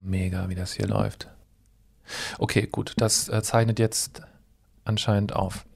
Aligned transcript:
Mega, 0.00 0.48
wie 0.48 0.54
das 0.54 0.72
hier 0.72 0.86
läuft. 0.86 1.28
Okay, 2.38 2.66
gut, 2.66 2.94
das 2.96 3.28
äh, 3.28 3.42
zeichnet 3.42 3.78
jetzt 3.78 4.22
anscheinend 4.84 5.36
auf. 5.36 5.66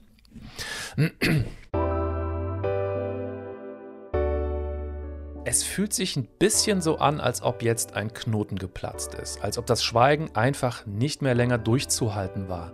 Es 5.45 5.63
fühlt 5.63 5.93
sich 5.93 6.15
ein 6.15 6.25
bisschen 6.25 6.81
so 6.81 6.97
an, 6.97 7.21
als 7.21 7.43
ob 7.43 7.61
jetzt 7.61 7.93
ein 7.93 8.13
Knoten 8.13 8.57
geplatzt 8.57 9.13
ist, 9.13 9.43
als 9.43 9.59
ob 9.59 9.67
das 9.67 9.83
Schweigen 9.83 10.35
einfach 10.35 10.87
nicht 10.87 11.21
mehr 11.21 11.35
länger 11.35 11.59
durchzuhalten 11.59 12.49
war. 12.49 12.73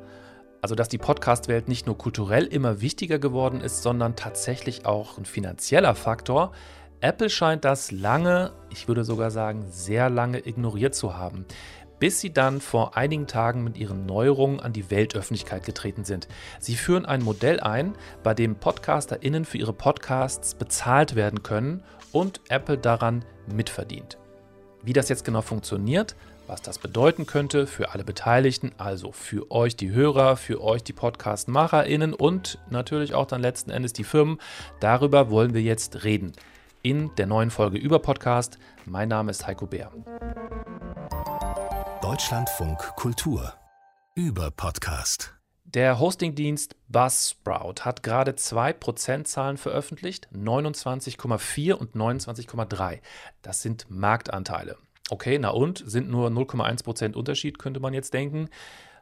Also 0.62 0.76
dass 0.76 0.88
die 0.88 1.00
Podcast-Welt 1.00 1.68
nicht 1.68 1.86
nur 1.86 1.98
kulturell 1.98 2.46
immer 2.46 2.80
wichtiger 2.80 3.20
geworden 3.20 3.60
ist, 3.60 3.84
sondern 3.84 4.16
tatsächlich 4.16 4.86
auch 4.86 5.18
ein 5.18 5.26
finanzieller 5.26 5.96
Faktor. 5.96 6.54
Apple 7.02 7.32
scheint 7.32 7.66
das 7.66 7.90
lange, 7.90 8.52
ich 8.70 8.88
würde 8.88 9.04
sogar 9.04 9.32
sagen 9.32 9.66
sehr 9.72 10.12
lange 10.12 10.46
ignoriert 10.48 10.94
zu 10.94 11.18
haben, 11.18 11.46
bis 11.98 12.22
sie 12.22 12.32
dann 12.32 12.62
vor 12.62 12.96
einigen 12.96 13.26
Tagen 13.26 13.64
mit 13.64 13.76
ihren 13.76 14.06
Neuerungen 14.06 14.60
an 14.60 14.72
die 14.72 14.92
Weltöffentlichkeit 14.92 15.66
getreten 15.66 16.06
sind. 16.06 16.28
Sie 16.60 16.76
führen 16.76 17.08
ein 17.08 17.24
Modell 17.24 17.60
ein, 17.60 17.96
bei 18.22 18.36
dem 18.36 18.56
PodcasterInnen 18.56 19.46
für 19.46 19.58
ihre 19.58 19.74
Podcasts 19.74 20.54
bezahlt 20.54 21.16
werden 21.16 21.42
können 21.42 21.84
und 22.12 22.40
Apple 22.50 22.78
daran 22.78 23.26
mitverdient. 23.52 24.20
Wie 24.84 24.94
das 24.94 25.10
jetzt 25.10 25.26
genau 25.26 25.42
funktioniert, 25.42 26.16
was 26.46 26.62
das 26.62 26.78
bedeuten 26.78 27.26
könnte 27.26 27.66
für 27.66 27.94
alle 27.94 28.04
Beteiligten, 28.04 28.74
also 28.78 29.12
für 29.12 29.50
euch 29.50 29.76
die 29.76 29.92
Hörer, 29.92 30.38
für 30.38 30.62
euch 30.62 30.84
die 30.84 30.94
Podcast-MacherInnen 30.94 32.14
und 32.14 32.60
natürlich 32.70 33.16
auch 33.16 33.26
dann 33.26 33.42
letzten 33.42 33.72
Endes 33.72 33.94
die 33.94 34.04
Firmen, 34.04 34.38
darüber 34.80 35.32
wollen 35.32 35.56
wir 35.56 35.62
jetzt 35.62 36.04
reden. 36.04 36.34
In 36.84 37.12
der 37.16 37.28
neuen 37.28 37.52
Folge 37.52 37.78
über 37.78 38.00
Podcast. 38.00 38.58
Mein 38.86 39.08
Name 39.08 39.30
ist 39.30 39.46
Heiko 39.46 39.68
Bär. 39.68 39.92
Deutschlandfunk 42.02 42.80
Kultur 42.96 43.54
über 44.16 44.50
Podcast. 44.50 45.36
Der 45.64 46.00
Hostingdienst 46.00 46.76
Buzzsprout 46.90 47.86
hat 47.86 48.02
gerade 48.02 48.36
zwei 48.36 48.74
Prozentzahlen 48.74 49.58
veröffentlicht, 49.58 50.30
29,4 50.34 51.74
und 51.74 51.94
29,3. 51.94 53.00
Das 53.44 53.62
sind 53.62 53.86
Marktanteile. 53.88 54.78
Okay, 55.12 55.38
na 55.38 55.50
und, 55.50 55.84
sind 55.86 56.10
nur 56.10 56.30
0,1 56.30 56.84
Prozent 56.84 57.16
Unterschied, 57.16 57.60
könnte 57.60 57.80
man 57.80 57.94
jetzt 57.94 58.16
denken. 58.16 58.50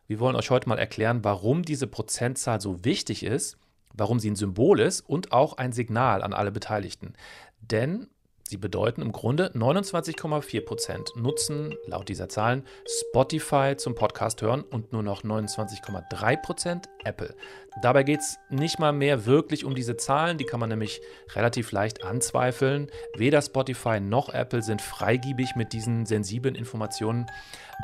Wir 0.06 0.20
wollen 0.20 0.36
euch 0.36 0.50
heute 0.50 0.68
mal 0.68 0.80
erklären, 0.80 1.24
warum 1.24 1.64
diese 1.64 1.88
Prozentzahl 1.88 2.60
so 2.60 2.84
wichtig 2.84 3.24
ist, 3.24 3.58
warum 3.94 4.20
sie 4.20 4.32
ein 4.32 4.36
Symbol 4.36 4.80
ist 4.80 5.02
und 5.02 5.32
auch 5.32 5.58
ein 5.58 5.72
Signal 5.72 6.24
an 6.24 6.34
alle 6.34 6.52
Beteiligten. 6.52 7.14
Denn 7.62 8.08
Sie 8.50 8.58
bedeuten 8.58 9.04
im 9.04 9.12
Grunde 9.12 9.52
29,4 9.54 10.66
Prozent 10.66 11.12
nutzen 11.16 11.76
laut 11.86 12.10
dieser 12.10 12.30
Zahlen 12.30 12.66
Spotify 12.88 13.76
zum 13.78 13.94
Podcast 13.94 14.42
hören 14.42 14.64
und 14.64 14.92
nur 14.92 15.04
noch 15.04 15.24
29,3 15.24 16.42
Prozent 16.42 16.90
Apple. 17.04 17.36
Dabei 17.84 18.02
geht 18.02 18.22
es 18.22 18.40
nicht 18.50 18.80
mal 18.80 18.92
mehr 18.92 19.28
wirklich 19.28 19.66
um 19.66 19.76
diese 19.76 19.98
Zahlen, 19.98 20.40
die 20.40 20.46
kann 20.46 20.60
man 20.60 20.70
nämlich 20.70 21.00
relativ 21.36 21.72
leicht 21.72 22.04
anzweifeln. 22.04 22.90
Weder 23.16 23.44
Spotify 23.44 24.00
noch 24.00 24.34
Apple 24.34 24.64
sind 24.64 24.82
freigiebig 24.82 25.56
mit 25.56 25.72
diesen 25.72 26.08
sensiblen 26.08 26.56
Informationen. 26.56 27.28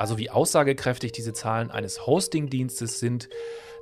Also 0.00 0.18
wie 0.18 0.30
aussagekräftig 0.30 1.12
diese 1.12 1.32
Zahlen 1.32 1.70
eines 1.70 2.08
Hostingdienstes 2.08 2.98
sind, 2.98 3.28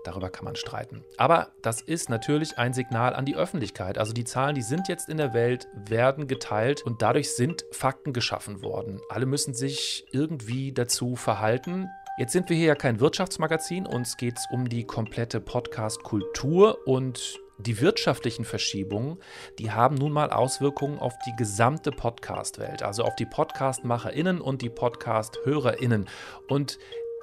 Darüber 0.05 0.31
kann 0.31 0.45
man 0.45 0.55
streiten. 0.55 1.03
Aber 1.17 1.53
das 1.63 1.81
ist 1.81 2.09
natürlich 2.09 2.59
ein 2.59 2.73
Signal 2.73 3.15
an 3.15 3.25
die 3.25 3.37
Öffentlichkeit. 3.37 3.99
Also 3.99 4.13
die 4.13 4.25
Zahlen, 4.25 4.55
die 4.55 4.63
sind 4.63 4.87
jetzt 4.89 5.09
in 5.09 5.17
der 5.17 5.35
Welt, 5.35 5.67
werden 5.75 6.29
geteilt 6.29 6.83
und 6.83 7.03
dadurch 7.03 7.35
sind 7.35 7.65
Fakten 7.73 8.13
geschaffen 8.13 8.63
worden. 8.63 9.01
Alle 9.09 9.27
müssen 9.27 9.55
sich 9.55 10.07
irgendwie 10.13 10.73
dazu 10.73 11.17
verhalten. 11.17 11.89
Jetzt 12.19 12.33
sind 12.33 12.49
wir 12.49 12.57
hier 12.57 12.67
ja 12.67 12.75
kein 12.77 13.01
Wirtschaftsmagazin, 13.01 13.87
uns 13.87 14.17
geht 14.17 14.39
es 14.39 14.47
um 14.53 14.69
die 14.69 14.85
komplette 14.85 15.41
Podcast-Kultur 15.41 16.87
und 16.87 17.41
die 17.59 17.81
wirtschaftlichen 17.81 18.45
Verschiebungen, 18.45 19.19
die 19.59 19.71
haben 19.71 19.95
nun 19.95 20.13
mal 20.13 20.31
Auswirkungen 20.31 20.99
auf 20.99 21.15
die 21.27 21.35
gesamte 21.37 21.91
Podcast-Welt, 21.91 22.83
also 22.83 23.05
auf 23.05 23.15
die 23.17 23.27
Podcast-MacherInnen 23.27 24.41
und 24.41 24.63
die 24.63 24.71
Podcast-HörerInnen. 24.71 26.09
Und 26.49 26.79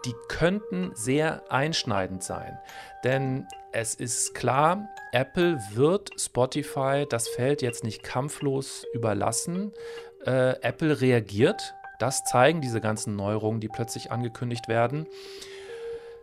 die 0.06 0.16
könnten 0.28 0.92
sehr 0.96 1.44
einschneidend 1.52 2.24
sein. 2.24 2.58
Denn 3.04 3.48
es 3.72 3.96
ist 3.96 4.34
klar, 4.34 4.90
Apple 5.12 5.60
wird 5.74 6.10
Spotify 6.20 7.06
das 7.08 7.28
Feld 7.28 7.62
jetzt 7.62 7.84
nicht 7.84 8.04
kampflos 8.04 8.86
überlassen. 8.94 9.74
Äh, 10.26 10.62
Apple 10.62 11.02
reagiert. 11.02 11.74
Das 12.00 12.24
zeigen 12.24 12.62
diese 12.62 12.82
ganzen 12.82 13.16
Neuerungen, 13.16 13.62
die 13.62 13.68
plötzlich 13.68 14.12
angekündigt 14.12 14.68
werden. 14.68 15.08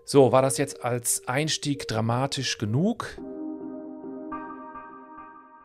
So, 0.05 0.33
war 0.33 0.43
das 0.43 0.57
jetzt 0.59 0.83
als 0.85 1.29
Einstieg 1.29 1.87
dramatisch 1.87 2.59
genug? 2.59 3.19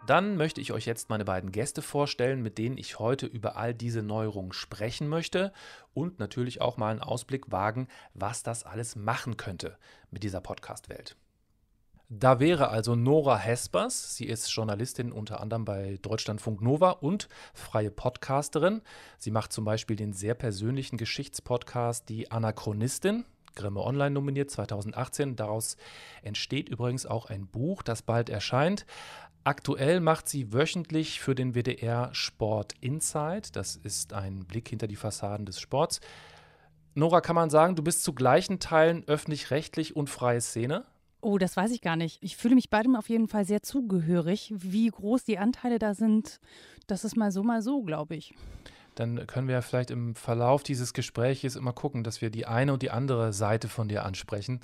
Dann 0.06 0.36
möchte 0.36 0.59
ich 0.59 0.74
euch 0.74 0.86
jetzt 0.86 1.09
meine 1.09 1.24
beiden 1.24 1.53
Gäste 1.53 1.81
vorstellen, 1.81 2.41
mit 2.41 2.58
denen 2.58 2.78
ich 2.78 3.00
heute 3.00 3.25
über 3.25 3.56
all 3.56 3.74
diese 3.74 4.03
Neuerungen 4.03 4.52
sprechen 4.52 5.08
möchte 5.08 5.53
und 5.94 6.19
natürlich 6.19 6.59
auch 6.59 6.75
mal 6.75 6.91
einen 6.91 7.00
Ausblick 7.00 7.53
wagen, 7.53 7.88
was 8.14 8.44
das 8.44 8.66
alles 8.66 8.97
machen 8.97 9.38
könnte 9.38 9.78
mit 10.12 10.24
dieser 10.24 10.41
Podcast-Welt. 10.41 11.16
Da 12.09 12.41
wäre 12.41 12.68
also 12.68 12.96
Nora 12.96 13.38
Hespers. 13.38 14.18
Sie 14.18 14.25
ist 14.25 14.53
Journalistin 14.53 15.14
unter 15.14 15.40
anderem 15.40 15.64
bei 15.64 15.97
Deutschlandfunk 16.02 16.62
Nova 16.62 16.91
und 16.91 17.30
freie 17.53 17.90
Podcasterin. 17.90 18.81
Sie 19.18 19.31
macht 19.31 19.53
zum 19.53 19.64
Beispiel 19.64 19.96
den 19.96 20.12
sehr 20.12 20.35
persönlichen 20.35 20.97
Geschichtspodcast 20.97 22.09
Die 22.09 22.30
Anachronistin. 22.30 23.25
Grimme 23.56 23.81
Online 23.81 24.12
nominiert 24.12 24.52
2018. 24.52 25.35
Daraus 25.35 25.78
entsteht 26.22 26.70
übrigens 26.70 27.06
auch 27.06 27.28
ein 27.28 27.47
Buch, 27.47 27.84
das 27.84 28.02
bald 28.02 28.30
erscheint. 28.30 28.85
Aktuell 29.46 30.00
macht 30.00 30.30
sie 30.30 30.54
wöchentlich 30.54 31.20
für 31.20 31.36
den 31.36 31.54
WDR 31.54 32.09
Sport 32.14 32.74
Insight. 32.80 33.56
Das 33.56 33.76
ist 33.76 34.14
ein 34.14 34.46
Blick 34.46 34.70
hinter 34.70 34.88
die 34.88 34.96
Fassaden 34.96 35.46
des 35.46 35.59
Sports. 35.59 36.00
Nora, 36.96 37.20
kann 37.20 37.36
man 37.36 37.50
sagen, 37.50 37.76
du 37.76 37.84
bist 37.84 38.03
zu 38.03 38.14
gleichen 38.14 38.59
Teilen 38.59 39.03
öffentlich-rechtlich 39.06 39.96
und 39.96 40.09
freie 40.09 40.40
Szene? 40.40 40.86
Oh, 41.20 41.38
das 41.38 41.58
weiß 41.58 41.72
ich 41.72 41.82
gar 41.82 41.96
nicht. 41.96 42.20
Ich 42.22 42.38
fühle 42.38 42.56
mich 42.56 42.70
beidem 42.70 42.96
auf 42.96 43.09
jeden 43.09 43.28
Fall 43.28 43.46
sehr 43.46 43.64
zugehörig. 43.64 44.53
Wie 44.56 44.88
groß 44.88 45.24
die 45.26 45.38
Anteile 45.38 45.80
da 45.80 45.94
sind, 45.94 46.40
das 46.88 47.03
ist 47.03 47.18
mal 47.18 47.32
so, 47.32 47.44
mal 47.44 47.62
so, 47.62 47.82
glaube 47.84 48.16
ich 48.16 48.34
dann 49.00 49.28
können 49.28 49.48
wir 49.48 49.62
vielleicht 49.62 49.92
im 49.92 50.16
Verlauf 50.16 50.64
dieses 50.64 50.94
Gespräches 50.94 51.56
immer 51.56 51.74
gucken, 51.74 52.04
dass 52.04 52.22
wir 52.22 52.30
die 52.30 52.46
eine 52.46 52.74
und 52.74 52.81
die 52.81 52.92
andere 52.92 53.34
Seite 53.34 53.68
von 53.68 53.88
dir 53.88 54.06
ansprechen. 54.06 54.59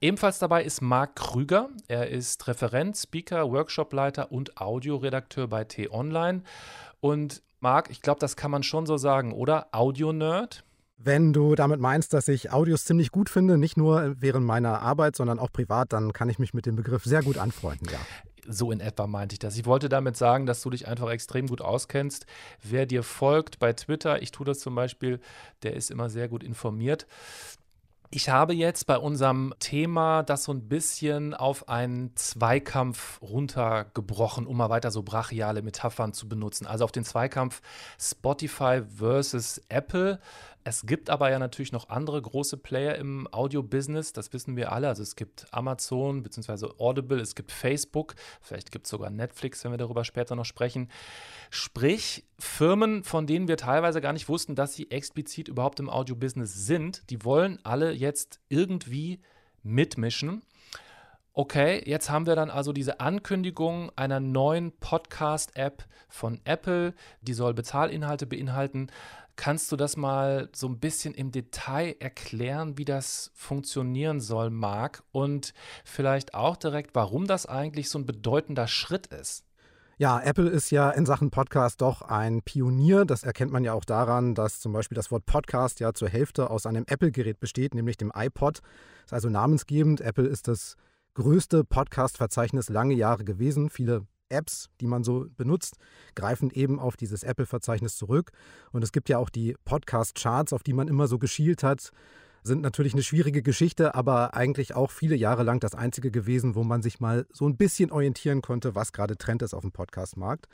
Ebenfalls 0.00 0.38
dabei 0.38 0.64
ist 0.64 0.80
Marc 0.82 1.16
Krüger. 1.16 1.68
Er 1.88 2.08
ist 2.10 2.46
Referent, 2.48 2.96
Speaker, 2.96 3.50
Workshopleiter 3.50 4.32
und 4.32 4.60
Audioredakteur 4.60 5.48
bei 5.48 5.64
T-Online. 5.64 6.42
Und 7.00 7.42
Marc, 7.60 7.90
ich 7.90 8.02
glaube, 8.02 8.20
das 8.20 8.36
kann 8.36 8.50
man 8.50 8.62
schon 8.62 8.86
so 8.86 8.96
sagen, 8.96 9.32
oder? 9.32 9.68
Audio-Nerd? 9.72 10.64
Wenn 10.96 11.32
du 11.32 11.54
damit 11.54 11.80
meinst, 11.80 12.12
dass 12.12 12.28
ich 12.28 12.52
Audios 12.52 12.84
ziemlich 12.84 13.10
gut 13.10 13.28
finde, 13.28 13.58
nicht 13.58 13.76
nur 13.76 14.14
während 14.20 14.46
meiner 14.46 14.82
Arbeit, 14.82 15.16
sondern 15.16 15.38
auch 15.40 15.50
privat, 15.50 15.92
dann 15.92 16.12
kann 16.12 16.28
ich 16.28 16.38
mich 16.38 16.54
mit 16.54 16.64
dem 16.66 16.76
Begriff 16.76 17.04
sehr 17.04 17.22
gut 17.22 17.38
anfreunden, 17.38 17.88
ja. 17.90 17.98
So 18.48 18.72
in 18.72 18.80
etwa 18.80 19.06
meinte 19.06 19.34
ich 19.34 19.38
das. 19.38 19.56
Ich 19.56 19.66
wollte 19.66 19.88
damit 19.88 20.16
sagen, 20.16 20.46
dass 20.46 20.62
du 20.62 20.70
dich 20.70 20.88
einfach 20.88 21.10
extrem 21.10 21.46
gut 21.46 21.60
auskennst. 21.60 22.26
Wer 22.62 22.86
dir 22.86 23.02
folgt 23.02 23.58
bei 23.58 23.72
Twitter, 23.72 24.20
ich 24.20 24.32
tue 24.32 24.46
das 24.46 24.58
zum 24.58 24.74
Beispiel, 24.74 25.20
der 25.62 25.74
ist 25.74 25.90
immer 25.90 26.10
sehr 26.10 26.28
gut 26.28 26.42
informiert. 26.42 27.06
Ich 28.14 28.28
habe 28.28 28.52
jetzt 28.52 28.86
bei 28.86 28.98
unserem 28.98 29.54
Thema 29.58 30.22
das 30.22 30.44
so 30.44 30.52
ein 30.52 30.68
bisschen 30.68 31.32
auf 31.32 31.70
einen 31.70 32.14
Zweikampf 32.14 33.22
runtergebrochen, 33.22 34.46
um 34.46 34.58
mal 34.58 34.68
weiter 34.68 34.90
so 34.90 35.02
brachiale 35.02 35.62
Metaphern 35.62 36.12
zu 36.12 36.28
benutzen. 36.28 36.66
Also 36.66 36.84
auf 36.84 36.92
den 36.92 37.04
Zweikampf 37.04 37.62
Spotify 37.98 38.82
versus 38.86 39.62
Apple. 39.70 40.20
Es 40.64 40.86
gibt 40.86 41.10
aber 41.10 41.30
ja 41.30 41.40
natürlich 41.40 41.72
noch 41.72 41.88
andere 41.88 42.22
große 42.22 42.56
Player 42.56 42.94
im 42.94 43.26
Audio-Business, 43.32 44.12
das 44.12 44.32
wissen 44.32 44.56
wir 44.56 44.70
alle. 44.70 44.88
Also 44.88 45.02
es 45.02 45.16
gibt 45.16 45.46
Amazon 45.50 46.22
bzw. 46.22 46.68
Audible, 46.78 47.20
es 47.20 47.34
gibt 47.34 47.50
Facebook, 47.50 48.14
vielleicht 48.40 48.70
gibt 48.70 48.86
es 48.86 48.90
sogar 48.90 49.10
Netflix, 49.10 49.64
wenn 49.64 49.72
wir 49.72 49.78
darüber 49.78 50.04
später 50.04 50.36
noch 50.36 50.44
sprechen. 50.44 50.88
Sprich, 51.50 52.24
Firmen, 52.38 53.02
von 53.02 53.26
denen 53.26 53.48
wir 53.48 53.56
teilweise 53.56 54.00
gar 54.00 54.12
nicht 54.12 54.28
wussten, 54.28 54.54
dass 54.54 54.74
sie 54.74 54.90
explizit 54.90 55.48
überhaupt 55.48 55.80
im 55.80 55.90
Audio-Business 55.90 56.66
sind, 56.66 57.10
die 57.10 57.24
wollen 57.24 57.58
alle 57.64 57.90
jetzt 57.90 58.40
irgendwie 58.48 59.20
mitmischen. 59.64 60.42
Okay, 61.34 61.82
jetzt 61.86 62.10
haben 62.10 62.26
wir 62.26 62.36
dann 62.36 62.50
also 62.50 62.74
diese 62.74 63.00
Ankündigung 63.00 63.90
einer 63.96 64.20
neuen 64.20 64.70
Podcast-App 64.70 65.86
von 66.10 66.42
Apple, 66.44 66.92
die 67.22 67.32
soll 67.32 67.54
Bezahlinhalte 67.54 68.26
beinhalten. 68.26 68.88
Kannst 69.36 69.72
du 69.72 69.76
das 69.76 69.96
mal 69.96 70.48
so 70.54 70.68
ein 70.68 70.78
bisschen 70.78 71.14
im 71.14 71.32
Detail 71.32 71.96
erklären, 72.00 72.76
wie 72.76 72.84
das 72.84 73.30
funktionieren 73.34 74.20
soll, 74.20 74.50
Marc? 74.50 75.02
Und 75.10 75.54
vielleicht 75.84 76.34
auch 76.34 76.56
direkt, 76.56 76.94
warum 76.94 77.26
das 77.26 77.46
eigentlich 77.46 77.88
so 77.88 77.98
ein 77.98 78.06
bedeutender 78.06 78.68
Schritt 78.68 79.06
ist? 79.06 79.44
Ja, 79.98 80.20
Apple 80.20 80.48
ist 80.48 80.70
ja 80.70 80.90
in 80.90 81.06
Sachen 81.06 81.30
Podcast 81.30 81.80
doch 81.80 82.02
ein 82.02 82.42
Pionier. 82.42 83.04
Das 83.04 83.22
erkennt 83.22 83.52
man 83.52 83.62
ja 83.62 83.72
auch 83.72 83.84
daran, 83.84 84.34
dass 84.34 84.60
zum 84.60 84.72
Beispiel 84.72 84.96
das 84.96 85.10
Wort 85.10 85.26
Podcast 85.26 85.80
ja 85.80 85.92
zur 85.94 86.08
Hälfte 86.08 86.50
aus 86.50 86.66
einem 86.66 86.84
Apple-Gerät 86.86 87.38
besteht, 87.40 87.74
nämlich 87.74 87.96
dem 87.98 88.12
iPod. 88.14 88.58
Das 88.58 89.06
ist 89.06 89.12
also 89.12 89.28
namensgebend. 89.28 90.00
Apple 90.00 90.26
ist 90.26 90.48
das 90.48 90.76
größte 91.14 91.64
Podcast-Verzeichnis 91.64 92.68
lange 92.68 92.94
Jahre 92.94 93.24
gewesen. 93.24 93.70
Viele 93.70 94.06
Apps, 94.32 94.70
die 94.80 94.86
man 94.86 95.04
so 95.04 95.26
benutzt, 95.36 95.76
greifen 96.16 96.50
eben 96.50 96.80
auf 96.80 96.96
dieses 96.96 97.22
Apple-Verzeichnis 97.22 97.96
zurück. 97.96 98.32
Und 98.72 98.82
es 98.82 98.90
gibt 98.90 99.08
ja 99.08 99.18
auch 99.18 99.30
die 99.30 99.54
Podcast-Charts, 99.64 100.52
auf 100.52 100.62
die 100.62 100.72
man 100.72 100.88
immer 100.88 101.06
so 101.06 101.18
geschielt 101.18 101.62
hat 101.62 101.92
sind 102.44 102.62
natürlich 102.62 102.92
eine 102.92 103.02
schwierige 103.02 103.42
Geschichte, 103.42 103.94
aber 103.94 104.34
eigentlich 104.34 104.74
auch 104.74 104.90
viele 104.90 105.14
Jahre 105.14 105.42
lang 105.42 105.60
das 105.60 105.74
einzige 105.74 106.10
gewesen, 106.10 106.54
wo 106.54 106.64
man 106.64 106.82
sich 106.82 107.00
mal 107.00 107.26
so 107.32 107.46
ein 107.46 107.56
bisschen 107.56 107.92
orientieren 107.92 108.42
konnte, 108.42 108.74
was 108.74 108.92
gerade 108.92 109.16
Trend 109.16 109.42
ist 109.42 109.54
auf 109.54 109.62
dem 109.62 109.72
Podcast-Markt. 109.72 110.48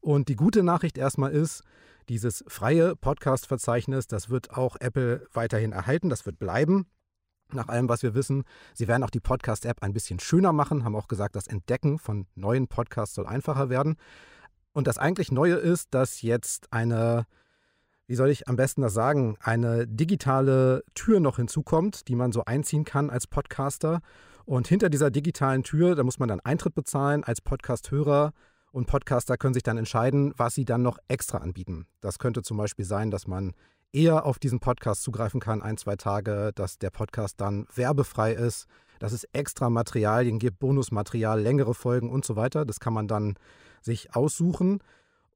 Und 0.00 0.28
die 0.28 0.36
gute 0.36 0.62
Nachricht 0.62 0.98
erstmal 0.98 1.32
ist, 1.32 1.62
dieses 2.08 2.44
freie 2.46 2.96
Podcast-Verzeichnis, 2.96 4.06
das 4.06 4.28
wird 4.28 4.50
auch 4.50 4.76
Apple 4.80 5.26
weiterhin 5.32 5.72
erhalten, 5.72 6.08
das 6.08 6.26
wird 6.26 6.38
bleiben. 6.38 6.86
Nach 7.54 7.68
allem, 7.68 7.88
was 7.88 8.02
wir 8.02 8.14
wissen, 8.14 8.44
sie 8.74 8.88
werden 8.88 9.02
auch 9.02 9.10
die 9.10 9.20
Podcast-App 9.20 9.82
ein 9.82 9.92
bisschen 9.92 10.20
schöner 10.20 10.52
machen, 10.52 10.84
haben 10.84 10.96
auch 10.96 11.08
gesagt, 11.08 11.36
das 11.36 11.46
Entdecken 11.46 11.98
von 11.98 12.26
neuen 12.34 12.68
Podcasts 12.68 13.14
soll 13.14 13.26
einfacher 13.26 13.70
werden. 13.70 13.96
Und 14.72 14.86
das 14.86 14.98
eigentlich 14.98 15.32
Neue 15.32 15.54
ist, 15.54 15.94
dass 15.94 16.22
jetzt 16.22 16.72
eine 16.72 17.26
wie 18.10 18.16
soll 18.16 18.30
ich 18.30 18.48
am 18.48 18.56
besten 18.56 18.82
das 18.82 18.92
sagen, 18.92 19.36
eine 19.38 19.86
digitale 19.86 20.82
Tür 20.96 21.20
noch 21.20 21.36
hinzukommt, 21.36 22.08
die 22.08 22.16
man 22.16 22.32
so 22.32 22.44
einziehen 22.44 22.84
kann 22.84 23.08
als 23.08 23.28
Podcaster. 23.28 24.00
Und 24.44 24.66
hinter 24.66 24.90
dieser 24.90 25.12
digitalen 25.12 25.62
Tür, 25.62 25.94
da 25.94 26.02
muss 26.02 26.18
man 26.18 26.28
dann 26.28 26.40
Eintritt 26.40 26.74
bezahlen 26.74 27.22
als 27.22 27.40
Podcast-Hörer. 27.40 28.32
Und 28.72 28.88
Podcaster 28.88 29.36
können 29.36 29.54
sich 29.54 29.62
dann 29.62 29.78
entscheiden, 29.78 30.32
was 30.36 30.56
sie 30.56 30.64
dann 30.64 30.82
noch 30.82 30.98
extra 31.06 31.38
anbieten. 31.38 31.86
Das 32.00 32.18
könnte 32.18 32.42
zum 32.42 32.56
Beispiel 32.56 32.84
sein, 32.84 33.12
dass 33.12 33.28
man 33.28 33.52
eher 33.92 34.24
auf 34.24 34.38
diesen 34.38 34.60
Podcast 34.60 35.02
zugreifen 35.02 35.40
kann, 35.40 35.62
ein, 35.62 35.76
zwei 35.76 35.96
Tage, 35.96 36.52
dass 36.54 36.78
der 36.78 36.90
Podcast 36.90 37.40
dann 37.40 37.66
werbefrei 37.74 38.32
ist, 38.32 38.66
dass 38.98 39.12
es 39.12 39.24
extra 39.32 39.70
Materialien 39.70 40.38
gibt, 40.38 40.58
Bonusmaterial, 40.58 41.40
längere 41.40 41.74
Folgen 41.74 42.10
und 42.10 42.24
so 42.24 42.36
weiter. 42.36 42.64
Das 42.64 42.80
kann 42.80 42.92
man 42.92 43.08
dann 43.08 43.34
sich 43.80 44.14
aussuchen. 44.14 44.80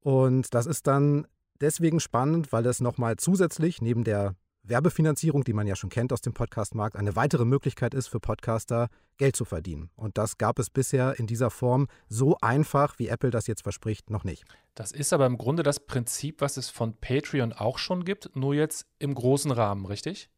Und 0.00 0.54
das 0.54 0.66
ist 0.66 0.86
dann 0.86 1.26
deswegen 1.60 1.98
spannend, 1.98 2.52
weil 2.52 2.66
es 2.66 2.80
nochmal 2.80 3.16
zusätzlich 3.16 3.80
neben 3.80 4.04
der 4.04 4.34
Werbefinanzierung, 4.66 5.44
die 5.44 5.52
man 5.52 5.66
ja 5.66 5.76
schon 5.76 5.90
kennt 5.90 6.10
aus 6.12 6.22
dem 6.22 6.32
Podcastmarkt, 6.32 6.96
eine 6.96 7.14
weitere 7.16 7.44
Möglichkeit 7.44 7.92
ist 7.92 8.08
für 8.08 8.18
Podcaster, 8.18 8.88
Geld 9.18 9.36
zu 9.36 9.44
verdienen. 9.44 9.90
Und 9.94 10.16
das 10.16 10.38
gab 10.38 10.58
es 10.58 10.70
bisher 10.70 11.18
in 11.18 11.26
dieser 11.26 11.50
Form 11.50 11.86
so 12.08 12.38
einfach, 12.40 12.98
wie 12.98 13.08
Apple 13.08 13.30
das 13.30 13.46
jetzt 13.46 13.62
verspricht, 13.62 14.08
noch 14.08 14.24
nicht. 14.24 14.44
Das 14.74 14.90
ist 14.90 15.12
aber 15.12 15.26
im 15.26 15.36
Grunde 15.36 15.62
das 15.62 15.80
Prinzip, 15.80 16.40
was 16.40 16.56
es 16.56 16.70
von 16.70 16.94
Patreon 16.94 17.52
auch 17.52 17.76
schon 17.76 18.04
gibt, 18.04 18.34
nur 18.34 18.54
jetzt 18.54 18.86
im 18.98 19.14
großen 19.14 19.50
Rahmen, 19.50 19.84
richtig? 19.84 20.30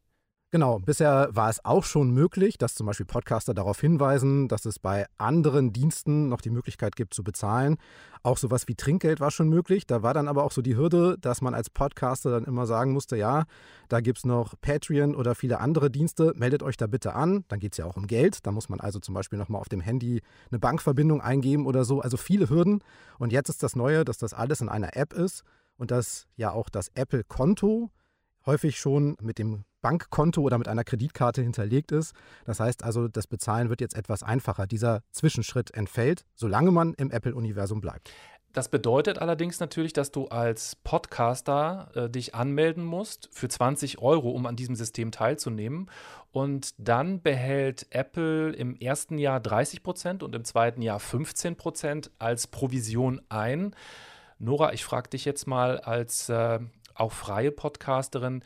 Genau, 0.49 0.79
bisher 0.79 1.27
war 1.31 1.49
es 1.49 1.65
auch 1.65 1.83
schon 1.83 2.11
möglich, 2.11 2.57
dass 2.57 2.73
zum 2.73 2.87
Beispiel 2.87 3.05
Podcaster 3.05 3.53
darauf 3.53 3.81
hinweisen, 3.81 4.47
dass 4.47 4.63
es 4.63 4.79
bei 4.79 5.05
anderen 5.17 5.73
Diensten 5.73 6.29
noch 6.29 6.39
die 6.39 6.51
Möglichkeit 6.51 6.95
gibt 6.95 7.13
zu 7.13 7.21
bezahlen. 7.21 7.75
Auch 8.23 8.37
sowas 8.37 8.65
wie 8.69 8.75
Trinkgeld 8.75 9.19
war 9.19 9.29
schon 9.29 9.49
möglich. 9.49 9.85
Da 9.87 10.03
war 10.03 10.13
dann 10.13 10.29
aber 10.29 10.45
auch 10.45 10.53
so 10.53 10.61
die 10.61 10.77
Hürde, 10.77 11.17
dass 11.19 11.41
man 11.41 11.53
als 11.53 11.69
Podcaster 11.69 12.31
dann 12.31 12.45
immer 12.45 12.65
sagen 12.65 12.93
musste, 12.93 13.17
ja, 13.17 13.43
da 13.89 13.99
gibt 13.99 14.19
es 14.19 14.25
noch 14.25 14.53
Patreon 14.61 15.15
oder 15.15 15.35
viele 15.35 15.59
andere 15.59 15.91
Dienste, 15.91 16.31
meldet 16.37 16.63
euch 16.63 16.77
da 16.77 16.87
bitte 16.87 17.13
an. 17.13 17.43
Dann 17.49 17.59
geht 17.59 17.73
es 17.73 17.77
ja 17.79 17.85
auch 17.85 17.97
um 17.97 18.07
Geld. 18.07 18.45
Da 18.47 18.51
muss 18.53 18.69
man 18.69 18.79
also 18.79 18.99
zum 18.99 19.15
Beispiel 19.15 19.37
nochmal 19.37 19.59
auf 19.59 19.67
dem 19.67 19.81
Handy 19.81 20.21
eine 20.49 20.59
Bankverbindung 20.59 21.19
eingeben 21.19 21.65
oder 21.65 21.83
so. 21.83 21.99
Also 21.99 22.15
viele 22.15 22.49
Hürden. 22.49 22.81
Und 23.19 23.33
jetzt 23.33 23.49
ist 23.49 23.63
das 23.63 23.75
Neue, 23.75 24.05
dass 24.05 24.17
das 24.17 24.33
alles 24.33 24.61
in 24.61 24.69
einer 24.69 24.95
App 24.95 25.11
ist 25.11 25.43
und 25.75 25.91
dass 25.91 26.25
ja 26.37 26.51
auch 26.51 26.69
das 26.69 26.87
Apple-Konto 26.95 27.91
häufig 28.45 28.79
schon 28.79 29.17
mit 29.21 29.39
dem 29.39 29.65
Bankkonto 29.87 30.41
oder 30.41 30.57
mit 30.57 30.67
einer 30.67 30.83
Kreditkarte 30.83 31.41
hinterlegt 31.41 31.93
ist. 31.93 32.13
Das 32.43 32.59
heißt 32.59 32.83
also, 32.83 33.07
das 33.07 33.25
Bezahlen 33.25 33.69
wird 33.69 33.79
jetzt 33.79 33.95
etwas 33.95 34.21
einfacher. 34.21 34.67
Dieser 34.67 35.01
Zwischenschritt 35.11 35.73
entfällt, 35.73 36.25
solange 36.35 36.71
man 36.71 36.93
im 36.95 37.09
Apple-Universum 37.09 37.79
bleibt. 37.79 38.11
Das 38.51 38.67
bedeutet 38.67 39.19
allerdings 39.19 39.61
natürlich, 39.61 39.93
dass 39.93 40.11
du 40.11 40.27
als 40.27 40.75
Podcaster 40.75 41.89
äh, 41.95 42.09
dich 42.09 42.35
anmelden 42.35 42.83
musst 42.83 43.29
für 43.31 43.47
20 43.47 43.99
Euro, 43.99 44.31
um 44.31 44.45
an 44.45 44.57
diesem 44.57 44.75
System 44.75 45.11
teilzunehmen. 45.11 45.89
Und 46.33 46.73
dann 46.77 47.21
behält 47.21 47.87
Apple 47.91 48.51
im 48.51 48.75
ersten 48.75 49.17
Jahr 49.17 49.39
30 49.39 49.83
Prozent 49.83 50.21
und 50.21 50.35
im 50.35 50.43
zweiten 50.43 50.81
Jahr 50.81 50.99
15 50.99 51.55
Prozent 51.55 52.11
als 52.19 52.47
Provision 52.47 53.21
ein. 53.29 53.73
Nora, 54.37 54.73
ich 54.73 54.83
frage 54.83 55.11
dich 55.11 55.23
jetzt 55.23 55.47
mal 55.47 55.79
als 55.79 56.27
äh, 56.27 56.59
auch 56.93 57.13
freie 57.13 57.51
Podcasterin, 57.51 58.43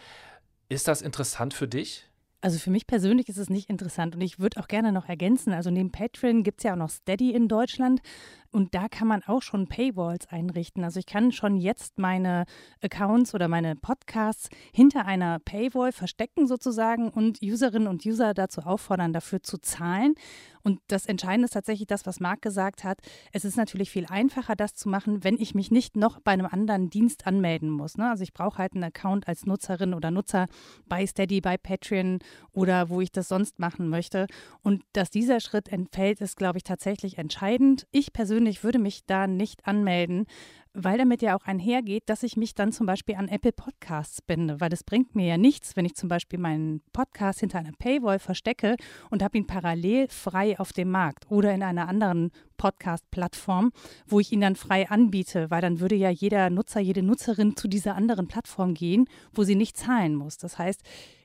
ist 0.72 0.88
das 0.88 1.02
interessant 1.02 1.54
für 1.54 1.68
dich? 1.68 2.08
Also 2.40 2.58
für 2.58 2.72
mich 2.72 2.88
persönlich 2.88 3.30
ist 3.30 3.38
es 3.38 3.50
nicht 3.50 3.70
interessant 3.70 4.16
und 4.16 4.22
ich 4.22 4.40
würde 4.40 4.60
auch 4.60 4.68
gerne 4.68 4.92
noch 4.92 5.08
ergänzen, 5.08 5.54
also 5.54 5.70
neben 5.70 5.92
Patreon 5.92 6.42
gibt 6.44 6.62
es 6.62 6.64
ja 6.64 6.74
auch 6.74 6.78
noch 6.78 6.90
Steady 6.90 7.32
in 7.34 7.48
Deutschland. 7.48 8.02
Und 8.51 8.75
da 8.75 8.89
kann 8.89 9.07
man 9.07 9.24
auch 9.24 9.42
schon 9.42 9.68
Paywalls 9.68 10.27
einrichten. 10.27 10.83
Also 10.83 11.00
ich 11.00 11.06
kann 11.06 11.31
schon 11.31 11.56
jetzt 11.56 12.00
meine 12.00 12.45
Accounts 12.81 13.33
oder 13.33 13.48
meine 13.48 13.77
Podcasts 13.77 14.50
hinter 14.74 15.06
einer 15.06 15.39
Paywall 15.39 15.94
verstecken 15.94 16.48
sozusagen 16.48 17.09
und 17.09 17.42
Userinnen 17.42 17.88
und 17.88 18.06
User 18.06 18.33
dazu 18.33 18.62
auffordern, 18.62 19.13
dafür 19.13 19.42
zu 19.42 19.57
zahlen. 19.59 20.15
Und 20.63 20.80
das 20.88 21.06
Entscheidende 21.06 21.45
ist 21.45 21.53
tatsächlich 21.53 21.88
das, 21.88 22.06
was 22.06 22.19
Marc 22.19 22.42
gesagt 22.42 22.83
hat. 22.83 23.00
Es 23.31 23.45
ist 23.45 23.56
natürlich 23.56 23.89
viel 23.89 24.06
einfacher, 24.06 24.56
das 24.56 24.75
zu 24.75 24.89
machen, 24.89 25.24
wenn 25.24 25.39
ich 25.39 25.56
mich 25.56 25.71
nicht 25.71 25.95
noch 25.95 26.19
bei 26.19 26.31
einem 26.31 26.45
anderen 26.45 26.89
Dienst 26.89 27.25
anmelden 27.25 27.69
muss. 27.69 27.98
Ne? 27.98 28.09
Also 28.09 28.24
ich 28.24 28.33
brauche 28.33 28.57
halt 28.57 28.74
einen 28.74 28.83
Account 28.83 29.27
als 29.27 29.45
Nutzerin 29.45 29.94
oder 29.94 30.12
Nutzer 30.12 30.48
bei 30.86 31.07
Steady, 31.07 31.42
bei 31.42 31.57
Patreon 31.57 32.19
oder 32.51 32.89
wo 32.89 33.01
ich 33.01 33.12
das 33.12 33.30
sonst 33.30 33.59
machen 33.59 33.88
möchte. 33.88 34.27
Und 34.62 34.83
dass 34.94 35.09
dieser 35.09 35.39
Schritt 35.39 35.69
entfällt, 35.69 36.21
ist, 36.21 36.36
glaube 36.36 36.57
ich, 36.57 36.63
tatsächlich 36.63 37.18
entscheidend. 37.18 37.88
Ich 37.92 38.13
persönlich 38.13 38.41
persönlich 38.42 38.64
würde 38.64 38.80
mich 38.80 39.06
da 39.06 39.28
nicht 39.28 39.68
anmelden, 39.68 40.26
weil 40.74 40.98
damit 40.98 41.22
ja 41.22 41.36
auch 41.36 41.46
einhergeht, 41.46 42.04
dass 42.08 42.24
ich 42.24 42.38
mich 42.38 42.56
dann 42.56 42.72
zum 42.72 42.88
Beispiel 42.88 43.14
an 43.14 43.28
Apple 43.28 43.52
Podcasts 43.52 44.20
binde, 44.20 44.60
weil 44.60 44.74
es 44.74 44.84
bringt 44.84 45.16
mir 45.16 45.28
ja 45.28 45.38
nichts, 45.38 45.76
wenn 45.76 45.86
ich 45.86 45.94
zum 45.94 46.10
Beispiel 46.10 46.40
meinen 46.40 46.82
Podcast 46.92 47.42
hinter 47.42 47.60
einer 47.60 47.74
Paywall 47.78 48.18
verstecke 48.18 48.78
und 49.12 49.22
habe 49.22 49.38
ihn 49.38 49.46
parallel 49.46 50.08
frei 50.08 50.58
auf 50.60 50.74
dem 50.74 50.90
Markt 50.90 51.30
oder 51.30 51.54
in 51.54 51.62
einer 51.62 51.88
anderen 51.88 52.32
Podcast-Plattform, 52.58 53.74
wo 54.08 54.20
ich 54.20 54.32
ihn 54.32 54.42
dann 54.42 54.56
frei 54.56 54.90
anbiete, 54.90 55.52
weil 55.52 55.62
dann 55.62 55.80
würde 55.80 55.96
ja 55.96 56.10
jeder 56.10 56.50
Nutzer, 56.50 56.80
jede 56.80 57.04
Nutzerin 57.04 57.56
zu 57.56 57.68
dieser 57.68 57.96
anderen 57.96 58.28
Plattform 58.28 58.74
gehen, 58.74 59.06
wo 59.34 59.44
sie 59.44 59.56
nicht 59.56 59.78
zahlen 59.78 60.16
muss. 60.16 60.38
Das 60.38 60.58
heißt, 60.58 60.82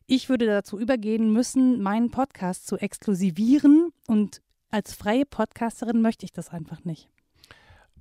ich 0.07 0.29
würde 0.29 0.45
dazu 0.45 0.79
übergehen 0.79 1.33
müssen, 1.33 1.81
meinen 1.81 2.11
Podcast 2.11 2.67
zu 2.67 2.77
exklusivieren 2.77 3.93
und 4.07 4.43
als 4.71 4.93
freie 4.93 5.25
Podcasterin 5.25 6.03
möchte 6.03 6.25
ich 6.27 6.33
das 6.33 6.51
einfach 6.51 6.85
nicht. 6.85 7.09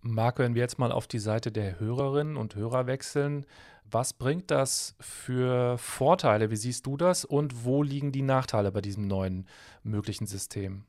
Marc, 0.08 0.38
wenn 0.38 0.54
wir 0.54 0.62
jetzt 0.62 0.78
mal 0.78 0.92
auf 0.92 1.08
die 1.08 1.20
Seite 1.20 1.52
der 1.52 1.80
Hörerinnen 1.80 2.38
und 2.38 2.56
Hörer 2.56 2.86
wechseln, 2.86 3.46
was 3.90 4.14
bringt 4.14 4.52
das 4.52 4.96
für 5.00 5.80
Vorteile? 5.80 6.52
Wie 6.52 6.56
siehst 6.56 6.86
du 6.86 6.96
das 6.96 7.26
und 7.26 7.66
wo 7.66 7.82
liegen 7.82 8.12
die 8.12 8.22
Nachteile 8.22 8.72
bei 8.72 8.82
diesem 8.82 9.08
neuen 9.08 9.48
möglichen 9.84 10.28
System? 10.28 10.84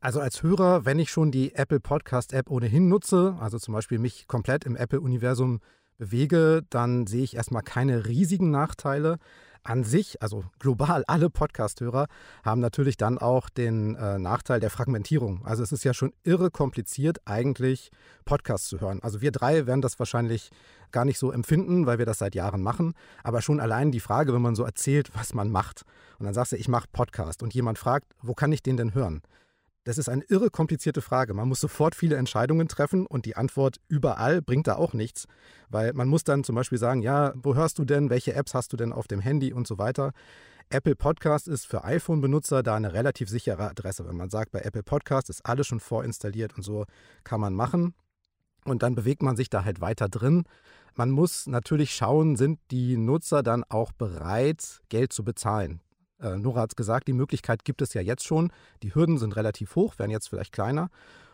Also 0.00 0.20
als 0.20 0.42
Hörer, 0.42 0.84
wenn 0.84 0.98
ich 0.98 1.10
schon 1.10 1.30
die 1.30 1.54
Apple 1.54 1.80
Podcast 1.80 2.34
App 2.34 2.50
ohnehin 2.50 2.88
nutze, 2.88 3.34
also 3.40 3.58
zum 3.58 3.72
Beispiel 3.72 3.98
mich 3.98 4.26
komplett 4.26 4.64
im 4.64 4.76
Apple-Universum 4.76 5.60
bewege, 5.96 6.62
dann 6.68 7.06
sehe 7.06 7.24
ich 7.24 7.36
erstmal 7.36 7.62
keine 7.62 8.06
riesigen 8.06 8.50
Nachteile 8.50 9.18
an 9.64 9.82
sich, 9.82 10.22
also 10.22 10.44
global 10.58 11.04
alle 11.08 11.30
Podcast-Hörer, 11.30 12.06
haben 12.44 12.60
natürlich 12.60 12.96
dann 12.96 13.18
auch 13.18 13.48
den 13.48 13.96
äh, 13.96 14.18
Nachteil 14.18 14.60
der 14.60 14.70
Fragmentierung. 14.70 15.44
Also 15.44 15.62
es 15.62 15.72
ist 15.72 15.84
ja 15.84 15.94
schon 15.94 16.12
irre 16.22 16.50
kompliziert, 16.50 17.18
eigentlich 17.24 17.90
Podcasts 18.24 18.68
zu 18.68 18.80
hören. 18.80 19.00
Also 19.02 19.20
wir 19.20 19.32
drei 19.32 19.66
werden 19.66 19.82
das 19.82 19.98
wahrscheinlich 19.98 20.50
gar 20.92 21.04
nicht 21.04 21.18
so 21.18 21.32
empfinden, 21.32 21.86
weil 21.86 21.98
wir 21.98 22.06
das 22.06 22.18
seit 22.18 22.34
Jahren 22.34 22.62
machen. 22.62 22.94
Aber 23.22 23.42
schon 23.42 23.58
allein 23.58 23.90
die 23.90 24.00
Frage, 24.00 24.32
wenn 24.32 24.42
man 24.42 24.54
so 24.54 24.62
erzählt, 24.62 25.10
was 25.14 25.34
man 25.34 25.50
macht. 25.50 25.82
Und 26.18 26.26
dann 26.26 26.34
sagst 26.34 26.52
du, 26.52 26.56
ich 26.56 26.68
mache 26.68 26.86
Podcast 26.92 27.42
und 27.42 27.52
jemand 27.52 27.78
fragt, 27.78 28.14
wo 28.22 28.34
kann 28.34 28.52
ich 28.52 28.62
den 28.62 28.76
denn 28.76 28.94
hören? 28.94 29.22
Das 29.84 29.98
ist 29.98 30.08
eine 30.08 30.24
irre 30.24 30.48
komplizierte 30.48 31.02
Frage. 31.02 31.34
Man 31.34 31.46
muss 31.46 31.60
sofort 31.60 31.94
viele 31.94 32.16
Entscheidungen 32.16 32.68
treffen 32.68 33.06
und 33.06 33.26
die 33.26 33.36
Antwort 33.36 33.76
überall 33.86 34.40
bringt 34.40 34.66
da 34.66 34.76
auch 34.76 34.94
nichts, 34.94 35.26
weil 35.68 35.92
man 35.92 36.08
muss 36.08 36.24
dann 36.24 36.42
zum 36.42 36.54
Beispiel 36.54 36.78
sagen, 36.78 37.02
ja, 37.02 37.34
wo 37.36 37.54
hörst 37.54 37.78
du 37.78 37.84
denn, 37.84 38.08
welche 38.08 38.34
Apps 38.34 38.54
hast 38.54 38.72
du 38.72 38.78
denn 38.78 38.94
auf 38.94 39.06
dem 39.06 39.20
Handy 39.20 39.52
und 39.52 39.66
so 39.66 39.76
weiter. 39.76 40.12
Apple 40.70 40.96
Podcast 40.96 41.48
ist 41.48 41.66
für 41.66 41.84
iPhone-Benutzer 41.84 42.62
da 42.62 42.74
eine 42.74 42.94
relativ 42.94 43.28
sichere 43.28 43.68
Adresse. 43.68 44.08
Wenn 44.08 44.16
man 44.16 44.30
sagt, 44.30 44.52
bei 44.52 44.60
Apple 44.60 44.82
Podcast 44.82 45.28
ist 45.28 45.44
alles 45.44 45.66
schon 45.66 45.80
vorinstalliert 45.80 46.56
und 46.56 46.62
so 46.62 46.86
kann 47.22 47.40
man 47.40 47.52
machen. 47.52 47.94
Und 48.64 48.82
dann 48.82 48.94
bewegt 48.94 49.22
man 49.22 49.36
sich 49.36 49.50
da 49.50 49.64
halt 49.64 49.82
weiter 49.82 50.08
drin. 50.08 50.44
Man 50.94 51.10
muss 51.10 51.46
natürlich 51.46 51.94
schauen, 51.94 52.36
sind 52.36 52.58
die 52.70 52.96
Nutzer 52.96 53.42
dann 53.42 53.64
auch 53.64 53.92
bereit, 53.92 54.80
Geld 54.88 55.12
zu 55.12 55.24
bezahlen. 55.24 55.82
Äh, 56.24 56.38
Nora 56.38 56.62
hat 56.62 56.72
es 56.72 56.76
gesagt, 56.76 57.06
die 57.06 57.12
Möglichkeit 57.12 57.64
gibt 57.64 57.82
es 57.82 57.94
ja 57.94 58.00
jetzt 58.00 58.24
schon. 58.24 58.50
Die 58.82 58.94
Hürden 58.94 59.18
sind 59.18 59.36
relativ 59.36 59.76
hoch, 59.76 59.98
werden 59.98 60.10
jetzt 60.10 60.28
vielleicht 60.28 60.52
kleiner. 60.52 60.88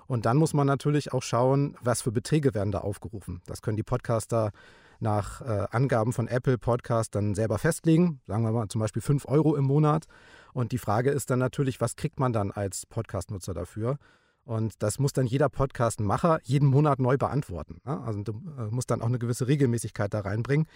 Und 0.06 0.26
dann 0.26 0.36
muss 0.36 0.54
man 0.54 0.66
natürlich 0.66 1.12
auch 1.12 1.22
schauen, 1.22 1.76
was 1.80 2.02
für 2.02 2.10
Beträge 2.10 2.52
werden 2.52 2.72
da 2.72 2.78
aufgerufen. 2.78 3.40
Das 3.46 3.62
können 3.62 3.76
die 3.76 3.84
Podcaster 3.84 4.50
nach 4.98 5.40
äh, 5.40 5.66
Angaben 5.70 6.12
von 6.12 6.26
Apple 6.26 6.58
Podcast 6.58 7.14
dann 7.14 7.34
selber 7.34 7.58
festlegen. 7.58 8.20
Sagen 8.26 8.42
wir 8.42 8.50
mal 8.50 8.68
zum 8.68 8.80
Beispiel 8.80 9.02
5 9.02 9.26
Euro 9.26 9.54
im 9.56 9.64
Monat. 9.64 10.06
Und 10.52 10.72
die 10.72 10.78
Frage 10.78 11.10
ist 11.10 11.30
dann 11.30 11.38
natürlich, 11.38 11.80
was 11.80 11.94
kriegt 11.94 12.18
man 12.18 12.32
dann 12.32 12.50
als 12.50 12.86
Podcast-Nutzer 12.86 13.54
dafür? 13.54 13.98
Und 14.44 14.82
das 14.82 14.98
muss 14.98 15.12
dann 15.12 15.26
jeder 15.26 15.48
Podcast-Macher 15.48 16.40
jeden 16.42 16.68
Monat 16.68 16.98
neu 16.98 17.16
beantworten. 17.16 17.80
Ne? 17.84 18.00
Also 18.00 18.22
du 18.22 18.32
äh, 18.58 18.64
musst 18.70 18.90
dann 18.90 19.02
auch 19.02 19.06
eine 19.06 19.18
gewisse 19.18 19.46
Regelmäßigkeit 19.46 20.12
da 20.12 20.20
reinbringen. 20.20 20.66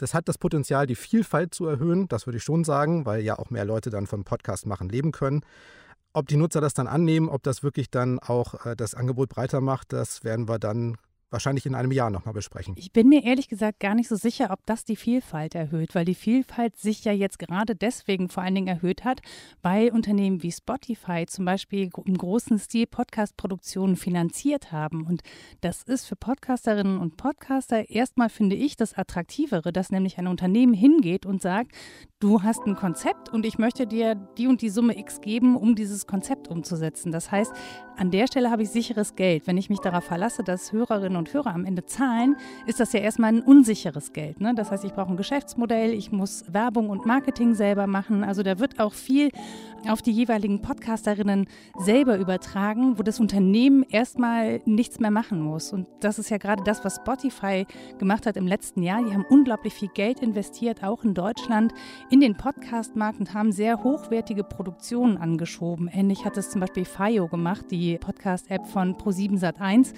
Das 0.00 0.14
hat 0.14 0.30
das 0.30 0.38
Potenzial, 0.38 0.86
die 0.86 0.94
Vielfalt 0.94 1.52
zu 1.52 1.66
erhöhen, 1.66 2.08
das 2.08 2.26
würde 2.26 2.38
ich 2.38 2.42
schon 2.42 2.64
sagen, 2.64 3.04
weil 3.04 3.20
ja 3.20 3.38
auch 3.38 3.50
mehr 3.50 3.66
Leute 3.66 3.90
dann 3.90 4.06
vom 4.06 4.24
Podcast 4.24 4.64
machen 4.64 4.88
leben 4.88 5.12
können. 5.12 5.42
Ob 6.14 6.26
die 6.26 6.38
Nutzer 6.38 6.62
das 6.62 6.72
dann 6.72 6.86
annehmen, 6.86 7.28
ob 7.28 7.42
das 7.42 7.62
wirklich 7.62 7.90
dann 7.90 8.18
auch 8.18 8.64
äh, 8.64 8.74
das 8.74 8.94
Angebot 8.94 9.28
breiter 9.28 9.60
macht, 9.60 9.92
das 9.92 10.24
werden 10.24 10.48
wir 10.48 10.58
dann 10.58 10.96
wahrscheinlich 11.30 11.66
in 11.66 11.74
einem 11.74 11.92
Jahr 11.92 12.10
nochmal 12.10 12.34
besprechen. 12.34 12.74
Ich 12.76 12.92
bin 12.92 13.08
mir 13.08 13.24
ehrlich 13.24 13.48
gesagt 13.48 13.80
gar 13.80 13.94
nicht 13.94 14.08
so 14.08 14.16
sicher, 14.16 14.50
ob 14.50 14.64
das 14.66 14.84
die 14.84 14.96
Vielfalt 14.96 15.54
erhöht, 15.54 15.94
weil 15.94 16.04
die 16.04 16.14
Vielfalt 16.14 16.76
sich 16.76 17.04
ja 17.04 17.12
jetzt 17.12 17.38
gerade 17.38 17.74
deswegen 17.74 18.28
vor 18.28 18.42
allen 18.42 18.54
Dingen 18.54 18.66
erhöht 18.66 19.04
hat, 19.04 19.20
weil 19.62 19.90
Unternehmen 19.90 20.42
wie 20.42 20.52
Spotify 20.52 21.26
zum 21.26 21.44
Beispiel 21.44 21.90
im 22.04 22.18
großen 22.18 22.58
Stil 22.58 22.86
Podcast-Produktionen 22.86 23.96
finanziert 23.96 24.72
haben. 24.72 25.06
Und 25.06 25.22
das 25.60 25.82
ist 25.82 26.06
für 26.06 26.16
Podcasterinnen 26.16 26.98
und 26.98 27.16
Podcaster 27.16 27.88
erstmal, 27.90 28.28
finde 28.28 28.56
ich, 28.56 28.76
das 28.76 28.94
Attraktivere, 28.94 29.72
dass 29.72 29.90
nämlich 29.90 30.18
ein 30.18 30.26
Unternehmen 30.26 30.74
hingeht 30.74 31.26
und 31.26 31.42
sagt, 31.42 31.72
du 32.18 32.42
hast 32.42 32.66
ein 32.66 32.76
Konzept 32.76 33.28
und 33.28 33.46
ich 33.46 33.58
möchte 33.58 33.86
dir 33.86 34.14
die 34.14 34.46
und 34.46 34.62
die 34.62 34.70
Summe 34.70 34.98
X 34.98 35.20
geben, 35.20 35.56
um 35.56 35.74
dieses 35.74 36.06
Konzept 36.06 36.48
umzusetzen. 36.48 37.12
Das 37.12 37.30
heißt, 37.30 37.52
an 38.00 38.10
der 38.10 38.26
Stelle 38.26 38.50
habe 38.50 38.62
ich 38.62 38.70
sicheres 38.70 39.14
Geld. 39.14 39.46
Wenn 39.46 39.58
ich 39.58 39.68
mich 39.68 39.80
darauf 39.80 40.04
verlasse, 40.04 40.42
dass 40.42 40.72
Hörerinnen 40.72 41.18
und 41.18 41.34
Hörer 41.34 41.54
am 41.54 41.66
Ende 41.66 41.84
zahlen, 41.84 42.34
ist 42.66 42.80
das 42.80 42.94
ja 42.94 43.00
erstmal 43.00 43.34
ein 43.34 43.42
unsicheres 43.42 44.14
Geld. 44.14 44.40
Ne? 44.40 44.54
Das 44.54 44.70
heißt, 44.70 44.84
ich 44.84 44.94
brauche 44.94 45.10
ein 45.10 45.18
Geschäftsmodell, 45.18 45.92
ich 45.92 46.10
muss 46.10 46.44
Werbung 46.50 46.88
und 46.88 47.04
Marketing 47.04 47.54
selber 47.54 47.86
machen. 47.86 48.24
Also 48.24 48.42
da 48.42 48.58
wird 48.58 48.80
auch 48.80 48.94
viel 48.94 49.30
auf 49.86 50.00
die 50.00 50.12
jeweiligen 50.12 50.62
Podcasterinnen 50.62 51.46
selber 51.78 52.16
übertragen, 52.16 52.98
wo 52.98 53.02
das 53.02 53.20
Unternehmen 53.20 53.82
erstmal 53.82 54.62
nichts 54.64 54.98
mehr 54.98 55.10
machen 55.10 55.42
muss. 55.42 55.70
Und 55.72 55.86
das 56.00 56.18
ist 56.18 56.30
ja 56.30 56.38
gerade 56.38 56.62
das, 56.64 56.82
was 56.86 56.96
Spotify 56.96 57.66
gemacht 57.98 58.24
hat 58.24 58.38
im 58.38 58.46
letzten 58.46 58.82
Jahr. 58.82 59.04
Die 59.04 59.12
haben 59.12 59.26
unglaublich 59.28 59.74
viel 59.74 59.88
Geld 59.88 60.20
investiert, 60.20 60.82
auch 60.82 61.04
in 61.04 61.12
Deutschland, 61.12 61.74
in 62.08 62.20
den 62.20 62.34
Podcastmarkt 62.34 63.20
und 63.20 63.34
haben 63.34 63.52
sehr 63.52 63.84
hochwertige 63.84 64.44
Produktionen 64.44 65.18
angeschoben. 65.18 65.88
Ähnlich 65.88 66.24
hat 66.24 66.38
es 66.38 66.48
zum 66.48 66.62
Beispiel 66.62 66.86
FIO 66.86 67.28
gemacht, 67.28 67.66
die 67.70 67.89
Podcast-App 67.98 68.66
von 68.66 68.94
Pro7 68.96 69.38
Sat1 69.38 69.92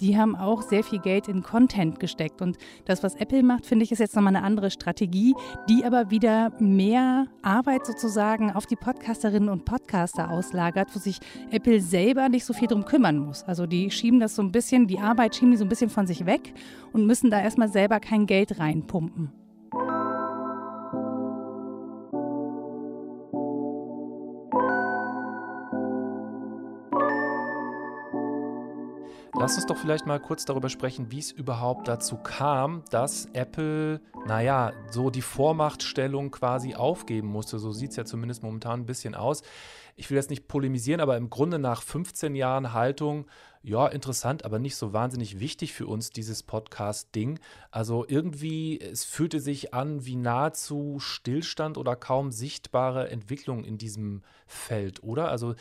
die 0.00 0.16
haben 0.16 0.36
auch 0.36 0.62
sehr 0.62 0.84
viel 0.84 0.98
Geld 0.98 1.28
in 1.28 1.42
Content 1.42 2.00
gesteckt. 2.00 2.42
Und 2.42 2.56
das, 2.84 3.02
was 3.02 3.14
Apple 3.16 3.42
macht, 3.42 3.66
finde 3.66 3.84
ich, 3.84 3.92
ist 3.92 3.98
jetzt 3.98 4.14
nochmal 4.14 4.34
eine 4.34 4.44
andere 4.44 4.70
Strategie, 4.70 5.34
die 5.68 5.84
aber 5.84 6.10
wieder 6.10 6.52
mehr 6.60 7.26
Arbeit 7.42 7.86
sozusagen 7.86 8.52
auf 8.52 8.66
die 8.66 8.76
Podcasterinnen 8.76 9.48
und 9.48 9.64
Podcaster 9.64 10.30
auslagert, 10.30 10.88
wo 10.94 10.98
sich 10.98 11.18
Apple 11.50 11.80
selber 11.80 12.28
nicht 12.28 12.44
so 12.44 12.52
viel 12.52 12.68
drum 12.68 12.84
kümmern 12.84 13.18
muss. 13.18 13.44
Also 13.44 13.66
die 13.66 13.90
schieben 13.90 14.20
das 14.20 14.34
so 14.34 14.42
ein 14.42 14.52
bisschen, 14.52 14.86
die 14.86 14.98
Arbeit 14.98 15.34
schieben 15.34 15.50
die 15.52 15.56
so 15.56 15.64
ein 15.64 15.68
bisschen 15.68 15.90
von 15.90 16.06
sich 16.06 16.26
weg 16.26 16.54
und 16.92 17.06
müssen 17.06 17.30
da 17.30 17.40
erstmal 17.40 17.68
selber 17.68 18.00
kein 18.00 18.26
Geld 18.26 18.58
reinpumpen. 18.58 19.32
Lass 29.48 29.56
uns 29.56 29.64
doch 29.64 29.78
vielleicht 29.78 30.04
mal 30.04 30.20
kurz 30.20 30.44
darüber 30.44 30.68
sprechen, 30.68 31.10
wie 31.10 31.20
es 31.20 31.32
überhaupt 31.32 31.88
dazu 31.88 32.18
kam, 32.18 32.82
dass 32.90 33.24
Apple, 33.32 34.02
naja, 34.26 34.74
so 34.90 35.08
die 35.08 35.22
Vormachtstellung 35.22 36.30
quasi 36.30 36.74
aufgeben 36.74 37.28
musste. 37.28 37.58
So 37.58 37.72
sieht 37.72 37.92
es 37.92 37.96
ja 37.96 38.04
zumindest 38.04 38.42
momentan 38.42 38.80
ein 38.80 38.84
bisschen 38.84 39.14
aus. 39.14 39.40
Ich 39.98 40.10
will 40.10 40.16
jetzt 40.16 40.30
nicht 40.30 40.48
polemisieren, 40.48 41.00
aber 41.00 41.16
im 41.16 41.28
Grunde 41.28 41.58
nach 41.58 41.82
15 41.82 42.34
Jahren 42.34 42.72
Haltung 42.72 43.26
ja, 43.62 43.86
interessant, 43.88 44.44
aber 44.44 44.58
nicht 44.58 44.76
so 44.76 44.92
wahnsinnig 44.92 45.40
wichtig 45.40 45.72
für 45.72 45.86
uns, 45.86 46.10
dieses 46.10 46.42
Podcast-Ding. 46.42 47.40
Also 47.70 48.04
irgendwie, 48.06 48.80
es 48.80 49.04
fühlte 49.04 49.40
sich 49.40 49.74
an 49.74 50.06
wie 50.06 50.16
nahezu 50.16 50.98
Stillstand 51.00 51.76
oder 51.76 51.96
kaum 51.96 52.30
sichtbare 52.30 53.10
Entwicklung 53.10 53.64
in 53.64 53.76
diesem 53.76 54.22
Feld, 54.46 55.02
oder? 55.02 55.28
Also 55.28 55.54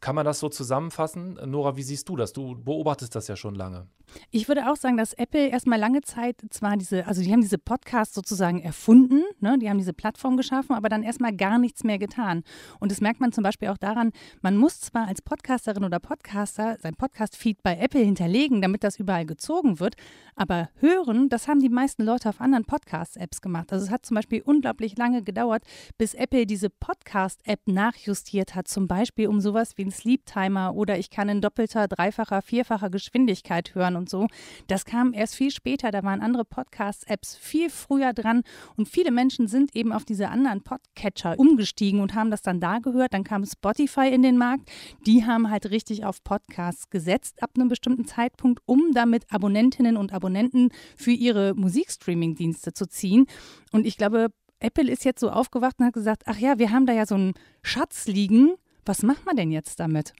kann 0.00 0.14
man 0.14 0.26
das 0.26 0.38
so 0.38 0.48
zusammenfassen? 0.48 1.38
Nora, 1.46 1.76
wie 1.76 1.82
siehst 1.82 2.08
du 2.08 2.16
das? 2.16 2.32
Du 2.32 2.54
beobachtest 2.54 3.14
das 3.14 3.26
ja 3.28 3.36
schon 3.36 3.54
lange. 3.54 3.86
Ich 4.30 4.48
würde 4.48 4.70
auch 4.70 4.76
sagen, 4.76 4.96
dass 4.96 5.12
Apple 5.14 5.48
erstmal 5.48 5.78
lange 5.78 6.02
Zeit 6.02 6.36
zwar 6.50 6.76
diese, 6.76 7.06
also 7.06 7.22
die 7.22 7.32
haben 7.32 7.40
diese 7.40 7.58
Podcasts 7.58 8.14
sozusagen 8.14 8.60
erfunden, 8.60 9.22
ne? 9.40 9.58
die 9.58 9.68
haben 9.68 9.78
diese 9.78 9.92
Plattform 9.92 10.36
geschaffen, 10.36 10.74
aber 10.74 10.88
dann 10.88 11.02
erstmal 11.02 11.34
gar 11.34 11.58
nichts 11.58 11.84
mehr 11.84 11.98
getan. 11.98 12.42
Und 12.78 12.90
das 12.92 13.00
merkt 13.00 13.20
man 13.20 13.32
zum 13.32 13.44
Beispiel 13.44 13.68
auch 13.68 13.78
daran, 13.78 14.12
man 14.42 14.56
muss 14.56 14.80
zwar 14.80 15.06
als 15.06 15.22
Podcasterin 15.22 15.84
oder 15.84 15.98
Podcaster 15.98 16.76
sein 16.80 16.94
Podcast-Feed 16.94 17.62
bei 17.62 17.76
Apple 17.76 18.00
hinterlegen, 18.00 18.62
damit 18.62 18.84
das 18.84 18.98
überall 18.98 19.26
gezogen 19.26 19.80
wird, 19.80 19.96
aber 20.36 20.70
hören, 20.76 21.28
das 21.28 21.48
haben 21.48 21.60
die 21.60 21.68
meisten 21.68 22.02
Leute 22.04 22.28
auf 22.28 22.40
anderen 22.40 22.64
Podcast-Apps 22.64 23.40
gemacht. 23.40 23.72
Also 23.72 23.84
es 23.86 23.90
hat 23.90 24.06
zum 24.06 24.14
Beispiel 24.14 24.42
unglaublich 24.42 24.96
lange 24.96 25.22
gedauert, 25.22 25.62
bis 25.98 26.14
Apple 26.14 26.46
diese 26.46 26.70
Podcast-App 26.70 27.60
nachjustiert 27.66 28.54
hat, 28.54 28.68
zum 28.68 28.88
Beispiel 28.88 29.28
um 29.28 29.40
sowas 29.40 29.76
wie 29.76 29.84
ein 29.84 29.90
Sleep-Timer 29.90 30.74
oder 30.74 30.98
ich 30.98 31.10
kann 31.10 31.28
in 31.28 31.40
doppelter, 31.40 31.88
dreifacher, 31.88 32.42
vierfacher 32.42 32.90
Geschwindigkeit 32.90 33.74
hören 33.74 33.96
und 34.00 34.10
so. 34.10 34.26
Das 34.66 34.84
kam 34.84 35.12
erst 35.12 35.36
viel 35.36 35.50
später, 35.50 35.90
da 35.90 36.02
waren 36.02 36.20
andere 36.20 36.44
Podcast-Apps 36.44 37.36
viel 37.36 37.70
früher 37.70 38.12
dran 38.12 38.42
und 38.76 38.88
viele 38.88 39.12
Menschen 39.12 39.46
sind 39.46 39.76
eben 39.76 39.92
auf 39.92 40.04
diese 40.04 40.28
anderen 40.28 40.62
Podcatcher 40.62 41.38
umgestiegen 41.38 42.00
und 42.00 42.14
haben 42.14 42.30
das 42.30 42.42
dann 42.42 42.58
da 42.60 42.78
gehört. 42.78 43.14
Dann 43.14 43.24
kam 43.24 43.44
Spotify 43.44 44.08
in 44.08 44.22
den 44.22 44.38
Markt. 44.38 44.70
Die 45.06 45.24
haben 45.24 45.50
halt 45.50 45.70
richtig 45.70 46.04
auf 46.04 46.24
Podcasts 46.24 46.90
gesetzt 46.90 47.42
ab 47.42 47.50
einem 47.54 47.68
bestimmten 47.68 48.06
Zeitpunkt, 48.06 48.60
um 48.66 48.92
damit 48.94 49.24
Abonnentinnen 49.30 49.96
und 49.96 50.12
Abonnenten 50.12 50.70
für 50.96 51.12
ihre 51.12 51.54
Musikstreaming-Dienste 51.54 52.72
zu 52.72 52.88
ziehen. 52.88 53.26
Und 53.70 53.86
ich 53.86 53.98
glaube, 53.98 54.30
Apple 54.60 54.90
ist 54.90 55.04
jetzt 55.04 55.20
so 55.20 55.30
aufgewacht 55.30 55.76
und 55.78 55.86
hat 55.86 55.94
gesagt, 55.94 56.22
ach 56.26 56.38
ja, 56.38 56.58
wir 56.58 56.70
haben 56.70 56.86
da 56.86 56.92
ja 56.92 57.06
so 57.06 57.14
einen 57.14 57.34
Schatz 57.62 58.06
liegen. 58.06 58.54
Was 58.84 59.02
macht 59.02 59.26
man 59.26 59.36
denn 59.36 59.50
jetzt 59.50 59.80
damit? 59.80 60.12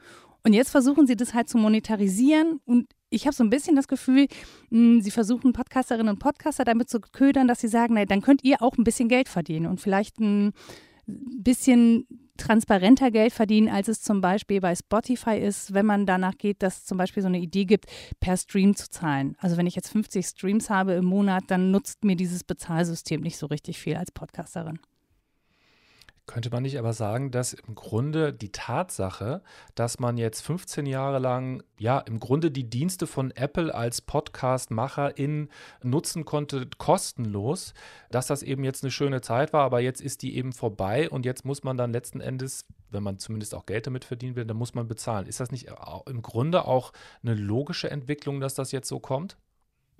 Und 0.43 0.55
jetzt 0.55 0.71
versuchen 0.71 1.07
sie 1.07 1.17
das 1.17 1.35
halt 1.35 1.49
zu 1.49 1.59
monetarisieren 1.59 2.61
und 2.65 2.89
ich 3.11 3.27
habe 3.27 3.35
so 3.35 3.45
ein 3.45 3.51
bisschen 3.51 3.77
das 3.77 3.89
Gefühl, 3.89 4.27
mh, 4.71 4.79
hm, 4.79 5.01
sie 5.03 5.11
versuchen 5.11 5.53
Podcasterinnen 5.53 6.15
und 6.15 6.19
Podcaster 6.19 6.65
damit 6.65 6.89
zu 6.89 7.01
ködern, 7.01 7.49
dass 7.49 7.61
sie 7.61 7.69
sagen, 7.69 7.95
na, 7.95 8.05
dann 8.05 8.23
könnt 8.23 8.45
ihr 8.45 8.63
auch 8.63 8.79
ein 8.79 8.85
bisschen 8.85 9.09
Geld 9.09 9.29
verdienen 9.29 9.67
und 9.67 9.81
vielleicht 9.81 10.19
ein 10.21 10.53
bisschen 11.07 12.07
transparenter 12.37 13.11
Geld 13.11 13.33
verdienen, 13.33 13.69
als 13.69 13.89
es 13.89 14.01
zum 14.01 14.21
Beispiel 14.21 14.61
bei 14.61 14.75
Spotify 14.75 15.37
ist, 15.39 15.75
wenn 15.75 15.85
man 15.85 16.07
danach 16.07 16.39
geht, 16.39 16.63
dass 16.63 16.79
es 16.79 16.85
zum 16.87 16.97
Beispiel 16.97 17.23
so 17.23 17.29
eine 17.29 17.41
Idee 17.41 17.67
gibt, 17.67 17.87
per 18.21 18.37
Stream 18.37 18.75
zu 18.75 18.89
zahlen. 18.89 19.37
Also 19.39 19.57
wenn 19.57 19.67
ich 19.67 19.75
jetzt 19.75 19.91
50 19.91 20.27
Streams 20.27 20.71
habe 20.71 20.93
im 20.93 21.05
Monat, 21.05 21.45
dann 21.49 21.71
nutzt 21.71 22.05
mir 22.05 22.17
dieses 22.17 22.45
Bezahlsystem 22.45 23.21
nicht 23.21 23.37
so 23.37 23.47
richtig 23.47 23.79
viel 23.79 23.97
als 23.97 24.11
Podcasterin. 24.11 24.79
Könnte 26.31 26.51
man 26.51 26.63
nicht 26.63 26.79
aber 26.79 26.93
sagen, 26.93 27.33
dass 27.33 27.55
im 27.55 27.75
Grunde 27.75 28.33
die 28.33 28.53
Tatsache, 28.53 29.43
dass 29.75 29.99
man 29.99 30.17
jetzt 30.17 30.43
15 30.43 30.87
Jahre 30.87 31.19
lang, 31.19 31.65
ja, 31.77 31.99
im 31.99 32.21
Grunde 32.21 32.53
die 32.53 32.71
Dienste 32.71 33.09
von 33.09 33.33
Apple 33.33 33.75
als 33.75 34.01
Podcast-Macherin 34.01 35.49
nutzen 35.83 36.25
konnte, 36.25 36.69
kostenlos, 36.79 37.75
dass 38.13 38.29
das 38.29 38.45
eben 38.45 38.63
jetzt 38.63 38.85
eine 38.85 38.93
schöne 38.93 39.23
Zeit 39.23 39.53
war, 39.53 39.65
aber 39.65 39.81
jetzt 39.81 40.01
ist 40.01 40.23
die 40.23 40.37
eben 40.37 40.53
vorbei 40.53 41.11
und 41.11 41.27
jetzt 41.27 41.45
muss 41.45 41.65
man 41.65 41.77
dann 41.77 41.91
letzten 41.91 42.21
Endes, 42.21 42.65
wenn 42.91 43.03
man 43.03 43.19
zumindest 43.19 43.53
auch 43.53 43.67
Geld 43.67 43.89
damit 43.89 44.05
verdienen 44.05 44.37
will, 44.37 44.45
dann 44.45 44.57
muss 44.57 44.73
man 44.73 44.87
bezahlen. 44.87 45.27
Ist 45.27 45.41
das 45.41 45.51
nicht 45.51 45.69
im 46.07 46.23
Grunde 46.23 46.65
auch 46.65 46.93
eine 47.25 47.35
logische 47.35 47.91
Entwicklung, 47.91 48.39
dass 48.39 48.55
das 48.55 48.71
jetzt 48.71 48.87
so 48.87 49.01
kommt? 49.01 49.37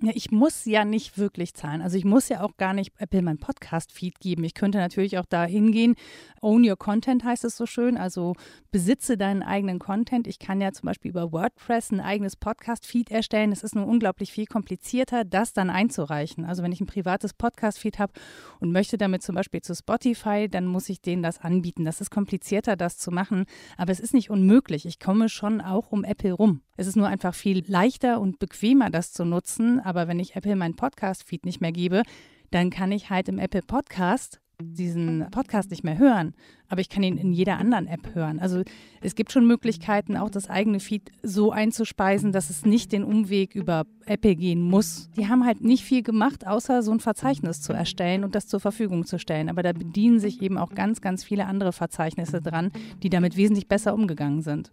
Ja, 0.03 0.13
ich 0.15 0.31
muss 0.31 0.65
ja 0.65 0.87
nicht 0.87 1.19
wirklich 1.19 1.53
zahlen. 1.53 1.83
Also 1.83 1.99
ich 1.99 2.07
muss 2.07 2.31
ja 2.31 2.43
auch 2.43 2.57
gar 2.57 2.73
nicht 2.73 2.93
Apple 2.97 3.21
mein 3.21 3.37
Podcast-Feed 3.37 4.19
geben. 4.19 4.45
Ich 4.45 4.55
könnte 4.55 4.79
natürlich 4.79 5.19
auch 5.19 5.27
da 5.27 5.45
hingehen. 5.45 5.95
Own 6.41 6.67
your 6.67 6.79
content 6.79 7.23
heißt 7.23 7.45
es 7.45 7.55
so 7.55 7.67
schön. 7.67 7.99
Also 7.99 8.35
besitze 8.71 9.19
deinen 9.19 9.43
eigenen 9.43 9.79
Content. 9.79 10.27
Ich 10.27 10.39
kann 10.39 10.63
ja 10.63 10.73
zum 10.73 10.87
Beispiel 10.87 11.11
über 11.11 11.33
WordPress 11.33 11.91
ein 11.91 12.01
eigenes 12.01 12.37
Podcast-Feed 12.37 13.11
erstellen. 13.11 13.53
Es 13.53 13.63
ist 13.63 13.75
nur 13.75 13.87
unglaublich 13.87 14.33
viel 14.33 14.47
komplizierter, 14.47 15.27
das 15.27 15.53
dann 15.53 15.69
einzureichen. 15.69 16.47
Also 16.47 16.63
wenn 16.63 16.73
ich 16.73 16.81
ein 16.81 16.87
privates 16.87 17.35
Podcast-Feed 17.35 17.99
habe 17.99 18.15
und 18.59 18.73
möchte 18.73 18.97
damit 18.97 19.23
zum 19.23 19.35
Beispiel 19.35 19.61
zu 19.61 19.75
Spotify, 19.75 20.49
dann 20.51 20.65
muss 20.65 20.89
ich 20.89 21.03
denen 21.03 21.23
das 21.23 21.43
anbieten. 21.43 21.85
Das 21.85 22.01
ist 22.01 22.11
komplizierter, 22.11 22.75
das 22.75 22.97
zu 22.97 23.11
machen. 23.11 23.45
Aber 23.77 23.93
es 23.93 24.01
ist 24.01 24.15
nicht 24.15 24.31
unmöglich. 24.31 24.87
Ich 24.87 24.99
komme 24.99 25.29
schon 25.29 25.61
auch 25.61 25.93
um 25.93 26.05
Apple 26.05 26.33
rum. 26.33 26.63
Es 26.81 26.87
ist 26.87 26.97
nur 26.97 27.09
einfach 27.09 27.35
viel 27.35 27.63
leichter 27.67 28.23
und 28.23 28.39
bequemer, 28.39 28.89
das 28.89 29.13
zu 29.13 29.27
nutzen. 29.27 29.81
Aber 29.81 30.09
wenn 30.09 30.19
ich 30.19 30.35
Apple 30.35 30.57
meinen 30.57 30.77
Podcast-Feed 30.77 31.45
nicht 31.45 31.61
mehr 31.61 31.73
gebe, 31.73 32.05
dann 32.51 32.71
kann 32.71 32.91
ich 32.91 33.11
halt 33.11 33.29
im 33.29 33.39
Apple 33.39 33.61
Podcast 33.61 34.41
diesen 34.63 35.27
Podcast 35.31 35.71
nicht 35.71 35.85
mehr 35.85 35.99
hören, 35.99 36.35
aber 36.69 36.81
ich 36.81 36.89
kann 36.91 37.03
ihn 37.03 37.17
in 37.17 37.33
jeder 37.33 37.59
anderen 37.59 37.87
App 37.87 38.15
hören. 38.15 38.39
Also 38.39 38.63
es 39.01 39.15
gibt 39.15 39.33
schon 39.33 39.47
Möglichkeiten, 39.47 40.17
auch 40.17 40.29
das 40.29 40.51
eigene 40.51 40.81
Feed 40.81 41.11
so 41.23 41.51
einzuspeisen, 41.51 42.33
dass 42.33 42.51
es 42.51 42.65
nicht 42.65 42.93
den 42.93 43.05
Umweg 43.05 43.55
über 43.55 43.85
Apple 44.07 44.37
gehen 44.37 44.63
muss. 44.63 45.11
Die 45.17 45.29
haben 45.29 45.47
halt 45.47 45.63
nicht 45.63 45.85
viel 45.85 46.03
gemacht, 46.03 46.47
außer 46.47 46.83
so 46.83 46.93
ein 46.93 47.01
Verzeichnis 47.01 47.63
zu 47.63 47.73
erstellen 47.73 48.25
und 48.25 48.35
das 48.35 48.49
zur 48.49 48.61
Verfügung 48.61 49.07
zu 49.07 49.19
stellen. 49.19 49.49
Aber 49.49 49.63
da 49.63 49.73
bedienen 49.73 50.19
sich 50.19 50.43
eben 50.43 50.59
auch 50.59 50.75
ganz, 50.75 51.01
ganz 51.01 51.25
viele 51.25 51.47
andere 51.47 51.73
Verzeichnisse 51.73 52.41
dran, 52.41 52.71
die 53.03 53.11
damit 53.11 53.37
wesentlich 53.37 53.67
besser 53.67 53.95
umgegangen 53.95 54.43
sind. 54.43 54.71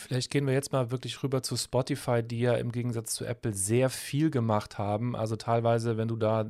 Vielleicht 0.00 0.30
gehen 0.30 0.46
wir 0.46 0.54
jetzt 0.54 0.72
mal 0.72 0.90
wirklich 0.90 1.22
rüber 1.22 1.42
zu 1.42 1.56
Spotify, 1.56 2.22
die 2.22 2.40
ja 2.40 2.54
im 2.54 2.72
Gegensatz 2.72 3.14
zu 3.14 3.26
Apple 3.26 3.52
sehr 3.52 3.90
viel 3.90 4.30
gemacht 4.30 4.78
haben. 4.78 5.14
Also 5.14 5.36
teilweise, 5.36 5.98
wenn 5.98 6.08
du 6.08 6.16
da 6.16 6.46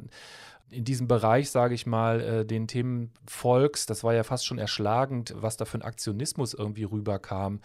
in 0.71 0.85
diesem 0.85 1.09
Bereich, 1.09 1.51
sage 1.51 1.75
ich 1.75 1.87
mal, 1.87 2.21
äh, 2.21 2.47
den 2.47 2.67
Themen 2.67 3.13
folgst, 3.27 3.91
das 3.91 4.05
war 4.05 4.15
ja 4.15 4.23
fast 4.23 4.47
schon 4.47 4.59
erschlagend, 4.59 5.35
was 5.37 5.57
da 5.57 5.65
für 5.65 5.79
ein 5.79 5.83
Aktionismus 5.83 6.55
irgendwie 6.55 6.85
rüberkam. 6.85 7.61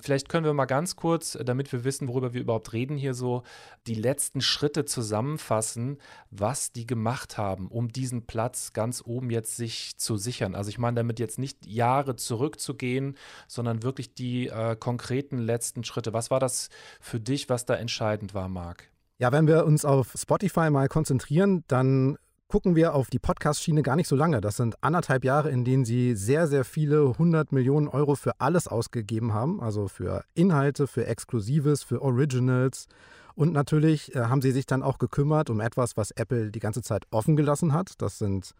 Vielleicht 0.00 0.28
können 0.28 0.44
wir 0.44 0.54
mal 0.54 0.66
ganz 0.66 0.96
kurz, 0.96 1.34
äh, 1.34 1.44
damit 1.44 1.72
wir 1.72 1.84
wissen, 1.84 2.08
worüber 2.08 2.32
wir 2.34 2.40
überhaupt 2.40 2.72
reden, 2.72 2.96
hier 2.96 3.14
so 3.14 3.42
die 3.86 3.94
letzten 3.94 4.40
Schritte 4.40 4.84
zusammenfassen, 4.84 5.98
was 6.30 6.72
die 6.72 6.86
gemacht 6.86 7.38
haben, 7.38 7.68
um 7.68 7.88
diesen 7.88 8.26
Platz 8.26 8.72
ganz 8.72 9.02
oben 9.04 9.30
jetzt 9.30 9.56
sich 9.56 9.96
zu 9.98 10.16
sichern. 10.16 10.54
Also 10.54 10.70
ich 10.70 10.78
meine 10.78 10.96
damit 10.96 11.18
jetzt 11.18 11.38
nicht 11.38 11.66
Jahre 11.66 12.16
zurückzugehen, 12.16 13.16
sondern 13.48 13.82
wirklich 13.82 14.14
die 14.14 14.48
äh, 14.48 14.76
konkreten 14.76 15.38
letzten 15.38 15.84
Schritte. 15.84 16.12
Was 16.12 16.30
war 16.30 16.40
das 16.40 16.68
für 17.00 17.20
dich, 17.20 17.48
was 17.48 17.66
da 17.66 17.74
entscheidend 17.74 18.34
war, 18.34 18.48
Marc? 18.48 18.90
Ja, 19.18 19.32
wenn 19.32 19.46
wir 19.46 19.64
uns 19.64 19.84
auf 19.84 20.12
Spotify 20.14 20.70
mal 20.70 20.88
konzentrieren, 20.88 21.64
dann 21.68 22.18
gucken 22.48 22.76
wir 22.76 22.94
auf 22.94 23.10
die 23.10 23.18
Podcast-Schiene 23.18 23.82
gar 23.82 23.96
nicht 23.96 24.08
so 24.08 24.16
lange. 24.16 24.40
Das 24.40 24.56
sind 24.56 24.82
anderthalb 24.82 25.24
Jahre, 25.24 25.50
in 25.50 25.64
denen 25.64 25.84
sie 25.84 26.14
sehr, 26.14 26.46
sehr 26.46 26.64
viele 26.64 27.18
hundert 27.18 27.52
Millionen 27.52 27.88
Euro 27.88 28.14
für 28.14 28.40
alles 28.40 28.68
ausgegeben 28.68 29.34
haben. 29.34 29.60
Also 29.60 29.88
für 29.88 30.24
Inhalte, 30.34 30.86
für 30.86 31.06
Exklusives, 31.06 31.82
für 31.82 32.02
Originals. 32.02 32.86
Und 33.34 33.52
natürlich 33.52 34.14
äh, 34.14 34.20
haben 34.20 34.42
sie 34.42 34.52
sich 34.52 34.66
dann 34.66 34.82
auch 34.82 34.98
gekümmert 34.98 35.50
um 35.50 35.60
etwas, 35.60 35.96
was 35.96 36.10
Apple 36.12 36.50
die 36.50 36.60
ganze 36.60 36.82
Zeit 36.82 37.04
offen 37.10 37.36
gelassen 37.36 37.72
hat. 37.72 37.94
Das 37.98 38.18
sind 38.18 38.52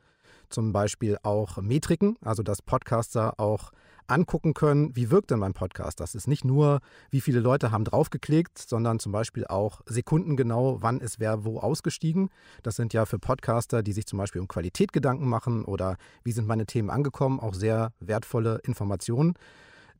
zum 0.49 0.73
Beispiel 0.73 1.17
auch 1.23 1.57
Metriken, 1.59 2.17
also 2.23 2.43
dass 2.43 2.63
Podcaster 2.63 3.39
auch 3.39 3.71
angucken 4.09 4.55
können, 4.55 4.95
wie 4.95 5.11
wirkt 5.11 5.31
denn 5.31 5.39
mein 5.39 5.53
Podcast. 5.53 6.01
Das 6.01 6.15
ist 6.15 6.27
nicht 6.27 6.45
nur, 6.45 6.81
wie 7.11 7.21
viele 7.21 7.41
Leute 7.41 7.71
haben 7.71 7.85
draufgeklickt, 7.85 8.59
sondern 8.59 8.99
zum 8.99 9.13
Beispiel 9.13 9.47
auch 9.47 9.81
sekundengenau, 9.87 10.79
wann 10.81 11.01
ist 11.01 11.21
wer 11.21 11.45
wo 11.45 11.59
ausgestiegen. 11.59 12.31
Das 12.63 12.77
sind 12.77 12.93
ja 12.93 13.07
für 13.07 13.19
Podcaster, 13.19 13.83
die 13.83 13.93
sich 13.93 14.07
zum 14.07 14.19
Beispiel 14.19 14.41
um 14.41 14.49
Qualität 14.49 14.93
Gedanken 14.93 15.29
machen 15.29 15.65
oder 15.65 15.97
wie 16.25 16.33
sind 16.33 16.47
meine 16.47 16.67
Themen 16.67 16.91
angekommen, 16.91 17.41
auch 17.41 17.55
sehr 17.55 17.93
wertvolle 18.01 18.61
Informationen. 18.65 19.35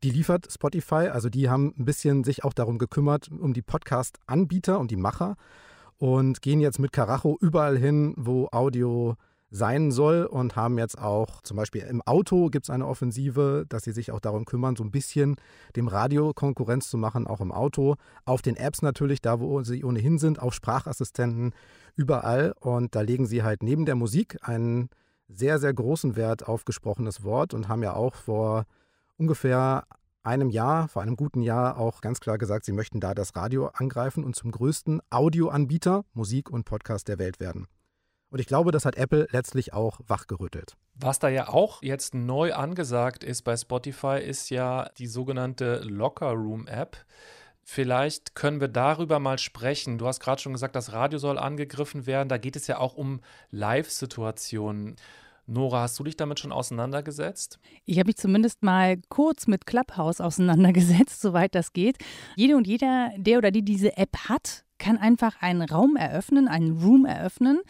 Die 0.03 0.11
liefert 0.11 0.53
Spotify, 0.53 1.09
also 1.09 1.29
die 1.29 1.49
haben 1.49 1.75
ein 1.79 1.85
bisschen 1.85 2.23
sich 2.23 2.45
auch 2.45 2.53
darum 2.53 2.79
gekümmert, 2.79 3.31
um 3.31 3.55
die 3.55 3.63
Podcast-Anbieter 3.63 4.79
und 4.79 4.91
die 4.91 4.97
Macher 4.97 5.37
und 5.99 6.43
gehen 6.43 6.61
jetzt 6.61 6.79
mit 6.79 6.93
Karacho 6.93 7.39
überall 7.41 7.79
hin, 7.79 8.15
wo 8.17 8.49
Audio 8.53 9.17
sein 9.51 9.93
soll 9.93 10.25
und 10.25 10.57
haben 10.57 10.79
jetzt 10.79 10.99
auch 10.99 11.41
zum 11.43 11.57
Beispiel 11.57 11.83
im 11.83 12.03
Auto 12.03 12.49
gibt 12.49 12.67
es 12.67 12.71
eine 12.71 12.87
Offensive, 12.87 13.65
dass 13.69 13.85
sie 13.85 13.93
sich 13.93 14.11
auch 14.11 14.21
darum 14.21 14.45
kümmern, 14.45 14.77
so 14.77 14.83
ein 14.83 14.91
bisschen 14.91 15.37
dem 15.77 15.89
Radio 15.89 16.33
Konkurrenz 16.35 16.91
zu 16.91 16.99
machen, 16.99 17.27
auch 17.27 17.41
im 17.41 17.53
Auto. 17.53 17.97
Auf 18.25 18.43
den 18.43 18.57
Apps 18.57 18.83
natürlich, 18.83 19.21
da 19.21 19.41
wo 19.41 19.63
sie 19.63 19.85
ohnehin 19.85 20.19
sind, 20.19 20.41
auf 20.41 20.53
Sprachassistenten, 20.55 21.55
überall. 21.95 22.55
Und 22.61 22.95
da 22.95 23.01
legen 23.03 23.27
sie 23.27 23.43
halt 23.43 23.63
neben 23.63 23.87
der 23.87 23.95
Musik 23.95 24.39
einen 24.43 24.91
sehr, 25.29 25.59
sehr 25.59 25.75
großen 25.75 26.17
Wert 26.17 26.47
auf 26.47 26.65
gesprochenes 26.65 27.23
Wort 27.25 27.55
und 27.55 27.69
haben 27.69 27.83
ja 27.83 27.95
auch 27.95 28.15
vor 28.15 28.65
ungefähr 29.17 29.85
einem 30.23 30.51
Jahr, 30.51 30.89
vor 30.89 31.03
einem 31.03 31.17
guten 31.17 31.41
Jahr 31.41 31.79
auch 31.79 32.01
ganz 32.01 32.19
klar 32.21 32.37
gesagt, 32.37 32.65
sie 32.65 32.73
möchten 32.73 33.01
da 33.01 33.15
das 33.15 33.37
Radio 33.37 33.69
angreifen 33.69 34.25
und 34.25 34.35
zum 34.35 34.51
größten 34.51 35.01
Audioanbieter 35.11 36.05
Musik 36.15 36.51
und 36.51 36.65
Podcast 36.65 37.07
der 37.09 37.19
Welt 37.19 37.39
werden. 37.39 37.67
Und 38.31 38.41
ich 38.41 38.47
glaube, 38.47 38.73
das 38.73 38.85
hat 38.85 38.97
Apple 38.97 39.29
letztlich 39.31 39.73
auch 39.73 40.01
wachgerüttelt. 40.07 40.77
Was 40.95 41.19
da 41.19 41.29
ja 41.29 41.49
auch 41.49 41.83
jetzt 41.83 42.15
neu 42.15 42.55
angesagt 42.55 43.23
ist 43.23 43.43
bei 43.43 43.57
Spotify, 43.57 44.19
ist 44.19 44.51
ja 44.51 44.89
die 44.99 45.07
sogenannte 45.07 45.81
Locker 45.85 46.33
Room 46.33 46.67
App. 46.67 46.97
Vielleicht 47.63 48.35
können 48.35 48.61
wir 48.61 48.69
darüber 48.69 49.19
mal 49.19 49.39
sprechen. 49.39 49.99
Du 49.99 50.07
hast 50.07 50.21
gerade 50.21 50.41
schon 50.41 50.53
gesagt, 50.53 50.77
das 50.77 50.93
Radio 50.93 51.19
soll 51.19 51.39
angegriffen 51.39 52.07
werden. 52.07 52.29
Da 52.29 52.39
geht 52.39 52.57
es 52.57 52.67
ja 52.67 52.79
auch 52.79 52.95
um 52.95 53.21
Live-Situationen. 53.51 54.97
Nora, 55.49 55.83
hast 55.83 55.99
du 55.99 56.05
dich 56.05 56.17
damit 56.17 56.41
schon 56.41 56.51
auseinandergesetzt? 56.51 57.61
Ich 57.85 57.99
habe 57.99 58.09
mich 58.09 58.17
zumindest 58.17 58.63
mal 58.63 58.97
kurz 59.09 59.47
mit 59.47 59.67
Clubhouse 59.67 60.21
auseinandergesetzt, 60.21 61.21
soweit 61.21 61.55
das 61.55 61.73
geht. 61.73 61.99
Jede 62.35 62.57
und 62.57 62.67
jeder, 62.67 63.11
der 63.17 63.39
oder 63.39 63.53
die 63.53 63.65
diese 63.65 63.97
App 63.97 64.17
hat, 64.29 64.65
kann 64.79 64.99
einfach 64.99 65.41
einen 65.41 65.63
Raum 65.63 65.97
eröffnen, 65.97 66.49
einen 66.49 66.81
Room 66.83 67.05
eröffnen 67.05 67.61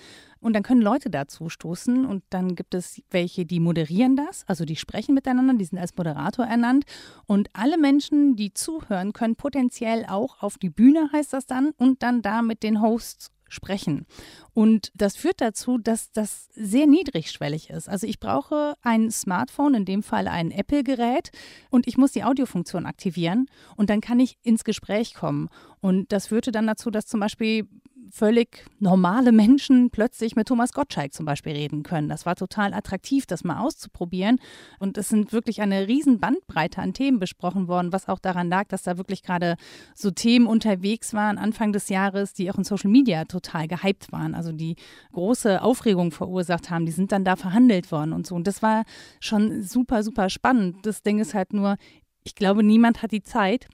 und 0.46 0.52
dann 0.52 0.62
können 0.62 0.80
Leute 0.80 1.10
dazu 1.10 1.48
stoßen 1.48 2.06
und 2.06 2.22
dann 2.30 2.54
gibt 2.54 2.72
es 2.74 3.02
welche, 3.10 3.44
die 3.44 3.58
moderieren 3.58 4.14
das, 4.14 4.44
also 4.46 4.64
die 4.64 4.76
sprechen 4.76 5.12
miteinander, 5.12 5.54
die 5.54 5.64
sind 5.64 5.76
als 5.76 5.96
Moderator 5.96 6.46
ernannt. 6.46 6.84
Und 7.26 7.48
alle 7.52 7.76
Menschen, 7.76 8.36
die 8.36 8.54
zuhören, 8.54 9.12
können 9.12 9.34
potenziell 9.34 10.06
auch 10.06 10.40
auf 10.44 10.56
die 10.56 10.70
Bühne, 10.70 11.10
heißt 11.12 11.32
das 11.32 11.46
dann, 11.46 11.72
und 11.78 12.04
dann 12.04 12.22
da 12.22 12.42
mit 12.42 12.62
den 12.62 12.80
Hosts 12.80 13.32
sprechen. 13.48 14.06
Und 14.54 14.92
das 14.94 15.16
führt 15.16 15.40
dazu, 15.40 15.78
dass 15.78 16.12
das 16.12 16.48
sehr 16.54 16.86
niedrigschwellig 16.86 17.70
ist. 17.70 17.88
Also 17.88 18.06
ich 18.06 18.20
brauche 18.20 18.74
ein 18.82 19.10
Smartphone, 19.10 19.74
in 19.74 19.84
dem 19.84 20.04
Fall 20.04 20.28
ein 20.28 20.52
Apple-Gerät, 20.52 21.30
und 21.70 21.88
ich 21.88 21.98
muss 21.98 22.12
die 22.12 22.22
Audiofunktion 22.22 22.86
aktivieren 22.86 23.48
und 23.74 23.90
dann 23.90 24.00
kann 24.00 24.20
ich 24.20 24.38
ins 24.44 24.62
Gespräch 24.62 25.14
kommen. 25.14 25.48
Und 25.80 26.12
das 26.12 26.28
führte 26.28 26.52
dann 26.52 26.68
dazu, 26.68 26.92
dass 26.92 27.06
zum 27.06 27.18
Beispiel 27.18 27.66
völlig 28.10 28.64
normale 28.78 29.32
Menschen 29.32 29.90
plötzlich 29.90 30.36
mit 30.36 30.48
Thomas 30.48 30.72
Gottschalk 30.72 31.12
zum 31.12 31.26
Beispiel 31.26 31.52
reden 31.52 31.82
können. 31.82 32.08
Das 32.08 32.26
war 32.26 32.36
total 32.36 32.74
attraktiv, 32.74 33.26
das 33.26 33.44
mal 33.44 33.60
auszuprobieren. 33.60 34.38
Und 34.78 34.98
es 34.98 35.08
sind 35.08 35.32
wirklich 35.32 35.60
eine 35.60 35.88
riesen 35.88 36.18
Bandbreite 36.20 36.80
an 36.80 36.92
Themen 36.92 37.18
besprochen 37.18 37.68
worden, 37.68 37.92
was 37.92 38.08
auch 38.08 38.18
daran 38.18 38.48
lag, 38.48 38.68
dass 38.68 38.82
da 38.82 38.96
wirklich 38.98 39.22
gerade 39.22 39.56
so 39.94 40.10
Themen 40.10 40.46
unterwegs 40.46 41.14
waren 41.14 41.38
Anfang 41.38 41.72
des 41.72 41.88
Jahres, 41.88 42.32
die 42.32 42.50
auch 42.50 42.58
in 42.58 42.64
Social 42.64 42.90
Media 42.90 43.24
total 43.24 43.68
gehypt 43.68 44.12
waren. 44.12 44.34
Also 44.34 44.52
die 44.52 44.76
große 45.12 45.62
Aufregung 45.62 46.10
verursacht 46.10 46.70
haben. 46.70 46.86
Die 46.86 46.92
sind 46.92 47.12
dann 47.12 47.24
da 47.24 47.36
verhandelt 47.36 47.92
worden 47.92 48.12
und 48.12 48.26
so. 48.26 48.34
Und 48.34 48.46
das 48.46 48.62
war 48.62 48.84
schon 49.20 49.62
super, 49.62 50.02
super 50.02 50.30
spannend. 50.30 50.84
Das 50.86 51.02
Ding 51.02 51.18
ist 51.18 51.34
halt 51.34 51.52
nur, 51.52 51.76
ich 52.24 52.34
glaube, 52.34 52.62
niemand 52.62 53.02
hat 53.02 53.12
die 53.12 53.22
Zeit, 53.22 53.68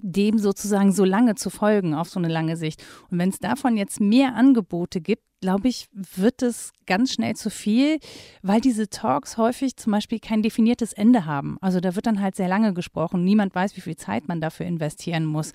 dem 0.00 0.38
sozusagen 0.38 0.92
so 0.92 1.04
lange 1.04 1.34
zu 1.34 1.50
folgen 1.50 1.94
auf 1.94 2.08
so 2.08 2.18
eine 2.18 2.28
lange 2.28 2.56
Sicht. 2.56 2.82
Und 3.10 3.18
wenn 3.18 3.28
es 3.28 3.38
davon 3.38 3.76
jetzt 3.76 4.00
mehr 4.00 4.34
Angebote 4.34 5.00
gibt, 5.00 5.22
glaube 5.40 5.68
ich, 5.68 5.88
wird 5.92 6.40
es 6.40 6.72
ganz 6.86 7.12
schnell 7.12 7.34
zu 7.34 7.50
viel, 7.50 7.98
weil 8.42 8.60
diese 8.60 8.88
Talks 8.88 9.36
häufig 9.36 9.76
zum 9.76 9.92
Beispiel 9.92 10.20
kein 10.20 10.42
definiertes 10.42 10.92
Ende 10.92 11.26
haben. 11.26 11.58
Also 11.60 11.80
da 11.80 11.94
wird 11.94 12.06
dann 12.06 12.22
halt 12.22 12.36
sehr 12.36 12.48
lange 12.48 12.72
gesprochen. 12.72 13.24
Niemand 13.24 13.54
weiß, 13.54 13.76
wie 13.76 13.80
viel 13.80 13.96
Zeit 13.96 14.28
man 14.28 14.40
dafür 14.40 14.66
investieren 14.66 15.26
muss. 15.26 15.52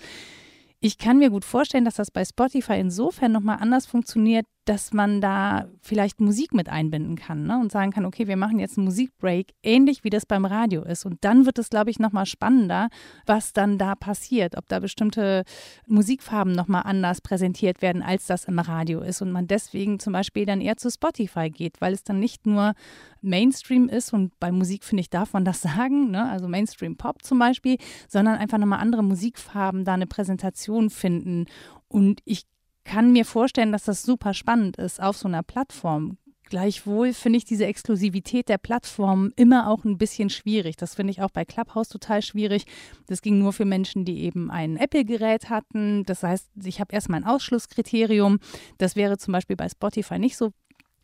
Ich 0.80 0.98
kann 0.98 1.18
mir 1.18 1.30
gut 1.30 1.44
vorstellen, 1.44 1.84
dass 1.84 1.96
das 1.96 2.12
bei 2.12 2.24
Spotify 2.24 2.74
insofern 2.74 3.32
nochmal 3.32 3.58
anders 3.60 3.86
funktioniert, 3.86 4.46
dass 4.68 4.92
man 4.92 5.22
da 5.22 5.66
vielleicht 5.80 6.20
Musik 6.20 6.52
mit 6.52 6.68
einbinden 6.68 7.16
kann 7.16 7.44
ne? 7.44 7.58
und 7.58 7.72
sagen 7.72 7.90
kann, 7.90 8.04
okay, 8.04 8.28
wir 8.28 8.36
machen 8.36 8.58
jetzt 8.58 8.76
einen 8.76 8.84
Musikbreak, 8.84 9.54
ähnlich 9.62 10.04
wie 10.04 10.10
das 10.10 10.26
beim 10.26 10.44
Radio 10.44 10.82
ist. 10.82 11.06
Und 11.06 11.24
dann 11.24 11.46
wird 11.46 11.58
es, 11.58 11.70
glaube 11.70 11.90
ich, 11.90 11.98
nochmal 11.98 12.26
spannender, 12.26 12.90
was 13.24 13.54
dann 13.54 13.78
da 13.78 13.94
passiert, 13.94 14.58
ob 14.58 14.68
da 14.68 14.80
bestimmte 14.80 15.44
Musikfarben 15.86 16.52
nochmal 16.52 16.82
anders 16.84 17.22
präsentiert 17.22 17.80
werden, 17.80 18.02
als 18.02 18.26
das 18.26 18.44
im 18.44 18.58
Radio 18.58 19.00
ist. 19.00 19.22
Und 19.22 19.32
man 19.32 19.46
deswegen 19.46 20.00
zum 20.00 20.12
Beispiel 20.12 20.44
dann 20.44 20.60
eher 20.60 20.76
zu 20.76 20.90
Spotify 20.90 21.48
geht, 21.48 21.80
weil 21.80 21.94
es 21.94 22.04
dann 22.04 22.20
nicht 22.20 22.44
nur 22.44 22.74
Mainstream 23.22 23.88
ist 23.88 24.12
und 24.12 24.38
bei 24.38 24.52
Musik, 24.52 24.84
finde 24.84 25.00
ich, 25.00 25.08
darf 25.08 25.32
man 25.32 25.46
das 25.46 25.60
sagen, 25.62 26.10
ne? 26.10 26.28
also 26.28 26.46
Mainstream 26.46 26.96
Pop 26.98 27.22
zum 27.22 27.38
Beispiel, 27.38 27.78
sondern 28.06 28.36
einfach 28.36 28.58
nochmal 28.58 28.80
andere 28.80 29.02
Musikfarben 29.02 29.86
da 29.86 29.94
eine 29.94 30.06
Präsentation 30.06 30.90
finden. 30.90 31.46
Und 31.88 32.20
ich 32.26 32.44
kann 32.88 33.12
mir 33.12 33.26
vorstellen, 33.26 33.70
dass 33.70 33.84
das 33.84 34.02
super 34.02 34.32
spannend 34.32 34.78
ist 34.78 35.00
auf 35.00 35.16
so 35.16 35.28
einer 35.28 35.42
Plattform. 35.42 36.16
Gleichwohl 36.48 37.12
finde 37.12 37.36
ich 37.36 37.44
diese 37.44 37.66
Exklusivität 37.66 38.48
der 38.48 38.56
Plattform 38.56 39.30
immer 39.36 39.68
auch 39.68 39.84
ein 39.84 39.98
bisschen 39.98 40.30
schwierig. 40.30 40.76
Das 40.78 40.94
finde 40.94 41.10
ich 41.10 41.20
auch 41.20 41.30
bei 41.30 41.44
Clubhouse 41.44 41.90
total 41.90 42.22
schwierig. 42.22 42.64
Das 43.06 43.20
ging 43.20 43.38
nur 43.38 43.52
für 43.52 43.66
Menschen, 43.66 44.06
die 44.06 44.20
eben 44.22 44.50
ein 44.50 44.78
Apple-Gerät 44.78 45.50
hatten. 45.50 46.04
Das 46.04 46.22
heißt, 46.22 46.48
ich 46.64 46.80
habe 46.80 46.94
erstmal 46.94 47.20
ein 47.20 47.26
Ausschlusskriterium. 47.26 48.38
Das 48.78 48.96
wäre 48.96 49.18
zum 49.18 49.32
Beispiel 49.32 49.56
bei 49.56 49.68
Spotify 49.68 50.18
nicht 50.18 50.38
so, 50.38 50.52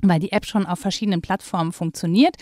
weil 0.00 0.20
die 0.20 0.32
App 0.32 0.46
schon 0.46 0.64
auf 0.64 0.78
verschiedenen 0.78 1.20
Plattformen 1.20 1.72
funktioniert. 1.72 2.36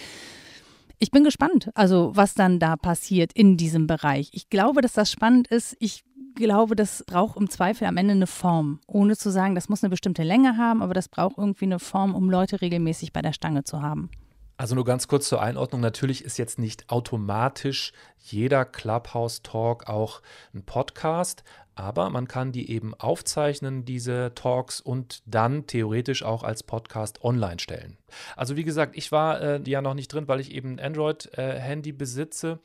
Ich 1.00 1.11
bin 1.11 1.24
gespannt, 1.24 1.68
also 1.74 2.12
was 2.14 2.35
dann 2.35 2.61
da 2.61 2.76
passiert 2.76 3.33
in 3.33 3.57
diesem 3.57 3.88
Bereich. 3.88 4.28
Ich 4.31 4.50
glaube, 4.50 4.83
dass 4.83 4.92
das 4.92 5.11
spannend 5.11 5.48
ist. 5.48 5.76
Ich 5.81 6.05
glaube, 6.34 6.76
das 6.76 7.04
braucht 7.06 7.36
im 7.36 7.50
Zweifel 7.50 7.86
am 7.86 7.96
Ende 7.96 8.12
eine 8.12 8.26
Form. 8.26 8.80
Ohne 8.86 9.16
zu 9.16 9.30
sagen, 9.30 9.54
das 9.54 9.68
muss 9.68 9.82
eine 9.82 9.90
bestimmte 9.90 10.22
Länge 10.22 10.56
haben, 10.56 10.82
aber 10.82 10.94
das 10.94 11.08
braucht 11.08 11.38
irgendwie 11.38 11.66
eine 11.66 11.78
Form, 11.78 12.14
um 12.14 12.30
Leute 12.30 12.60
regelmäßig 12.60 13.12
bei 13.12 13.22
der 13.22 13.32
Stange 13.32 13.64
zu 13.64 13.82
haben. 13.82 14.10
Also 14.56 14.74
nur 14.76 14.84
ganz 14.84 15.08
kurz 15.08 15.28
zur 15.28 15.42
Einordnung. 15.42 15.80
Natürlich 15.80 16.24
ist 16.24 16.38
jetzt 16.38 16.58
nicht 16.58 16.88
automatisch 16.88 17.92
jeder 18.18 18.64
Clubhouse-Talk 18.64 19.88
auch 19.88 20.22
ein 20.54 20.64
Podcast, 20.64 21.42
aber 21.74 22.10
man 22.10 22.28
kann 22.28 22.52
die 22.52 22.70
eben 22.70 22.94
aufzeichnen, 22.94 23.84
diese 23.84 24.32
Talks, 24.34 24.80
und 24.80 25.22
dann 25.26 25.66
theoretisch 25.66 26.22
auch 26.22 26.42
als 26.42 26.62
Podcast 26.62 27.24
online 27.24 27.58
stellen. 27.58 27.96
Also 28.36 28.56
wie 28.56 28.64
gesagt, 28.64 28.96
ich 28.96 29.10
war 29.10 29.40
äh, 29.40 29.60
ja 29.66 29.80
noch 29.80 29.94
nicht 29.94 30.12
drin, 30.12 30.28
weil 30.28 30.40
ich 30.40 30.52
eben 30.52 30.74
ein 30.74 30.80
Android-Handy 30.80 31.90
äh, 31.90 31.94
besitze. 31.94 32.60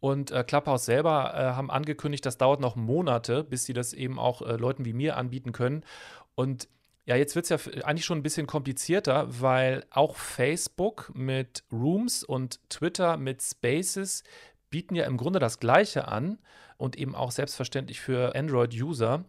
Und 0.00 0.30
äh, 0.30 0.42
Clubhouse 0.44 0.86
selber 0.86 1.34
äh, 1.34 1.56
haben 1.56 1.70
angekündigt, 1.70 2.24
das 2.24 2.38
dauert 2.38 2.60
noch 2.60 2.74
Monate, 2.74 3.44
bis 3.44 3.64
sie 3.64 3.74
das 3.74 3.92
eben 3.92 4.18
auch 4.18 4.42
äh, 4.42 4.56
Leuten 4.56 4.84
wie 4.84 4.94
mir 4.94 5.16
anbieten 5.16 5.52
können. 5.52 5.84
Und 6.34 6.68
ja, 7.04 7.16
jetzt 7.16 7.34
wird 7.34 7.50
es 7.50 7.66
ja 7.66 7.72
eigentlich 7.84 8.04
schon 8.04 8.18
ein 8.18 8.22
bisschen 8.22 8.46
komplizierter, 8.46 9.26
weil 9.28 9.84
auch 9.90 10.16
Facebook 10.16 11.10
mit 11.14 11.64
Rooms 11.72 12.24
und 12.24 12.60
Twitter 12.70 13.16
mit 13.16 13.42
Spaces 13.42 14.22
bieten 14.70 14.94
ja 14.94 15.04
im 15.04 15.16
Grunde 15.16 15.38
das 15.38 15.58
Gleiche 15.58 16.08
an 16.08 16.38
und 16.76 16.96
eben 16.96 17.14
auch 17.14 17.30
selbstverständlich 17.30 18.00
für 18.00 18.34
Android-User. 18.34 19.24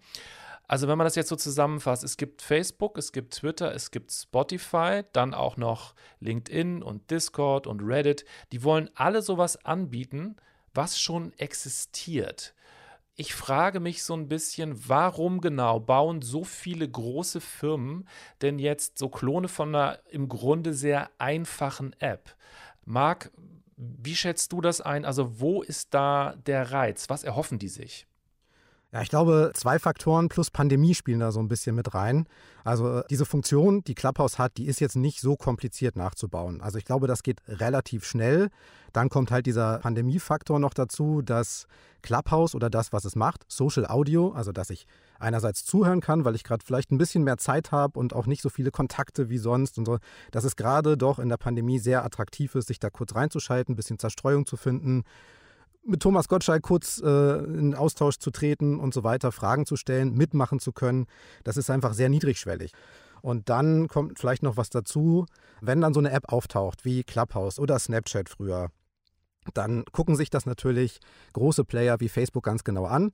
Also 0.67 0.87
wenn 0.87 0.97
man 0.97 1.05
das 1.05 1.15
jetzt 1.15 1.27
so 1.27 1.35
zusammenfasst, 1.35 2.03
es 2.03 2.15
gibt 2.15 2.41
Facebook, 2.41 2.97
es 2.97 3.11
gibt 3.11 3.33
Twitter, 3.33 3.73
es 3.75 3.91
gibt 3.91 4.09
Spotify, 4.11 5.01
dann 5.11 5.33
auch 5.33 5.57
noch 5.57 5.95
LinkedIn 6.21 6.81
und 6.81 7.11
Discord 7.11 7.67
und 7.67 7.81
Reddit. 7.81 8.23
Die 8.53 8.63
wollen 8.63 8.89
alle 8.95 9.21
sowas 9.21 9.65
anbieten, 9.65 10.37
was 10.73 10.99
schon 10.99 11.33
existiert 11.37 12.53
ich 13.15 13.35
frage 13.35 13.79
mich 13.79 14.03
so 14.03 14.15
ein 14.15 14.27
bisschen, 14.27 14.89
warum 14.89 15.41
genau 15.41 15.79
bauen 15.79 16.21
so 16.21 16.43
viele 16.43 16.89
große 16.89 17.41
Firmen 17.41 18.07
denn 18.41 18.57
jetzt 18.57 18.97
so 18.97 19.09
Klone 19.09 19.47
von 19.47 19.75
einer 19.75 19.99
im 20.09 20.27
Grunde 20.27 20.73
sehr 20.73 21.09
einfachen 21.19 21.93
App? 21.99 22.35
Marc, 22.85 23.31
wie 23.77 24.15
schätzt 24.15 24.53
du 24.53 24.61
das 24.61 24.81
ein? 24.81 25.05
Also 25.05 25.39
wo 25.39 25.61
ist 25.61 25.93
da 25.93 26.35
der 26.45 26.71
Reiz? 26.71 27.09
Was 27.09 27.23
erhoffen 27.23 27.59
die 27.59 27.67
sich? 27.67 28.07
Ja, 28.93 29.01
ich 29.01 29.07
glaube, 29.07 29.51
zwei 29.53 29.79
Faktoren 29.79 30.27
plus 30.27 30.51
Pandemie 30.51 30.93
spielen 30.93 31.21
da 31.21 31.31
so 31.31 31.39
ein 31.39 31.47
bisschen 31.47 31.75
mit 31.75 31.93
rein. 31.93 32.27
Also 32.65 33.03
diese 33.09 33.25
Funktion, 33.25 33.85
die 33.85 33.95
Clubhouse 33.95 34.37
hat, 34.37 34.57
die 34.57 34.65
ist 34.65 34.81
jetzt 34.81 34.97
nicht 34.97 35.21
so 35.21 35.37
kompliziert 35.37 35.95
nachzubauen. 35.95 36.59
Also 36.59 36.77
ich 36.77 36.83
glaube, 36.83 37.07
das 37.07 37.23
geht 37.23 37.39
relativ 37.47 38.03
schnell. 38.03 38.49
Dann 38.91 39.07
kommt 39.07 39.31
halt 39.31 39.45
dieser 39.45 39.79
Pandemiefaktor 39.79 40.59
noch 40.59 40.73
dazu, 40.73 41.21
dass 41.21 41.67
Clubhouse 42.01 42.53
oder 42.53 42.69
das, 42.69 42.91
was 42.91 43.05
es 43.05 43.15
macht, 43.15 43.45
Social 43.47 43.85
Audio, 43.85 44.33
also 44.33 44.51
dass 44.51 44.69
ich 44.69 44.87
einerseits 45.19 45.63
zuhören 45.63 46.01
kann, 46.01 46.25
weil 46.25 46.35
ich 46.35 46.43
gerade 46.43 46.65
vielleicht 46.65 46.91
ein 46.91 46.97
bisschen 46.97 47.23
mehr 47.23 47.37
Zeit 47.37 47.71
habe 47.71 47.97
und 47.97 48.13
auch 48.13 48.25
nicht 48.25 48.41
so 48.41 48.49
viele 48.49 48.71
Kontakte 48.71 49.29
wie 49.29 49.37
sonst 49.37 49.77
und 49.77 49.85
so, 49.85 49.99
dass 50.31 50.43
es 50.43 50.57
gerade 50.57 50.97
doch 50.97 51.17
in 51.17 51.29
der 51.29 51.37
Pandemie 51.37 51.79
sehr 51.79 52.03
attraktiv 52.03 52.55
ist, 52.55 52.67
sich 52.67 52.79
da 52.79 52.89
kurz 52.89 53.15
reinzuschalten, 53.15 53.71
ein 53.71 53.77
bisschen 53.77 53.99
Zerstreuung 53.99 54.45
zu 54.45 54.57
finden 54.57 55.05
mit 55.83 56.01
Thomas 56.01 56.27
Gottschalk 56.27 56.63
kurz 56.63 57.01
äh, 57.03 57.37
in 57.43 57.75
Austausch 57.75 58.17
zu 58.17 58.31
treten 58.31 58.79
und 58.79 58.93
so 58.93 59.03
weiter, 59.03 59.31
Fragen 59.31 59.65
zu 59.65 59.75
stellen, 59.75 60.13
mitmachen 60.13 60.59
zu 60.59 60.71
können. 60.71 61.07
Das 61.43 61.57
ist 61.57 61.69
einfach 61.69 61.93
sehr 61.93 62.09
niedrigschwellig. 62.09 62.73
Und 63.21 63.49
dann 63.49 63.87
kommt 63.87 64.19
vielleicht 64.19 64.43
noch 64.43 64.57
was 64.57 64.69
dazu, 64.69 65.25
wenn 65.61 65.81
dann 65.81 65.93
so 65.93 65.99
eine 65.99 66.11
App 66.11 66.31
auftaucht, 66.31 66.85
wie 66.85 67.03
Clubhouse 67.03 67.59
oder 67.59 67.77
Snapchat 67.77 68.29
früher, 68.29 68.69
dann 69.53 69.85
gucken 69.91 70.15
sich 70.15 70.29
das 70.29 70.45
natürlich 70.45 70.99
große 71.33 71.63
Player 71.63 71.99
wie 71.99 72.09
Facebook 72.09 72.43
ganz 72.43 72.63
genau 72.63 72.85
an 72.85 73.11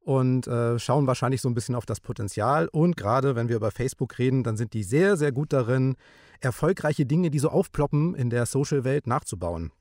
und 0.00 0.46
äh, 0.46 0.78
schauen 0.78 1.06
wahrscheinlich 1.06 1.40
so 1.40 1.48
ein 1.48 1.54
bisschen 1.54 1.74
auf 1.74 1.86
das 1.86 2.00
Potenzial. 2.00 2.68
Und 2.68 2.96
gerade 2.96 3.36
wenn 3.36 3.48
wir 3.48 3.56
über 3.56 3.70
Facebook 3.70 4.18
reden, 4.18 4.42
dann 4.42 4.56
sind 4.56 4.74
die 4.74 4.82
sehr, 4.82 5.16
sehr 5.16 5.32
gut 5.32 5.52
darin, 5.52 5.96
erfolgreiche 6.40 7.06
Dinge, 7.06 7.30
die 7.30 7.38
so 7.38 7.48
aufploppen 7.48 8.14
in 8.14 8.30
der 8.30 8.46
Social-Welt 8.46 9.06
nachzubauen. 9.06 9.72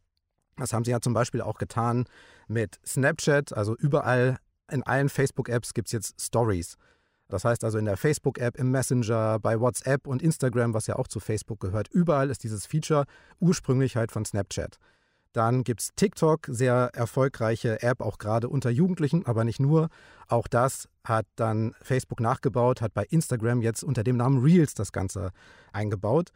Das 0.57 0.73
haben 0.73 0.83
sie 0.85 0.91
ja 0.91 0.99
zum 1.01 1.13
Beispiel 1.13 1.41
auch 1.41 1.57
getan 1.57 2.05
mit 2.47 2.79
Snapchat. 2.85 3.53
Also 3.55 3.75
überall 3.75 4.37
in 4.71 4.83
allen 4.83 5.09
Facebook-Apps 5.09 5.73
gibt 5.73 5.87
es 5.87 5.91
jetzt 5.91 6.21
Stories. 6.21 6.77
Das 7.29 7.45
heißt 7.45 7.63
also 7.63 7.77
in 7.77 7.85
der 7.85 7.97
Facebook-App, 7.97 8.57
im 8.57 8.71
Messenger, 8.71 9.39
bei 9.39 9.59
WhatsApp 9.59 10.07
und 10.07 10.21
Instagram, 10.21 10.73
was 10.73 10.87
ja 10.87 10.97
auch 10.97 11.07
zu 11.07 11.19
Facebook 11.19 11.59
gehört, 11.59 11.87
überall 11.87 12.29
ist 12.29 12.43
dieses 12.43 12.65
Feature 12.65 13.05
ursprünglich 13.39 13.95
halt 13.95 14.11
von 14.11 14.25
Snapchat. 14.25 14.77
Dann 15.31 15.63
gibt 15.63 15.81
es 15.81 15.89
TikTok, 15.95 16.45
sehr 16.47 16.91
erfolgreiche 16.93 17.81
App, 17.81 18.01
auch 18.01 18.19
gerade 18.19 18.49
unter 18.49 18.69
Jugendlichen, 18.69 19.25
aber 19.25 19.43
nicht 19.43 19.59
nur. 19.59 19.89
Auch 20.27 20.47
das 20.47 20.87
hat 21.03 21.25
dann 21.35 21.73
Facebook 21.81 22.19
nachgebaut, 22.19 22.81
hat 22.81 22.93
bei 22.93 23.05
Instagram 23.05 23.63
jetzt 23.63 23.83
unter 23.83 24.03
dem 24.03 24.15
Namen 24.15 24.43
Reels 24.43 24.75
das 24.75 24.91
Ganze 24.91 25.31
eingebaut. 25.71 26.29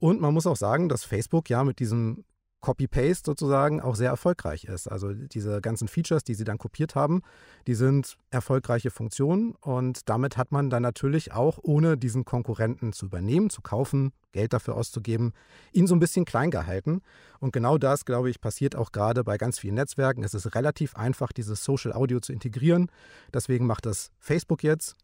Und 0.00 0.20
man 0.20 0.34
muss 0.34 0.48
auch 0.48 0.56
sagen, 0.56 0.88
dass 0.88 1.04
Facebook 1.04 1.48
ja 1.48 1.62
mit 1.62 1.78
diesem 1.78 2.24
Copy-Paste 2.60 3.22
sozusagen 3.24 3.80
auch 3.80 3.94
sehr 3.94 4.10
erfolgreich 4.10 4.64
ist. 4.64 4.86
Also 4.86 5.12
diese 5.12 5.60
ganzen 5.60 5.88
Features, 5.88 6.24
die 6.24 6.34
sie 6.34 6.44
dann 6.44 6.58
kopiert 6.58 6.94
haben, 6.94 7.22
die 7.66 7.74
sind 7.74 8.16
erfolgreiche 8.30 8.90
Funktionen 8.90 9.52
und 9.60 10.08
damit 10.08 10.36
hat 10.36 10.52
man 10.52 10.70
dann 10.70 10.82
natürlich 10.82 11.32
auch, 11.32 11.58
ohne 11.62 11.96
diesen 11.96 12.24
Konkurrenten 12.24 12.92
zu 12.92 13.06
übernehmen, 13.06 13.50
zu 13.50 13.62
kaufen, 13.62 14.12
Geld 14.32 14.52
dafür 14.52 14.76
auszugeben, 14.76 15.32
ihn 15.72 15.86
so 15.86 15.94
ein 15.94 16.00
bisschen 16.00 16.24
klein 16.24 16.50
gehalten. 16.50 17.02
Und 17.40 17.52
genau 17.52 17.78
das, 17.78 18.04
glaube 18.04 18.30
ich, 18.30 18.40
passiert 18.40 18.76
auch 18.76 18.92
gerade 18.92 19.24
bei 19.24 19.38
ganz 19.38 19.58
vielen 19.58 19.74
Netzwerken. 19.74 20.22
Es 20.22 20.34
ist 20.34 20.54
relativ 20.54 20.94
einfach, 20.94 21.32
dieses 21.32 21.64
Social 21.64 21.92
Audio 21.92 22.20
zu 22.20 22.32
integrieren. 22.32 22.90
Deswegen 23.32 23.66
macht 23.66 23.86
das 23.86 24.12
Facebook 24.18 24.62
jetzt 24.62 24.96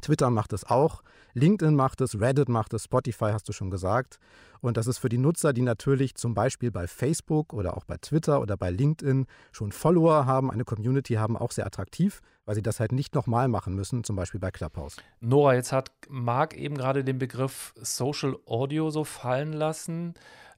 Twitter 0.00 0.30
macht 0.30 0.52
es 0.52 0.64
auch, 0.64 1.02
LinkedIn 1.34 1.74
macht 1.74 2.00
es, 2.00 2.20
Reddit 2.20 2.48
macht 2.48 2.74
es, 2.74 2.84
Spotify 2.84 3.30
hast 3.32 3.48
du 3.48 3.52
schon 3.52 3.70
gesagt. 3.70 4.18
Und 4.60 4.76
das 4.76 4.86
ist 4.86 4.98
für 4.98 5.08
die 5.08 5.18
Nutzer, 5.18 5.52
die 5.52 5.62
natürlich 5.62 6.14
zum 6.14 6.32
Beispiel 6.32 6.70
bei 6.70 6.86
Facebook 6.86 7.52
oder 7.52 7.76
auch 7.76 7.84
bei 7.84 7.96
Twitter 7.98 8.40
oder 8.40 8.56
bei 8.56 8.70
LinkedIn 8.70 9.26
schon 9.52 9.72
Follower 9.72 10.26
haben, 10.26 10.50
eine 10.50 10.64
Community 10.64 11.14
haben, 11.14 11.36
auch 11.36 11.50
sehr 11.50 11.66
attraktiv, 11.66 12.20
weil 12.44 12.54
sie 12.54 12.62
das 12.62 12.80
halt 12.80 12.92
nicht 12.92 13.14
nochmal 13.14 13.48
machen 13.48 13.74
müssen, 13.74 14.04
zum 14.04 14.16
Beispiel 14.16 14.40
bei 14.40 14.50
Clubhouse. 14.50 14.96
Nora, 15.20 15.54
jetzt 15.54 15.72
hat 15.72 15.90
Marc 16.08 16.56
eben 16.56 16.76
gerade 16.76 17.04
den 17.04 17.18
Begriff 17.18 17.74
Social 17.76 18.36
Audio 18.46 18.90
so 18.90 19.04
fallen 19.04 19.52
lassen. 19.52 20.14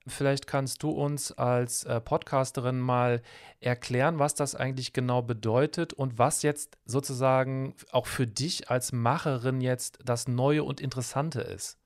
Vielleicht 0.09 0.47
kannst 0.47 0.83
du 0.83 0.91
uns 0.91 1.33
als 1.33 1.85
äh, 1.85 2.01
Podcasterin 2.01 2.79
mal 2.79 3.23
erklären, 3.61 4.19
was 4.19 4.35
das 4.35 4.55
eigentlich 4.55 4.93
genau 4.93 5.23
bedeutet 5.23 5.93
und 5.93 6.19
was 6.19 6.43
jetzt 6.43 6.79
sozusagen 6.85 7.75
auch 7.91 8.07
für 8.07 8.27
dich 8.27 8.71
als 8.71 8.93
Macherin 8.93 9.61
jetzt 9.61 9.99
das 10.05 10.29
Neue 10.29 10.63
und 10.63 10.81
Interessante 10.81 11.41
ist. 11.41 11.79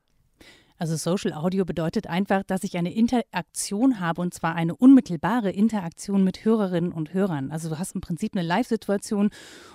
Also 0.81 0.97
Social 0.97 1.35
Audio 1.35 1.67
bedeutet 1.67 2.07
einfach, 2.07 2.43
dass 2.43 2.65
ich 2.65 2.79
eine 2.79 2.95
Interaktion 2.95 4.01
habe 4.01 4.23
und 4.23 4.33
zwar 4.33 4.55
eine 4.55 4.75
unmittelbare 4.75 5.51
Interaktion 5.51 6.25
mit 6.25 6.47
Hörerinnen 6.47 6.91
und 6.91 7.13
Hörern. 7.13 7.51
Also 7.51 7.69
du 7.69 7.79
hast 7.79 7.95
im 7.95 8.01
Prinzip 8.01 8.35
eine 8.35 8.47
Live-Situation 8.47 9.29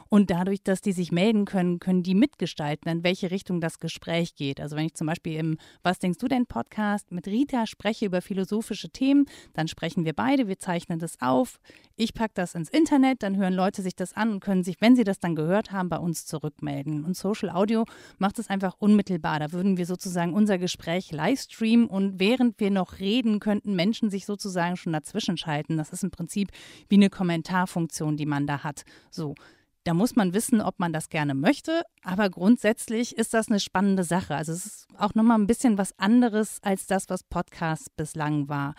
und 0.09 0.31
dadurch, 0.31 0.63
dass 0.63 0.81
die 0.81 0.93
sich 0.93 1.11
melden 1.11 1.45
können, 1.45 1.77
können 1.77 2.01
die 2.01 2.15
mitgestalten, 2.15 2.89
in 2.89 3.03
welche 3.03 3.29
Richtung 3.29 3.61
das 3.61 3.77
Gespräch 3.77 4.33
geht. 4.33 4.59
Also 4.59 4.75
wenn 4.75 4.87
ich 4.87 4.95
zum 4.95 5.05
Beispiel 5.05 5.37
im 5.37 5.57
Was 5.83 5.99
denkst 5.99 6.17
du 6.17 6.27
denn 6.27 6.47
Podcast 6.47 7.11
mit 7.11 7.27
Rita 7.27 7.67
spreche 7.67 8.07
über 8.07 8.23
philosophische 8.23 8.89
Themen, 8.89 9.25
dann 9.53 9.67
sprechen 9.67 10.05
wir 10.05 10.13
beide, 10.13 10.47
wir 10.47 10.57
zeichnen 10.57 10.97
das 10.97 11.21
auf. 11.21 11.59
Ich 11.97 12.15
packe 12.15 12.33
das 12.33 12.55
ins 12.55 12.69
Internet, 12.69 13.21
dann 13.21 13.37
hören 13.37 13.53
Leute 13.53 13.83
sich 13.83 13.95
das 13.95 14.13
an 14.13 14.31
und 14.31 14.39
können 14.39 14.63
sich, 14.63 14.81
wenn 14.81 14.95
sie 14.95 15.03
das 15.03 15.19
dann 15.19 15.35
gehört 15.35 15.71
haben, 15.71 15.87
bei 15.87 15.99
uns 15.99 16.25
zurückmelden. 16.25 17.05
Und 17.05 17.15
Social 17.15 17.51
Audio 17.51 17.85
macht 18.17 18.39
es 18.39 18.49
einfach 18.49 18.75
unmittelbar. 18.79 19.39
Da 19.39 19.51
würden 19.51 19.77
wir 19.77 19.85
sozusagen 19.85 20.33
unser 20.33 20.57
Gespräch 20.57 20.94
Gespräch 20.95 21.11
livestreamen 21.11 21.87
und 21.87 22.19
während 22.19 22.59
wir 22.59 22.71
noch 22.71 22.99
reden, 22.99 23.39
könnten 23.39 23.75
Menschen 23.75 24.09
sich 24.09 24.25
sozusagen 24.25 24.77
schon 24.77 24.93
dazwischen 24.93 25.37
schalten. 25.37 25.77
Das 25.77 25.89
ist 25.89 26.03
im 26.03 26.11
Prinzip 26.11 26.51
wie 26.89 26.95
eine 26.95 27.09
Kommentarfunktion, 27.09 28.17
die 28.17 28.25
man 28.25 28.47
da 28.47 28.63
hat. 28.63 28.83
So. 29.11 29.35
Da 29.83 29.93
muss 29.93 30.15
man 30.15 30.33
wissen, 30.33 30.61
ob 30.61 30.79
man 30.79 30.93
das 30.93 31.09
gerne 31.09 31.35
möchte, 31.35 31.83
aber 32.01 32.31
grundsätzlich 32.31 33.15
ist 33.17 33.35
das 33.35 33.49
eine 33.49 33.59
spannende 33.59 34.03
Sache. 34.03 34.35
Also 34.35 34.51
es 34.51 34.65
ist 34.65 34.87
auch 34.97 35.13
nochmal 35.13 35.37
ein 35.37 35.45
bisschen 35.45 35.77
was 35.77 35.93
anderes 35.99 36.57
als 36.63 36.87
das, 36.87 37.07
was 37.07 37.23
Podcast 37.23 37.95
bislang 37.95 38.49
war. 38.49 38.73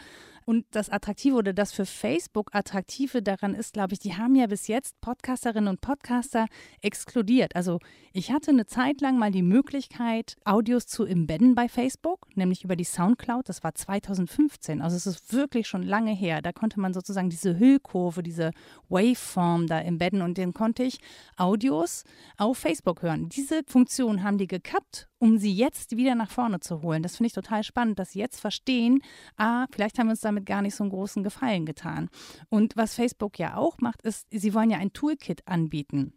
Und 0.49 0.65
das 0.71 0.91
Attraktive 0.91 1.35
oder 1.35 1.53
das 1.53 1.73
für 1.73 1.85
Facebook 1.85 2.55
Attraktive 2.55 3.21
daran 3.21 3.53
ist, 3.53 3.73
glaube 3.73 3.95
ich, 3.95 3.99
die 3.99 4.15
haben 4.15 4.37
ja 4.37 4.47
bis 4.47 4.69
jetzt 4.69 5.01
Podcasterinnen 5.01 5.69
und 5.69 5.81
Podcaster 5.81 6.47
exkludiert. 6.83 7.57
Also 7.57 7.81
ich 8.13 8.31
hatte 8.31 8.53
eine 8.53 8.65
Zeit 8.65 9.01
lang 9.01 9.19
mal 9.19 9.33
die 9.33 9.43
Möglichkeit, 9.43 10.37
Audios 10.45 10.87
zu 10.87 11.05
embedden 11.05 11.57
bei 11.57 11.69
Facebook, 11.69 12.29
nämlich 12.37 12.63
über 12.63 12.77
die 12.77 12.85
Soundcloud. 12.85 13.49
Das 13.49 13.65
war 13.65 13.75
2015. 13.75 14.83
Also 14.83 14.97
es 14.97 15.09
ist 15.09 15.33
wirklich 15.33 15.67
schon 15.67 15.83
lange 15.83 16.13
her. 16.13 16.41
Da 16.43 16.53
konnte 16.53 16.79
man 16.79 16.95
sozusagen 16.95 17.29
diese 17.29 17.59
Hüllkurve, 17.59 18.23
diese 18.23 18.53
Waveform 18.89 19.67
da 19.67 19.81
embedden 19.81 20.23
und 20.23 20.39
den 20.39 20.55
konnte 20.55 20.85
ich 20.85 21.01
Audios 21.37 22.05
auf 22.37 22.59
Facebook 22.59 23.03
hören. 23.03 23.29
Diese 23.31 23.63
Funktion 23.67 24.23
haben 24.23 24.39
die 24.39 24.47
gekappt 24.47 25.09
um 25.19 25.39
sie 25.39 25.53
jetzt 25.53 25.97
wieder 25.97 26.15
nach 26.15 26.31
vorne 26.31 26.61
zu 26.61 26.83
holen. 26.83 27.03
Das 27.03 27.17
finde 27.17 27.29
ich 27.29 27.33
total 27.33 27.63
spannend, 27.63 27.99
dass 27.99 28.13
sie 28.13 28.19
jetzt 28.19 28.41
verstehen, 28.41 29.01
ah, 29.37 29.67
vielleicht 29.71 29.99
haben 29.99 30.09
wir 30.09 30.13
uns 30.13 30.21
damit 30.21 30.36
gar 30.45 30.63
nicht 30.63 30.75
so 30.75 30.85
einen 30.85 30.91
großen 30.91 31.23
Gefallen 31.23 31.67
getan. 31.67 32.09
Und 32.49 32.77
was 32.77 32.95
Facebook 32.95 33.39
ja 33.39 33.57
auch 33.57 33.79
macht, 33.79 34.03
ist, 34.03 34.27
sie 34.31 34.55
wollen 34.55 34.71
ja 34.71 34.79
ein 34.79 34.93
Toolkit 34.93 35.47
anbieten. 35.47 36.13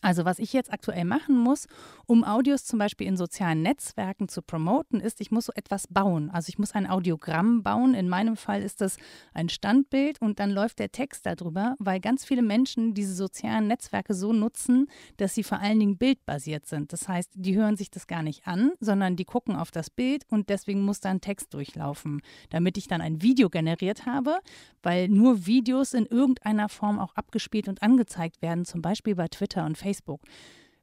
Also 0.00 0.24
was 0.24 0.38
ich 0.38 0.52
jetzt 0.52 0.72
aktuell 0.72 1.04
machen 1.04 1.36
muss, 1.36 1.66
um 2.06 2.24
Audios 2.24 2.64
zum 2.64 2.78
Beispiel 2.78 3.06
in 3.06 3.16
sozialen 3.16 3.62
Netzwerken 3.62 4.28
zu 4.28 4.42
promoten, 4.42 5.00
ist, 5.00 5.20
ich 5.20 5.30
muss 5.30 5.46
so 5.46 5.52
etwas 5.54 5.86
bauen. 5.88 6.30
Also 6.30 6.50
ich 6.50 6.58
muss 6.58 6.72
ein 6.72 6.88
Audiogramm 6.88 7.62
bauen. 7.62 7.94
In 7.94 8.08
meinem 8.08 8.36
Fall 8.36 8.62
ist 8.62 8.80
das 8.80 8.96
ein 9.34 9.48
Standbild 9.48 10.20
und 10.20 10.38
dann 10.40 10.50
läuft 10.50 10.78
der 10.78 10.92
Text 10.92 11.26
darüber, 11.26 11.74
weil 11.78 12.00
ganz 12.00 12.24
viele 12.24 12.42
Menschen 12.42 12.94
diese 12.94 13.14
sozialen 13.14 13.66
Netzwerke 13.66 14.14
so 14.14 14.32
nutzen, 14.32 14.86
dass 15.16 15.34
sie 15.34 15.42
vor 15.42 15.60
allen 15.60 15.80
Dingen 15.80 15.98
bildbasiert 15.98 16.66
sind. 16.66 16.92
Das 16.92 17.08
heißt, 17.08 17.32
die 17.34 17.56
hören 17.56 17.76
sich 17.76 17.90
das 17.90 18.06
gar 18.06 18.22
nicht 18.22 18.46
an, 18.46 18.72
sondern 18.80 19.16
die 19.16 19.24
gucken 19.24 19.56
auf 19.56 19.70
das 19.70 19.90
Bild 19.90 20.24
und 20.28 20.48
deswegen 20.48 20.82
muss 20.82 21.00
da 21.00 21.10
ein 21.10 21.20
Text 21.20 21.54
durchlaufen, 21.54 22.20
damit 22.50 22.76
ich 22.78 22.88
dann 22.88 23.00
ein 23.00 23.22
Video 23.22 23.50
generiert 23.50 24.06
habe, 24.06 24.38
weil 24.82 25.08
nur 25.08 25.46
Videos 25.46 25.94
in 25.94 26.06
irgendeiner 26.06 26.68
Form 26.68 26.98
auch 26.98 27.14
abgespielt 27.14 27.68
und 27.68 27.82
angezeigt 27.82 28.42
werden, 28.42 28.64
zum 28.64 28.82
Beispiel 28.82 29.14
bei 29.14 29.28
Twitter 29.28 29.64
und 29.64 29.77
Facebook. 29.78 30.22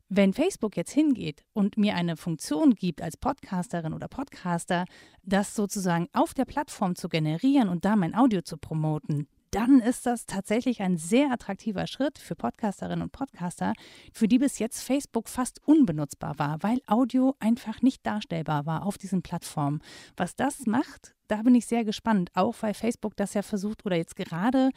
Wenn 0.07 0.33
Facebook 0.33 0.77
jetzt 0.77 0.91
hingeht 0.91 1.43
und 1.53 1.77
mir 1.77 1.95
eine 1.95 2.15
Funktion 2.15 2.75
gibt 2.75 3.01
als 3.01 3.17
Podcasterin 3.17 3.93
oder 3.93 4.07
Podcaster, 4.07 4.85
das 5.23 5.55
sozusagen 5.55 6.07
auf 6.13 6.33
der 6.33 6.45
Plattform 6.45 6.95
zu 6.95 7.09
generieren 7.09 7.69
und 7.69 7.85
da 7.85 7.95
mein 7.95 8.13
Audio 8.13 8.41
zu 8.41 8.57
promoten, 8.57 9.27
dann 9.55 9.79
ist 9.79 10.05
das 10.05 10.25
tatsächlich 10.25 10.81
ein 10.81 10.97
sehr 10.97 11.31
attraktiver 11.31 11.87
Schritt 11.87 12.19
für 12.19 12.35
Podcasterinnen 12.35 13.03
und 13.03 13.13
Podcaster, 13.13 13.71
für 14.11 14.27
die 14.27 14.37
bis 14.37 14.59
jetzt 14.59 14.81
Facebook 14.81 15.29
fast 15.29 15.65
unbenutzbar 15.65 16.37
war, 16.37 16.61
weil 16.61 16.81
Audio 16.87 17.35
einfach 17.39 17.81
nicht 17.81 18.05
darstellbar 18.05 18.65
war 18.65 18.85
auf 18.85 18.97
diesen 18.97 19.21
Plattformen. 19.21 19.81
Was 20.17 20.35
das 20.35 20.65
macht, 20.65 21.15
da 21.29 21.41
bin 21.41 21.55
ich 21.55 21.67
sehr 21.67 21.85
gespannt, 21.85 22.31
auch 22.33 22.55
weil 22.59 22.73
Facebook 22.73 23.15
das 23.15 23.33
ja 23.33 23.43
versucht 23.43 23.85
oder 23.85 23.95
jetzt 23.95 24.17
gerade 24.17 24.71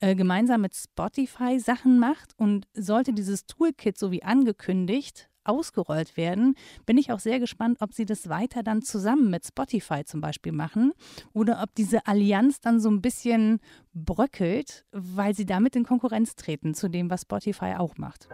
äh, 0.00 0.16
gemeinsam 0.16 0.62
mit 0.62 0.74
Spotify 0.74 1.60
Sachen 1.60 2.00
macht 2.00 2.36
und 2.36 2.66
sollte 2.74 3.12
dieses 3.12 3.46
Toolkit 3.46 3.96
so 3.96 4.10
wie 4.10 4.24
angekündigt 4.24 5.30
ausgerollt 5.44 6.16
werden, 6.16 6.54
bin 6.86 6.98
ich 6.98 7.12
auch 7.12 7.20
sehr 7.20 7.40
gespannt, 7.40 7.78
ob 7.80 7.92
sie 7.92 8.06
das 8.06 8.28
weiter 8.28 8.62
dann 8.62 8.82
zusammen 8.82 9.30
mit 9.30 9.46
Spotify 9.46 10.04
zum 10.04 10.20
Beispiel 10.20 10.52
machen 10.52 10.92
oder 11.32 11.60
ob 11.62 11.74
diese 11.74 12.06
Allianz 12.06 12.60
dann 12.60 12.80
so 12.80 12.90
ein 12.90 13.02
bisschen 13.02 13.60
bröckelt, 13.94 14.84
weil 14.92 15.34
sie 15.34 15.46
damit 15.46 15.76
in 15.76 15.84
Konkurrenz 15.84 16.36
treten 16.36 16.74
zu 16.74 16.88
dem, 16.88 17.10
was 17.10 17.22
Spotify 17.22 17.74
auch 17.78 17.96
macht. 17.96 18.28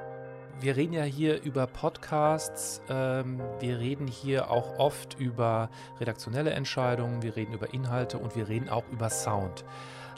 Wir 0.61 0.77
reden 0.77 0.92
ja 0.92 1.05
hier 1.05 1.42
über 1.42 1.66
Podcasts, 1.66 2.83
ähm, 2.90 3.40
wir 3.61 3.79
reden 3.79 4.07
hier 4.07 4.51
auch 4.51 4.79
oft 4.79 5.18
über 5.18 5.70
redaktionelle 5.99 6.51
Entscheidungen, 6.51 7.23
wir 7.23 7.35
reden 7.35 7.55
über 7.55 7.73
Inhalte 7.73 8.18
und 8.18 8.37
wir 8.37 8.46
reden 8.46 8.68
auch 8.68 8.85
über 8.92 9.09
Sound. 9.09 9.64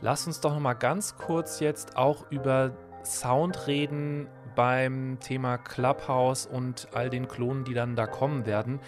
Lass 0.01 0.27
uns 0.27 0.41
doch 0.41 0.53
noch 0.53 0.61
mal 0.61 0.75
ganz 0.75 1.17
kurz 1.17 1.61
jetzt 1.61 1.97
auch 1.97 2.29
über 2.33 2.73
Sound 3.05 3.69
reden 3.69 4.27
beim 4.55 5.19
Thema 5.21 5.59
Clubhouse 5.59 6.47
und 6.47 6.89
all 6.93 7.11
den 7.11 7.29
Klonen, 7.29 7.65
die 7.65 7.75
dann 7.75 7.97
da 7.97 8.07
kommen 8.07 8.47
werden, 8.47 8.81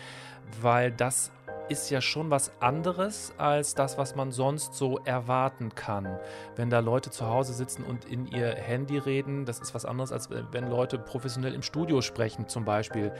weil 0.61 0.91
das 0.93 1.33
ist 1.69 1.91
ja 1.91 2.01
schon 2.01 2.31
was 2.31 2.53
anderes 2.61 3.33
als 3.39 3.75
das, 3.75 3.97
was 3.97 4.15
man 4.15 4.33
sonst 4.33 4.75
so 4.75 4.99
erwarten 5.05 5.75
kann. 5.75 6.19
Wenn 6.57 6.71
da 6.71 6.81
Leute 6.81 7.11
zu 7.11 7.27
Hause 7.27 7.55
sitzen 7.55 7.85
und 7.85 8.05
in 8.05 8.27
ihr 8.27 8.55
Handy 8.55 8.99
reden, 8.99 9.45
das 9.47 9.61
ist 9.61 9.75
was 9.75 9.85
anderes, 9.85 10.13
als 10.13 10.29
wenn 10.31 10.69
Leute 10.69 10.99
professionell 10.99 11.55
im 11.55 11.63
Studio 11.63 12.03
sprechen 12.03 12.49
zum 12.49 12.65
Beispiel. 12.65 13.13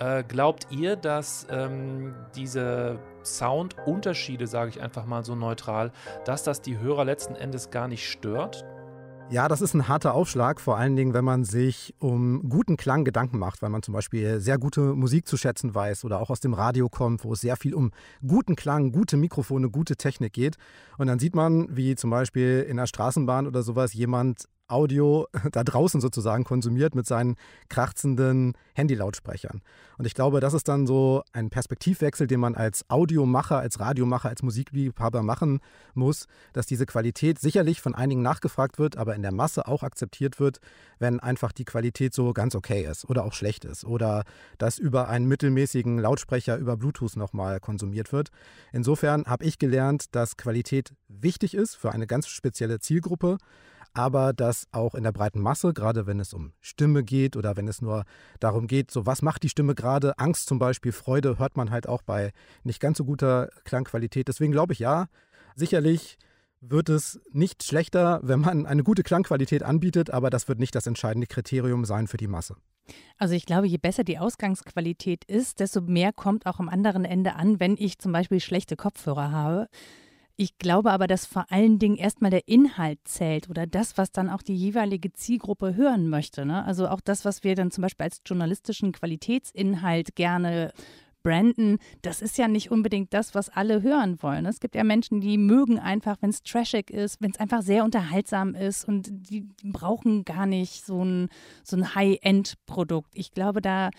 Äh, 0.00 0.24
glaubt 0.24 0.66
ihr, 0.70 0.96
dass 0.96 1.46
ähm, 1.50 2.14
diese 2.34 2.98
Soundunterschiede, 3.22 4.46
sage 4.46 4.70
ich 4.70 4.82
einfach 4.82 5.06
mal 5.06 5.24
so 5.24 5.36
neutral, 5.36 5.92
dass 6.24 6.42
das 6.42 6.60
die 6.60 6.78
Hörer 6.78 7.04
letzten 7.04 7.36
Endes 7.36 7.70
gar 7.70 7.86
nicht 7.86 8.10
stört? 8.10 8.64
Ja, 9.30 9.48
das 9.48 9.62
ist 9.62 9.74
ein 9.74 9.88
harter 9.88 10.14
Aufschlag, 10.14 10.60
vor 10.60 10.76
allen 10.76 10.94
Dingen, 10.96 11.12
wenn 11.12 11.24
man 11.24 11.44
sich 11.44 11.94
um 11.98 12.48
guten 12.48 12.76
Klang 12.76 13.04
Gedanken 13.04 13.38
macht, 13.38 13.62
weil 13.62 13.70
man 13.70 13.82
zum 13.82 13.92
Beispiel 13.92 14.38
sehr 14.38 14.58
gute 14.58 14.94
Musik 14.94 15.26
zu 15.26 15.36
schätzen 15.36 15.74
weiß 15.74 16.04
oder 16.04 16.20
auch 16.20 16.30
aus 16.30 16.40
dem 16.40 16.54
Radio 16.54 16.88
kommt, 16.88 17.24
wo 17.24 17.32
es 17.32 17.40
sehr 17.40 17.56
viel 17.56 17.74
um 17.74 17.90
guten 18.24 18.54
Klang, 18.54 18.92
gute 18.92 19.16
Mikrofone, 19.16 19.70
gute 19.70 19.96
Technik 19.96 20.34
geht. 20.34 20.56
Und 20.98 21.08
dann 21.08 21.18
sieht 21.18 21.34
man, 21.34 21.66
wie 21.74 21.96
zum 21.96 22.10
Beispiel 22.10 22.64
in 22.68 22.76
der 22.76 22.86
Straßenbahn 22.86 23.46
oder 23.46 23.62
sowas 23.62 23.92
jemand 23.94 24.44
Audio 24.68 25.26
da 25.52 25.64
draußen 25.64 26.00
sozusagen 26.00 26.44
konsumiert 26.44 26.94
mit 26.94 27.06
seinen 27.06 27.36
kratzenden 27.68 28.54
Handylautsprechern. 28.76 29.62
Und 29.98 30.06
ich 30.06 30.14
glaube, 30.14 30.40
das 30.40 30.54
ist 30.54 30.68
dann 30.68 30.86
so 30.86 31.22
ein 31.32 31.50
Perspektivwechsel, 31.50 32.26
den 32.26 32.40
man 32.40 32.54
als 32.54 32.84
Audiomacher, 32.88 33.58
als 33.58 33.78
Radiomacher, 33.78 34.28
als 34.28 34.42
Musikliebhaber 34.42 35.22
machen 35.22 35.60
muss, 35.94 36.26
dass 36.52 36.66
diese 36.66 36.86
Qualität 36.86 37.38
sicherlich 37.38 37.80
von 37.80 37.94
einigen 37.94 38.22
nachgefragt 38.22 38.78
wird, 38.78 38.96
aber 38.96 39.14
in 39.14 39.22
der 39.22 39.32
Masse 39.32 39.68
auch 39.68 39.82
akzeptiert 39.82 40.40
wird, 40.40 40.58
wenn 40.98 41.20
einfach 41.20 41.52
die 41.52 41.64
Qualität 41.64 42.14
so 42.14 42.32
ganz 42.32 42.54
okay 42.54 42.84
ist 42.84 43.08
oder 43.08 43.24
auch 43.24 43.32
schlecht 43.32 43.64
ist 43.64 43.84
oder 43.84 44.24
dass 44.58 44.78
über 44.78 45.08
einen 45.08 45.26
mittelmäßigen 45.26 45.98
Lautsprecher 45.98 46.56
über 46.56 46.76
Bluetooth 46.76 47.16
nochmal 47.16 47.60
konsumiert 47.60 48.12
wird. 48.12 48.30
Insofern 48.72 49.24
habe 49.26 49.44
ich 49.44 49.58
gelernt, 49.58 50.14
dass 50.14 50.36
Qualität 50.36 50.94
wichtig 51.08 51.54
ist 51.54 51.76
für 51.76 51.92
eine 51.92 52.06
ganz 52.06 52.26
spezielle 52.26 52.80
Zielgruppe 52.80 53.38
aber 53.94 54.32
dass 54.32 54.66
auch 54.72 54.94
in 54.94 55.04
der 55.04 55.12
breiten 55.12 55.40
Masse, 55.40 55.72
gerade 55.72 56.06
wenn 56.06 56.20
es 56.20 56.34
um 56.34 56.52
Stimme 56.60 57.04
geht 57.04 57.36
oder 57.36 57.56
wenn 57.56 57.68
es 57.68 57.80
nur 57.80 58.04
darum 58.40 58.66
geht, 58.66 58.90
so 58.90 59.06
was 59.06 59.22
macht 59.22 59.42
die 59.44 59.48
Stimme 59.48 59.74
gerade, 59.74 60.18
Angst 60.18 60.48
zum 60.48 60.58
Beispiel, 60.58 60.92
Freude, 60.92 61.38
hört 61.38 61.56
man 61.56 61.70
halt 61.70 61.88
auch 61.88 62.02
bei 62.02 62.32
nicht 62.64 62.80
ganz 62.80 62.98
so 62.98 63.04
guter 63.04 63.48
Klangqualität. 63.64 64.28
Deswegen 64.28 64.52
glaube 64.52 64.72
ich 64.72 64.80
ja, 64.80 65.06
sicherlich 65.54 66.18
wird 66.60 66.88
es 66.88 67.20
nicht 67.32 67.62
schlechter, 67.62 68.20
wenn 68.22 68.40
man 68.40 68.66
eine 68.66 68.82
gute 68.82 69.02
Klangqualität 69.02 69.62
anbietet, 69.62 70.10
aber 70.10 70.30
das 70.30 70.48
wird 70.48 70.58
nicht 70.58 70.74
das 70.74 70.86
entscheidende 70.86 71.26
Kriterium 71.26 71.84
sein 71.84 72.06
für 72.06 72.16
die 72.16 72.26
Masse. 72.26 72.56
Also 73.16 73.34
ich 73.34 73.46
glaube, 73.46 73.66
je 73.66 73.78
besser 73.78 74.04
die 74.04 74.18
Ausgangsqualität 74.18 75.24
ist, 75.24 75.60
desto 75.60 75.80
mehr 75.80 76.12
kommt 76.12 76.46
auch 76.46 76.60
am 76.60 76.68
anderen 76.68 77.04
Ende 77.04 77.34
an, 77.34 77.60
wenn 77.60 77.76
ich 77.78 77.98
zum 77.98 78.12
Beispiel 78.12 78.40
schlechte 78.40 78.76
Kopfhörer 78.76 79.30
habe. 79.30 79.68
Ich 80.36 80.58
glaube 80.58 80.90
aber, 80.90 81.06
dass 81.06 81.26
vor 81.26 81.46
allen 81.50 81.78
Dingen 81.78 81.96
erstmal 81.96 82.32
der 82.32 82.48
Inhalt 82.48 82.98
zählt 83.04 83.48
oder 83.48 83.68
das, 83.68 83.96
was 83.96 84.10
dann 84.10 84.28
auch 84.28 84.42
die 84.42 84.56
jeweilige 84.56 85.12
Zielgruppe 85.12 85.76
hören 85.76 86.08
möchte. 86.08 86.44
Ne? 86.44 86.64
Also 86.64 86.88
auch 86.88 87.00
das, 87.00 87.24
was 87.24 87.44
wir 87.44 87.54
dann 87.54 87.70
zum 87.70 87.82
Beispiel 87.82 88.04
als 88.04 88.20
journalistischen 88.26 88.90
Qualitätsinhalt 88.90 90.16
gerne 90.16 90.72
branden, 91.22 91.78
das 92.02 92.20
ist 92.20 92.36
ja 92.36 92.48
nicht 92.48 92.70
unbedingt 92.70 93.14
das, 93.14 93.34
was 93.34 93.48
alle 93.48 93.82
hören 93.82 94.22
wollen. 94.22 94.44
Es 94.44 94.58
gibt 94.60 94.74
ja 94.74 94.84
Menschen, 94.84 95.20
die 95.20 95.38
mögen 95.38 95.78
einfach, 95.78 96.16
wenn 96.20 96.30
es 96.30 96.42
trashig 96.42 96.90
ist, 96.90 97.22
wenn 97.22 97.30
es 97.30 97.40
einfach 97.40 97.62
sehr 97.62 97.84
unterhaltsam 97.84 98.56
ist 98.56 98.86
und 98.86 99.08
die, 99.10 99.48
die 99.62 99.70
brauchen 99.70 100.24
gar 100.24 100.46
nicht 100.46 100.84
so 100.84 101.02
ein, 101.04 101.28
so 101.62 101.76
ein 101.76 101.94
High-End-Produkt. 101.94 103.10
Ich 103.14 103.30
glaube, 103.30 103.62
da 103.62 103.90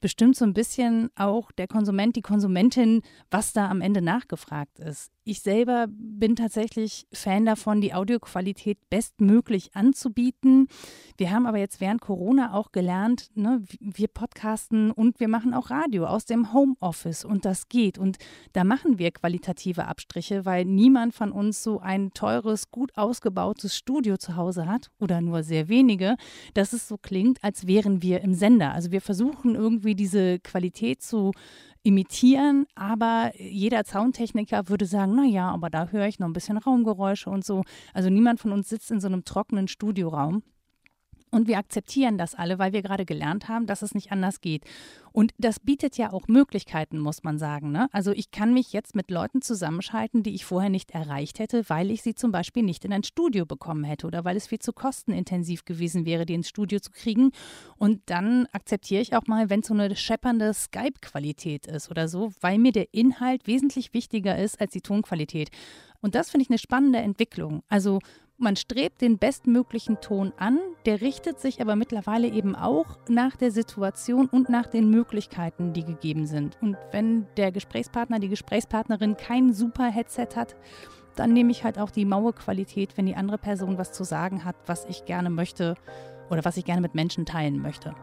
bestimmt 0.00 0.36
so 0.36 0.44
ein 0.44 0.54
bisschen 0.54 1.10
auch 1.16 1.52
der 1.52 1.68
Konsument, 1.68 2.16
die 2.16 2.22
Konsumentin, 2.22 3.00
was 3.30 3.52
da 3.52 3.68
am 3.68 3.80
Ende 3.80 4.02
nachgefragt 4.02 4.78
ist. 4.78 5.13
Ich 5.26 5.40
selber 5.40 5.86
bin 5.88 6.36
tatsächlich 6.36 7.06
Fan 7.10 7.46
davon, 7.46 7.80
die 7.80 7.94
Audioqualität 7.94 8.76
bestmöglich 8.90 9.74
anzubieten. 9.74 10.68
Wir 11.16 11.30
haben 11.30 11.46
aber 11.46 11.56
jetzt 11.56 11.80
während 11.80 12.02
Corona 12.02 12.52
auch 12.52 12.72
gelernt, 12.72 13.30
ne, 13.34 13.62
wir 13.80 14.08
podcasten 14.08 14.90
und 14.90 15.20
wir 15.20 15.28
machen 15.28 15.54
auch 15.54 15.70
Radio 15.70 16.04
aus 16.04 16.26
dem 16.26 16.52
Homeoffice 16.52 17.24
und 17.24 17.46
das 17.46 17.70
geht. 17.70 17.96
Und 17.96 18.18
da 18.52 18.64
machen 18.64 18.98
wir 18.98 19.12
qualitative 19.12 19.86
Abstriche, 19.86 20.44
weil 20.44 20.66
niemand 20.66 21.14
von 21.14 21.32
uns 21.32 21.62
so 21.62 21.80
ein 21.80 22.10
teures, 22.12 22.70
gut 22.70 22.94
ausgebautes 22.94 23.74
Studio 23.74 24.18
zu 24.18 24.36
Hause 24.36 24.66
hat 24.66 24.90
oder 25.00 25.22
nur 25.22 25.42
sehr 25.42 25.68
wenige, 25.68 26.16
dass 26.52 26.74
es 26.74 26.86
so 26.86 26.98
klingt, 26.98 27.42
als 27.42 27.66
wären 27.66 28.02
wir 28.02 28.20
im 28.20 28.34
Sender. 28.34 28.72
Also 28.72 28.92
wir 28.92 29.00
versuchen 29.00 29.54
irgendwie 29.54 29.94
diese 29.94 30.38
Qualität 30.40 31.02
zu 31.02 31.32
imitieren, 31.84 32.66
aber 32.74 33.32
jeder 33.38 33.84
Soundtechniker 33.84 34.68
würde 34.68 34.86
sagen, 34.86 35.14
naja, 35.14 35.50
aber 35.50 35.70
da 35.70 35.88
höre 35.88 36.06
ich 36.06 36.18
noch 36.18 36.26
ein 36.26 36.32
bisschen 36.32 36.56
Raumgeräusche 36.56 37.30
und 37.30 37.44
so. 37.44 37.62
Also 37.92 38.10
niemand 38.10 38.40
von 38.40 38.52
uns 38.52 38.68
sitzt 38.68 38.90
in 38.90 39.00
so 39.00 39.06
einem 39.06 39.24
trockenen 39.24 39.68
Studioraum. 39.68 40.42
Und 41.34 41.48
wir 41.48 41.58
akzeptieren 41.58 42.16
das 42.16 42.36
alle, 42.36 42.60
weil 42.60 42.72
wir 42.72 42.82
gerade 42.82 43.04
gelernt 43.04 43.48
haben, 43.48 43.66
dass 43.66 43.82
es 43.82 43.92
nicht 43.92 44.12
anders 44.12 44.40
geht. 44.40 44.62
Und 45.10 45.32
das 45.36 45.58
bietet 45.58 45.96
ja 45.96 46.12
auch 46.12 46.28
Möglichkeiten, 46.28 47.00
muss 47.00 47.24
man 47.24 47.40
sagen. 47.40 47.72
Ne? 47.72 47.88
Also 47.90 48.12
ich 48.12 48.30
kann 48.30 48.54
mich 48.54 48.72
jetzt 48.72 48.94
mit 48.94 49.10
Leuten 49.10 49.42
zusammenschalten, 49.42 50.22
die 50.22 50.32
ich 50.32 50.44
vorher 50.44 50.70
nicht 50.70 50.92
erreicht 50.92 51.40
hätte, 51.40 51.68
weil 51.68 51.90
ich 51.90 52.02
sie 52.02 52.14
zum 52.14 52.30
Beispiel 52.30 52.62
nicht 52.62 52.84
in 52.84 52.92
ein 52.92 53.02
Studio 53.02 53.46
bekommen 53.46 53.82
hätte 53.82 54.06
oder 54.06 54.24
weil 54.24 54.36
es 54.36 54.46
viel 54.46 54.60
zu 54.60 54.72
kostenintensiv 54.72 55.64
gewesen 55.64 56.06
wäre, 56.06 56.24
die 56.24 56.34
ins 56.34 56.48
Studio 56.48 56.78
zu 56.78 56.92
kriegen. 56.92 57.32
Und 57.78 58.00
dann 58.06 58.46
akzeptiere 58.52 59.02
ich 59.02 59.16
auch 59.16 59.26
mal, 59.26 59.50
wenn 59.50 59.58
es 59.58 59.66
so 59.66 59.74
eine 59.74 59.96
scheppernde 59.96 60.54
Skype-Qualität 60.54 61.66
ist 61.66 61.90
oder 61.90 62.06
so, 62.06 62.32
weil 62.42 62.58
mir 62.58 62.70
der 62.70 62.94
Inhalt 62.94 63.48
wesentlich 63.48 63.92
wichtiger 63.92 64.38
ist 64.38 64.60
als 64.60 64.72
die 64.72 64.82
Tonqualität. 64.82 65.50
Und 66.00 66.14
das 66.14 66.30
finde 66.30 66.42
ich 66.42 66.50
eine 66.50 66.58
spannende 66.58 66.98
Entwicklung. 66.98 67.62
Also 67.68 67.98
man 68.36 68.56
strebt 68.56 69.00
den 69.00 69.18
bestmöglichen 69.18 70.00
Ton 70.00 70.32
an, 70.36 70.58
der 70.86 71.00
richtet 71.00 71.40
sich 71.40 71.60
aber 71.60 71.76
mittlerweile 71.76 72.28
eben 72.28 72.56
auch 72.56 72.98
nach 73.08 73.36
der 73.36 73.50
Situation 73.50 74.26
und 74.26 74.48
nach 74.48 74.66
den 74.66 74.90
Möglichkeiten, 74.90 75.72
die 75.72 75.84
gegeben 75.84 76.26
sind. 76.26 76.58
Und 76.60 76.76
wenn 76.90 77.26
der 77.36 77.52
Gesprächspartner, 77.52 78.18
die 78.18 78.28
Gesprächspartnerin 78.28 79.16
kein 79.16 79.52
super 79.52 79.90
Headset 79.90 80.28
hat, 80.36 80.56
dann 81.16 81.32
nehme 81.32 81.52
ich 81.52 81.64
halt 81.64 81.78
auch 81.78 81.90
die 81.90 82.04
Mauerqualität, 82.04 82.96
wenn 82.96 83.06
die 83.06 83.14
andere 83.14 83.38
Person 83.38 83.78
was 83.78 83.92
zu 83.92 84.04
sagen 84.04 84.44
hat, 84.44 84.56
was 84.66 84.84
ich 84.86 85.04
gerne 85.04 85.30
möchte 85.30 85.76
oder 86.28 86.44
was 86.44 86.56
ich 86.56 86.64
gerne 86.64 86.80
mit 86.80 86.94
Menschen 86.94 87.26
teilen 87.26 87.60
möchte. 87.60 87.94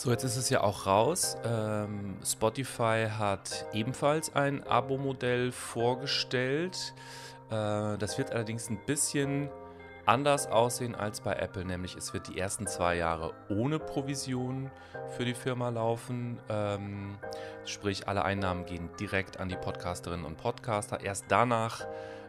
So, 0.00 0.12
jetzt 0.12 0.22
ist 0.22 0.36
es 0.36 0.48
ja 0.48 0.60
auch 0.60 0.86
raus. 0.86 1.36
Ähm, 1.42 2.18
Spotify 2.24 3.08
hat 3.10 3.66
ebenfalls 3.72 4.32
ein 4.32 4.62
Abo-Modell 4.62 5.50
vorgestellt. 5.50 6.94
Äh, 7.50 7.98
das 7.98 8.16
wird 8.16 8.30
allerdings 8.30 8.70
ein 8.70 8.78
bisschen 8.86 9.50
anders 10.06 10.46
aussehen 10.46 10.94
als 10.94 11.20
bei 11.20 11.32
Apple, 11.32 11.64
nämlich 11.64 11.96
es 11.96 12.14
wird 12.14 12.28
die 12.28 12.38
ersten 12.38 12.68
zwei 12.68 12.94
Jahre 12.94 13.34
ohne 13.48 13.80
Provision 13.80 14.70
für 15.16 15.24
die 15.24 15.34
Firma 15.34 15.68
laufen. 15.70 16.38
Ähm, 16.48 17.18
sprich, 17.64 18.06
alle 18.06 18.24
Einnahmen 18.24 18.66
gehen 18.66 18.90
direkt 19.00 19.40
an 19.40 19.48
die 19.48 19.56
Podcasterinnen 19.56 20.24
und 20.24 20.36
Podcaster. 20.36 21.00
Erst 21.00 21.24
danach 21.26 21.84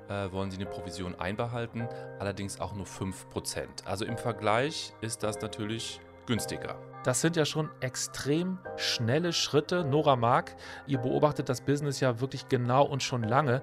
äh, 0.08 0.32
wollen 0.32 0.50
sie 0.50 0.58
eine 0.58 0.66
Provision 0.66 1.14
einbehalten, 1.14 1.88
allerdings 2.18 2.60
auch 2.60 2.74
nur 2.74 2.88
5%. 2.88 3.86
Also 3.86 4.06
im 4.06 4.18
Vergleich 4.18 4.92
ist 5.02 5.22
das 5.22 5.40
natürlich 5.40 6.02
günstiger. 6.30 6.78
Das 7.04 7.22
sind 7.22 7.36
ja 7.36 7.44
schon 7.44 7.70
extrem 7.82 8.60
schnelle 8.78 9.34
Schritte. 9.34 9.84
Nora 9.84 10.16
Mark, 10.16 10.56
ihr 10.88 11.00
beobachtet 11.00 11.50
das 11.50 11.62
Business 11.62 12.00
ja 12.00 12.22
wirklich 12.22 12.48
genau 12.48 12.86
und 12.86 13.04
schon 13.04 13.24
lange. 13.24 13.62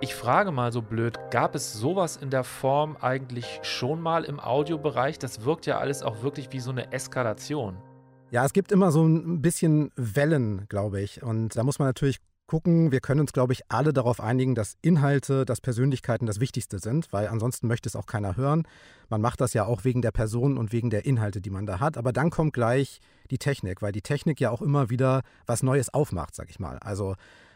Ich 0.00 0.14
frage 0.14 0.50
mal 0.50 0.72
so 0.72 0.82
blöd, 0.82 1.18
gab 1.30 1.54
es 1.54 1.74
sowas 1.74 2.16
in 2.16 2.30
der 2.30 2.44
Form 2.44 2.96
eigentlich 3.00 3.60
schon 3.62 4.00
mal 4.00 4.24
im 4.24 4.40
Audiobereich? 4.40 5.18
Das 5.18 5.44
wirkt 5.44 5.66
ja 5.66 5.78
alles 5.78 6.02
auch 6.02 6.22
wirklich 6.22 6.50
wie 6.50 6.60
so 6.60 6.70
eine 6.70 6.90
Eskalation. 6.92 7.76
Ja, 8.30 8.44
es 8.44 8.52
gibt 8.54 8.72
immer 8.72 8.90
so 8.90 9.04
ein 9.04 9.42
bisschen 9.42 9.92
Wellen, 9.94 10.66
glaube 10.68 11.02
ich. 11.02 11.22
Und 11.22 11.56
da 11.56 11.62
muss 11.62 11.78
man 11.78 11.86
natürlich 11.86 12.18
gucken. 12.46 12.92
Wir 12.92 13.00
können 13.00 13.20
uns, 13.20 13.32
glaube 13.32 13.52
ich, 13.52 13.62
alle 13.68 13.92
darauf 13.92 14.20
einigen, 14.20 14.54
dass 14.54 14.76
Inhalte, 14.82 15.44
dass 15.44 15.60
Persönlichkeiten 15.60 16.26
das 16.26 16.40
Wichtigste 16.40 16.78
sind, 16.78 17.12
weil 17.12 17.28
ansonsten 17.28 17.66
möchte 17.66 17.88
es 17.88 17.96
auch 17.96 18.06
keiner 18.06 18.36
hören. 18.36 18.64
Man 19.08 19.20
macht 19.20 19.40
das 19.40 19.54
ja 19.54 19.64
auch 19.64 19.84
wegen 19.84 20.02
der 20.02 20.10
Person 20.10 20.58
und 20.58 20.72
wegen 20.72 20.90
der 20.90 21.04
Inhalte, 21.04 21.40
die 21.40 21.50
man 21.50 21.66
da 21.66 21.80
hat. 21.80 21.96
Aber 21.96 22.12
dann 22.12 22.30
kommt 22.30 22.52
gleich 22.52 23.00
die 23.30 23.38
Technik, 23.38 23.82
weil 23.82 23.92
die 23.92 24.02
Technik 24.02 24.40
ja 24.40 24.50
auch 24.50 24.62
immer 24.62 24.90
wieder 24.90 25.22
was 25.46 25.62
Neues 25.62 25.92
aufmacht, 25.92 26.34
sag 26.34 26.50
ich 26.50 26.60
mal. 26.60 26.78
Also 26.78 27.14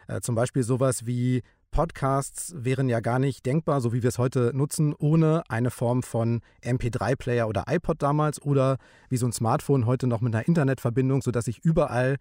äh, 0.09 0.20
zum 0.20 0.35
Beispiel 0.35 0.62
sowas 0.62 1.07
wie 1.07 1.42
Podcasts 1.77 2.55
wären 2.57 2.88
ja 2.88 3.01
gar 3.01 3.18
nicht 3.18 3.44
denkbar, 3.44 3.83
so 3.83 3.92
wie 3.92 4.03
wir 4.03 4.09
es 4.09 4.16
heute 4.16 4.53
nutzen, 4.55 4.94
ohne 4.96 5.42
eine 5.51 5.70
Form 5.70 6.03
von 6.03 6.40
MP3-Player 6.62 7.46
oder 7.46 7.64
iPod 7.68 8.01
damals 8.03 8.40
oder 8.40 8.79
wie 9.11 9.18
so 9.18 9.27
ein 9.27 9.33
Smartphone 9.33 9.85
heute 9.85 10.07
noch 10.07 10.22
mit 10.22 10.35
einer 10.35 10.49
Internetverbindung, 10.49 11.20
sodass 11.20 11.49
ich 11.49 11.59
überall 11.59 12.16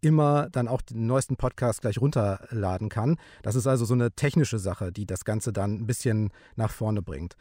immer 0.00 0.48
dann 0.50 0.68
auch 0.68 0.82
den 0.82 1.06
neuesten 1.06 1.36
Podcast 1.36 1.82
gleich 1.82 2.00
runterladen 2.00 2.88
kann. 2.88 3.16
Das 3.42 3.54
ist 3.54 3.66
also 3.66 3.84
so 3.84 3.94
eine 3.94 4.12
technische 4.12 4.58
Sache, 4.58 4.92
die 4.92 5.06
das 5.06 5.24
Ganze 5.24 5.52
dann 5.52 5.74
ein 5.74 5.86
bisschen 5.86 6.30
nach 6.56 6.70
vorne 6.70 7.02
bringt. 7.02 7.36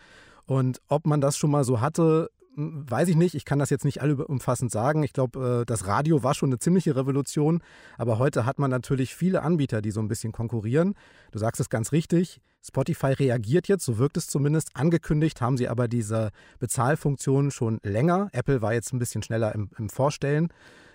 Und 0.46 0.82
ob 0.88 1.06
man 1.06 1.22
das 1.22 1.38
schon 1.38 1.52
mal 1.52 1.64
so 1.64 1.80
hatte, 1.80 2.30
weiß 2.56 3.08
ich 3.08 3.16
nicht, 3.16 3.36
ich 3.36 3.46
kann 3.46 3.60
das 3.60 3.70
jetzt 3.70 3.86
nicht 3.86 4.02
allumfassend 4.02 4.72
sagen. 4.72 5.04
Ich 5.04 5.14
glaube, 5.14 5.62
äh, 5.62 5.66
das 5.66 5.88
Radio 5.88 6.24
war 6.24 6.34
schon 6.34 6.50
eine 6.50 6.60
ziemliche 6.60 6.96
Revolution, 6.96 7.62
aber 7.98 8.20
heute 8.20 8.46
hat 8.46 8.60
man 8.60 8.72
natürlich 8.72 9.16
viele 9.16 9.44
Anbieter, 9.44 9.82
die 9.82 9.92
so 9.92 10.02
ein 10.02 10.08
bisschen 10.08 10.32
konkurrieren. 10.32 10.96
Du 11.32 11.40
sagst 11.40 11.62
es 11.62 11.70
ganz 11.70 11.92
richtig, 11.92 12.42
Spotify 12.62 13.14
reagiert 13.14 13.68
jetzt, 13.68 13.86
so 13.86 13.98
wirkt 13.98 14.18
es 14.18 14.28
zumindest. 14.28 14.72
Angekündigt 14.74 15.40
haben 15.40 15.58
sie 15.58 15.70
aber 15.70 15.88
diese 15.88 16.32
Bezahlfunktion 16.60 17.52
schon 17.52 17.80
länger. 17.84 18.30
Apple 18.34 18.62
war 18.62 18.74
jetzt 18.74 18.92
ein 18.92 19.00
bisschen 19.00 19.24
schneller 19.24 19.56
im, 19.56 19.70
im 19.78 19.90
Vorstellen 19.90 20.50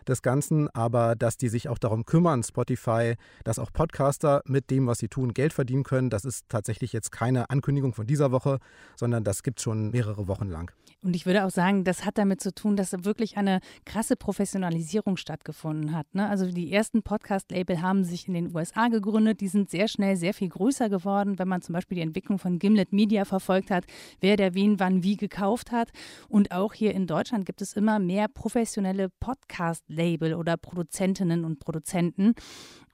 des 0.09 0.23
Ganzen, 0.23 0.69
aber 0.75 1.17
dass 1.17 1.37
die 1.37 1.49
sich 1.49 1.69
auch 1.69 1.79
darum 1.79 2.05
kümmern, 2.05 2.43
Spotify, 2.43 3.15
dass 3.45 3.59
auch 3.59 3.73
Podcaster 3.73 4.43
mit 4.47 4.71
dem, 4.71 4.87
was 4.87 4.99
sie 4.99 5.09
tun, 5.09 5.35
Geld 5.35 5.53
verdienen 5.53 5.85
können, 5.85 6.11
das 6.11 6.25
ist 6.25 6.49
tatsächlich 6.49 6.93
jetzt 6.93 7.11
keine 7.13 7.51
Ankündigung 7.51 7.93
von 7.95 8.07
dieser 8.07 8.33
Woche, 8.33 8.59
sondern 8.97 9.25
das 9.25 9.43
gibt 9.43 9.59
es 9.59 9.65
schon 9.65 9.91
mehrere 9.91 10.29
Wochen 10.29 10.49
lang. 10.49 10.71
Und 11.03 11.15
ich 11.15 11.27
würde 11.27 11.45
auch 11.45 11.51
sagen, 11.51 11.85
das 11.85 12.07
hat 12.07 12.17
damit 12.17 12.41
zu 12.41 12.55
tun, 12.55 12.77
dass 12.77 12.93
wirklich 13.05 13.37
eine 13.37 13.61
krasse 13.85 14.17
Professionalisierung 14.17 15.19
stattgefunden 15.19 15.95
hat. 15.95 16.07
Ne? 16.15 16.27
Also 16.27 16.51
die 16.51 16.73
ersten 16.73 17.03
Podcast-Label 17.03 17.83
haben 17.83 18.05
sich 18.05 18.27
in 18.27 18.33
den 18.33 18.57
USA 18.57 18.89
gegründet, 18.89 19.43
die 19.43 19.49
sind 19.49 19.71
sehr 19.71 19.87
schnell 19.87 20.17
sehr 20.17 20.33
viel 20.33 20.49
größer 20.49 20.89
geworden, 20.89 21.39
wenn 21.39 21.49
man 21.49 21.61
zum 21.61 21.75
Beispiel 21.75 21.97
die 21.97 22.03
Entwicklung 22.03 22.39
von 22.39 22.59
Gimlet 22.59 22.95
Media 22.95 23.27
verfolgt 23.27 23.71
hat, 23.71 23.85
wer 24.21 24.37
der 24.37 24.55
wen 24.55 24.81
wann 24.81 25.03
wie 25.03 25.17
gekauft 25.17 25.73
hat. 25.73 25.91
Und 26.29 26.53
auch 26.53 26.73
hier 26.73 26.95
in 26.95 27.07
Deutschland 27.07 27.45
gibt 27.45 27.61
es 27.61 27.75
immer 27.75 27.99
mehr 27.99 28.29
professionelle 28.29 29.11
Podcast-Label. 29.21 29.94
Label 29.95 30.35
oder 30.35 30.57
Produzentinnen 30.57 31.45
und 31.45 31.61
Produzenten. 31.61 32.35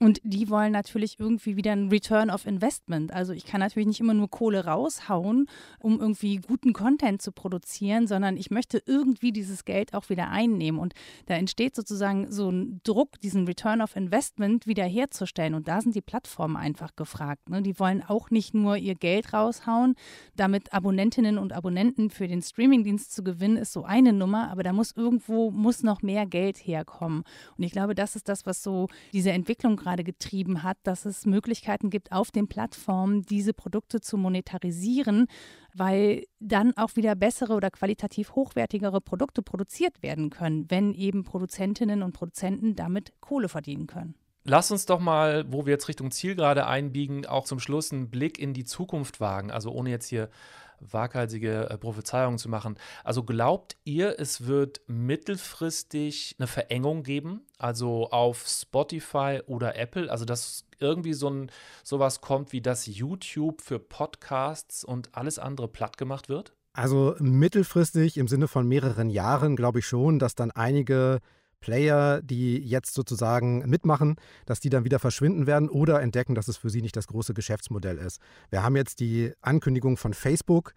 Und 0.03 0.19
die 0.25 0.49
wollen 0.49 0.73
natürlich 0.73 1.21
irgendwie 1.21 1.57
wieder 1.57 1.73
ein 1.73 1.91
Return 1.91 2.31
of 2.31 2.47
Investment. 2.47 3.13
Also 3.13 3.35
ich 3.35 3.45
kann 3.45 3.61
natürlich 3.61 3.87
nicht 3.87 4.01
immer 4.01 4.15
nur 4.15 4.31
Kohle 4.31 4.65
raushauen, 4.65 5.47
um 5.79 6.01
irgendwie 6.01 6.37
guten 6.37 6.73
Content 6.73 7.21
zu 7.21 7.33
produzieren, 7.33 8.07
sondern 8.07 8.39
ich 8.39 8.51
möchte 8.51 8.83
irgendwie 8.87 9.31
dieses 9.31 9.67
Geld 9.67 9.93
auch 9.93 10.09
wieder 10.09 10.31
einnehmen. 10.31 10.81
Und 10.81 10.95
da 11.27 11.35
entsteht 11.35 11.77
sozusagen 11.77 12.33
so 12.33 12.49
ein 12.49 12.81
Druck, 12.83 13.21
diesen 13.21 13.45
Return 13.45 13.83
of 13.83 13.95
Investment 13.95 14.67
wieder 14.67 14.85
herzustellen. 14.85 15.53
Und 15.53 15.69
da 15.69 15.83
sind 15.83 15.95
die 15.95 16.01
Plattformen 16.01 16.57
einfach 16.57 16.97
gefragt. 16.97 17.51
Ne? 17.51 17.61
Die 17.61 17.79
wollen 17.79 18.03
auch 18.03 18.31
nicht 18.31 18.55
nur 18.55 18.79
ihr 18.79 18.95
Geld 18.95 19.35
raushauen, 19.35 19.97
damit 20.35 20.73
Abonnentinnen 20.73 21.37
und 21.37 21.53
Abonnenten 21.53 22.09
für 22.09 22.27
den 22.27 22.41
Streamingdienst 22.41 23.13
zu 23.13 23.23
gewinnen, 23.23 23.59
ist 23.59 23.75
so 23.75 23.85
eine 23.85 24.15
Nummer, 24.15 24.51
aber 24.51 24.63
da 24.63 24.73
muss 24.73 24.97
irgendwo 24.97 25.51
muss 25.51 25.83
noch 25.83 26.01
mehr 26.01 26.25
Geld 26.25 26.57
herkommen. 26.57 27.23
Und 27.59 27.65
ich 27.65 27.73
glaube, 27.73 27.95
das 27.95 28.17
ist 28.17 28.31
das, 28.31 28.47
was 28.47 28.63
so 28.63 28.89
diese 29.13 29.33
Entwicklung 29.33 29.77
gerade 29.77 29.90
gerade 29.91 30.05
getrieben 30.05 30.63
hat, 30.63 30.79
dass 30.85 31.05
es 31.05 31.27
Möglichkeiten 31.27 31.91
gibt, 31.91 32.13
auf 32.13 32.31
den 32.31 32.47
Plattformen 32.47 33.23
diese 33.23 33.53
Produkte 33.53 34.01
zu 34.01 34.17
monetarisieren, 34.17 35.27
weil 35.75 36.27
dann 36.39 36.77
auch 36.77 36.95
wieder 36.95 37.17
bessere 37.17 37.55
oder 37.55 37.71
qualitativ 37.71 38.37
hochwertigere 38.37 39.01
Produkte 39.01 39.43
produziert 39.43 40.01
werden 40.03 40.31
können, 40.31 40.71
wenn 40.71 40.95
eben 40.95 41.25
Produzentinnen 41.25 42.05
und 42.05 42.13
Produzenten 42.13 42.77
damit 42.77 43.13
Kohle 43.21 43.49
verdienen 43.49 43.89
können. 43.89 44.15
Lass 44.45 44.71
uns 44.71 44.87
doch 44.87 45.01
mal, 45.01 45.45
wo 45.53 45.67
wir 45.67 45.73
jetzt 45.73 45.89
Richtung 45.89 46.13
Zielgerade 46.13 46.67
einbiegen, 46.67 47.27
auch 47.27 47.45
zum 47.45 47.59
Schluss 47.59 47.93
einen 47.93 48.11
Blick 48.11 48.39
in 48.39 48.55
die 48.55 48.65
Zukunft 48.65 49.21
wagen. 49.21 49.51
Also 49.51 49.71
ohne 49.73 49.91
jetzt 49.91 50.07
hier 50.07 50.31
waghalsige 50.81 51.71
äh, 51.71 51.79
Prophezeiungen 51.79 52.39
zu 52.39 52.49
machen. 52.49 52.77
Also 53.05 53.23
glaubt 53.23 53.77
ihr, 53.85 54.19
es 54.19 54.47
wird 54.47 54.81
mittelfristig 54.87 56.37
eine 56.39 56.47
Verengung 56.47 57.03
geben? 57.03 57.43
Also 57.59 58.11
auf 58.11 58.47
Spotify 58.47 59.41
oder 59.47 59.77
Apple? 59.77 60.11
Also 60.11 60.25
dass 60.25 60.65
irgendwie 60.79 61.13
so 61.13 61.29
ein 61.29 61.51
sowas 61.85 62.21
kommt, 62.21 62.53
wie 62.53 62.61
das 62.61 62.87
YouTube 62.87 63.61
für 63.61 63.79
Podcasts 63.79 64.85
und 64.85 65.15
alles 65.15 65.39
andere 65.39 65.69
platt 65.69 65.99
gemacht 65.99 66.29
wird? 66.29 66.55
Also 66.73 67.17
mittelfristig 67.19 68.17
im 68.17 68.29
Sinne 68.29 68.49
von 68.49 68.67
mehreren 68.67 69.11
Jahren 69.11 69.57
glaube 69.57 69.81
ich 69.81 69.87
schon, 69.87 70.19
dass 70.19 70.35
dann 70.35 70.51
einige 70.51 71.21
Player, 71.61 72.21
die 72.23 72.59
jetzt 72.59 72.95
sozusagen 72.95 73.69
mitmachen, 73.69 74.17
dass 74.47 74.61
die 74.61 74.71
dann 74.71 74.85
wieder 74.85 74.99
verschwinden 74.99 75.47
werden 75.47 75.69
oder 75.69 76.01
entdecken, 76.01 76.35
dass 76.35 76.49
es 76.49 76.57
für 76.57 76.71
sie 76.71 76.83
nicht 76.83 76.97
das 76.97 77.07
große 77.07 77.35
Geschäftsmodell 77.35 77.99
ist. 77.99 78.21
Wir 78.51 78.63
haben 78.63 78.77
jetzt 78.77 79.01
die 79.01 79.33
Ankündigung 79.43 79.97
von 79.97 80.15
Facebook. 80.15 80.75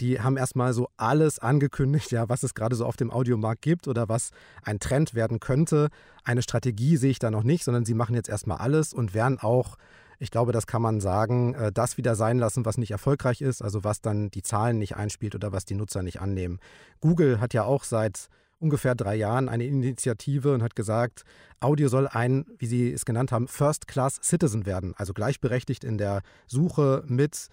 Die 0.00 0.20
haben 0.20 0.36
erstmal 0.36 0.72
so 0.72 0.88
alles 0.96 1.38
angekündigt, 1.38 2.10
ja, 2.10 2.28
was 2.28 2.42
es 2.42 2.54
gerade 2.54 2.74
so 2.74 2.84
auf 2.84 2.96
dem 2.96 3.12
Audiomarkt 3.12 3.62
gibt 3.62 3.86
oder 3.86 4.08
was 4.08 4.30
ein 4.64 4.80
Trend 4.80 5.14
werden 5.14 5.38
könnte. 5.38 5.88
Eine 6.24 6.42
Strategie 6.42 6.96
sehe 6.96 7.12
ich 7.12 7.20
da 7.20 7.30
noch 7.30 7.44
nicht, 7.44 7.62
sondern 7.62 7.84
sie 7.84 7.94
machen 7.94 8.16
jetzt 8.16 8.28
erstmal 8.28 8.58
alles 8.58 8.92
und 8.92 9.14
werden 9.14 9.38
auch 9.38 9.76
ich 10.20 10.30
glaube, 10.30 10.52
das 10.52 10.66
kann 10.66 10.80
man 10.80 11.00
sagen, 11.00 11.54
äh, 11.54 11.72
das 11.72 11.96
wieder 11.96 12.14
sein 12.14 12.38
lassen, 12.38 12.64
was 12.64 12.78
nicht 12.78 12.92
erfolgreich 12.92 13.40
ist, 13.40 13.62
also 13.62 13.84
was 13.84 14.00
dann 14.00 14.30
die 14.30 14.42
Zahlen 14.42 14.78
nicht 14.78 14.96
einspielt 14.96 15.34
oder 15.34 15.52
was 15.52 15.64
die 15.64 15.74
Nutzer 15.74 16.02
nicht 16.02 16.20
annehmen. 16.20 16.60
Google 17.00 17.40
hat 17.40 17.52
ja 17.52 17.64
auch 17.64 17.84
seit 17.84 18.28
ungefähr 18.58 18.94
drei 18.94 19.16
Jahren 19.16 19.48
eine 19.48 19.64
Initiative 19.64 20.52
und 20.54 20.62
hat 20.62 20.76
gesagt, 20.76 21.22
Audio 21.60 21.88
soll 21.88 22.08
ein, 22.08 22.46
wie 22.58 22.66
Sie 22.66 22.92
es 22.92 23.04
genannt 23.04 23.32
haben, 23.32 23.48
First-Class 23.48 24.20
Citizen 24.22 24.66
werden, 24.66 24.94
also 24.96 25.12
gleichberechtigt 25.12 25.84
in 25.84 25.98
der 25.98 26.22
Suche 26.46 27.04
mit 27.06 27.48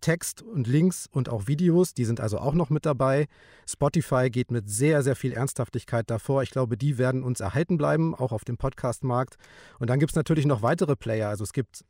Text 0.00 0.42
und 0.42 0.66
Links 0.66 1.08
und 1.10 1.28
auch 1.28 1.46
Videos, 1.46 1.92
die 1.92 2.04
sind 2.04 2.20
also 2.20 2.38
auch 2.38 2.54
noch 2.54 2.70
mit 2.70 2.86
dabei. 2.86 3.26
Spotify 3.66 4.30
geht 4.30 4.50
mit 4.50 4.70
sehr, 4.70 5.02
sehr 5.02 5.16
viel 5.16 5.32
Ernsthaftigkeit 5.32 6.08
davor. 6.08 6.42
Ich 6.42 6.50
glaube, 6.50 6.76
die 6.76 6.98
werden 6.98 7.22
uns 7.22 7.40
erhalten 7.40 7.76
bleiben, 7.76 8.14
auch 8.14 8.32
auf 8.32 8.44
dem 8.44 8.56
Podcast-Markt. 8.56 9.36
Und 9.78 9.90
dann 9.90 9.98
gibt 9.98 10.12
es 10.12 10.16
natürlich 10.16 10.46
noch 10.46 10.62
weitere 10.62 10.94
Player. 10.94 11.28
Also 11.28 11.44
es 11.44 11.52
gibt 11.52 11.84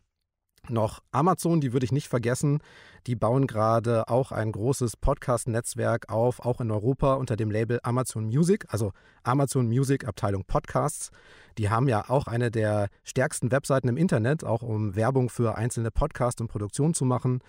noch 0.70 1.00
Amazon, 1.12 1.60
die 1.60 1.72
würde 1.72 1.84
ich 1.84 1.92
nicht 1.92 2.08
vergessen. 2.08 2.60
Die 3.06 3.16
bauen 3.16 3.46
gerade 3.46 4.08
auch 4.08 4.32
ein 4.32 4.52
großes 4.52 4.96
Podcast-Netzwerk 4.96 6.10
auf, 6.10 6.40
auch 6.40 6.60
in 6.60 6.70
Europa 6.70 7.14
unter 7.14 7.36
dem 7.36 7.50
Label 7.50 7.80
Amazon 7.82 8.26
Music, 8.26 8.66
also 8.68 8.92
Amazon 9.22 9.66
Music 9.66 10.06
Abteilung 10.06 10.44
Podcasts. 10.44 11.10
Die 11.56 11.70
haben 11.70 11.88
ja 11.88 12.08
auch 12.08 12.26
eine 12.26 12.50
der 12.50 12.88
stärksten 13.04 13.50
Webseiten 13.50 13.88
im 13.88 13.96
Internet, 13.96 14.44
auch 14.44 14.62
um 14.62 14.94
Werbung 14.94 15.30
für 15.30 15.56
einzelne 15.56 15.90
Podcasts 15.90 16.40
und 16.40 16.48
Produktionen 16.48 16.94
zu 16.94 17.04
machen. 17.04 17.40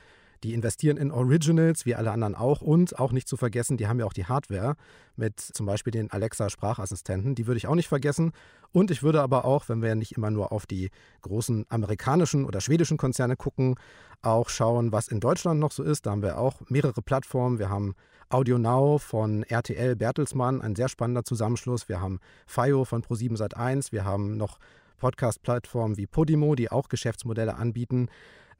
Die 0.44 0.54
investieren 0.54 0.98
in 0.98 1.12
Originals, 1.12 1.86
wie 1.86 1.96
alle 1.96 2.12
anderen 2.12 2.36
auch. 2.36 2.62
Und 2.62 2.98
auch 2.98 3.12
nicht 3.12 3.28
zu 3.28 3.38
vergessen, 3.38 3.78
die 3.78 3.88
haben 3.88 4.00
ja 4.00 4.06
auch 4.06 4.14
die 4.14 4.26
Hardware 4.26 4.76
mit 5.16 5.40
zum 5.40 5.66
Beispiel 5.66 5.92
den 5.92 6.12
Alexa-Sprachassistenten. 6.12 7.36
Die 7.36 7.48
würde 7.48 7.58
ich 7.58 7.68
auch 7.68 7.76
nicht 7.76 7.88
vergessen. 7.88 8.32
Und 8.72 8.92
ich 8.92 9.04
würde 9.04 9.22
aber 9.22 9.46
auch, 9.46 9.68
wenn 9.68 9.82
wir 9.82 9.96
nicht 9.96 10.14
immer 10.14 10.32
nur 10.32 10.52
auf 10.52 10.66
die 10.66 10.90
großen 11.22 11.66
amerikanischen 11.70 12.46
oder 12.46 12.62
schwedischen 12.62 12.98
Konzerne 12.98 13.36
gucken, 13.36 13.76
auch 14.22 14.50
schauen, 14.50 14.92
was 14.92 15.08
in 15.08 15.20
Deutschland 15.20 15.60
noch 15.60 15.72
so 15.72 15.84
ist. 15.84 16.06
Da 16.06 16.12
haben 16.12 16.22
wir 16.22 16.38
auch 16.38 16.62
mehrere 16.70 17.02
Plattformen. 17.02 17.60
Wir 17.60 17.70
haben 17.70 17.96
Audio 18.30 18.60
Now 18.60 19.00
von 19.00 19.44
RTL 19.44 19.96
Bertelsmann, 19.96 20.62
ein 20.62 20.76
sehr 20.76 20.88
spannender 20.88 21.24
Zusammenschluss. 21.24 21.90
Wir 21.90 22.00
haben 22.00 22.20
FIO 22.46 22.86
von 22.86 23.02
Pro7 23.02 23.38
Sat1. 23.38 23.92
Wir 23.92 24.06
haben 24.06 24.38
noch 24.38 24.60
Podcast-Plattformen 25.00 25.98
wie 25.98 26.06
Podimo, 26.06 26.56
die 26.56 26.70
auch 26.70 26.90
Geschäftsmodelle 26.90 27.56
anbieten. 27.56 28.10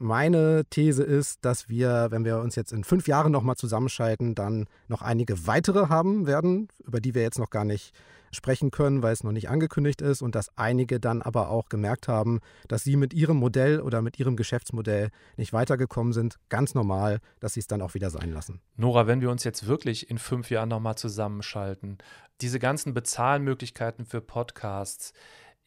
Meine 0.02 0.64
These 0.70 1.04
ist, 1.04 1.44
dass 1.44 1.68
wir, 1.68 2.08
wenn 2.10 2.24
wir 2.24 2.40
uns 2.40 2.56
jetzt 2.56 2.72
in 2.72 2.86
fünf 2.86 3.10
Jahren 3.10 3.34
nochmal 3.34 3.58
zusammenschalten, 3.58 4.34
dann 4.34 4.68
noch 4.88 5.02
einige 5.02 5.46
weitere 5.46 5.90
haben 5.90 6.26
werden, 6.26 6.70
über 6.86 7.02
die 7.02 7.16
wir 7.16 7.22
jetzt 7.22 7.38
noch 7.38 7.50
gar 7.50 7.66
nicht 7.66 7.94
sprechen 8.32 8.72
können, 8.72 9.04
weil 9.04 9.12
es 9.12 9.26
noch 9.26 9.34
nicht 9.34 9.50
angekündigt 9.50 10.02
ist 10.02 10.22
und 10.22 10.36
dass 10.36 10.58
einige 10.58 11.02
dann 11.02 11.22
aber 11.22 11.50
auch 11.50 11.68
gemerkt 11.68 12.08
haben, 12.08 12.40
dass 12.70 12.84
sie 12.86 12.96
mit 12.96 13.14
ihrem 13.14 13.38
Modell 13.38 13.82
oder 13.82 14.02
mit 14.02 14.18
ihrem 14.20 14.38
Geschäftsmodell 14.38 15.10
nicht 15.36 15.52
weitergekommen 15.52 16.14
sind. 16.14 16.38
Ganz 16.48 16.76
normal, 16.76 17.20
dass 17.42 17.56
sie 17.56 17.60
es 17.60 17.68
dann 17.68 17.82
auch 17.82 17.94
wieder 17.94 18.10
sein 18.10 18.32
lassen. 18.32 18.62
Nora, 18.78 19.06
wenn 19.06 19.20
wir 19.20 19.30
uns 19.30 19.44
jetzt 19.44 19.68
wirklich 19.68 20.10
in 20.10 20.18
fünf 20.18 20.50
Jahren 20.50 20.70
nochmal 20.70 20.96
zusammenschalten, 20.96 21.98
diese 22.40 22.60
ganzen 22.60 22.94
Bezahlmöglichkeiten 22.94 24.06
für 24.06 24.22
Podcasts, 24.22 25.12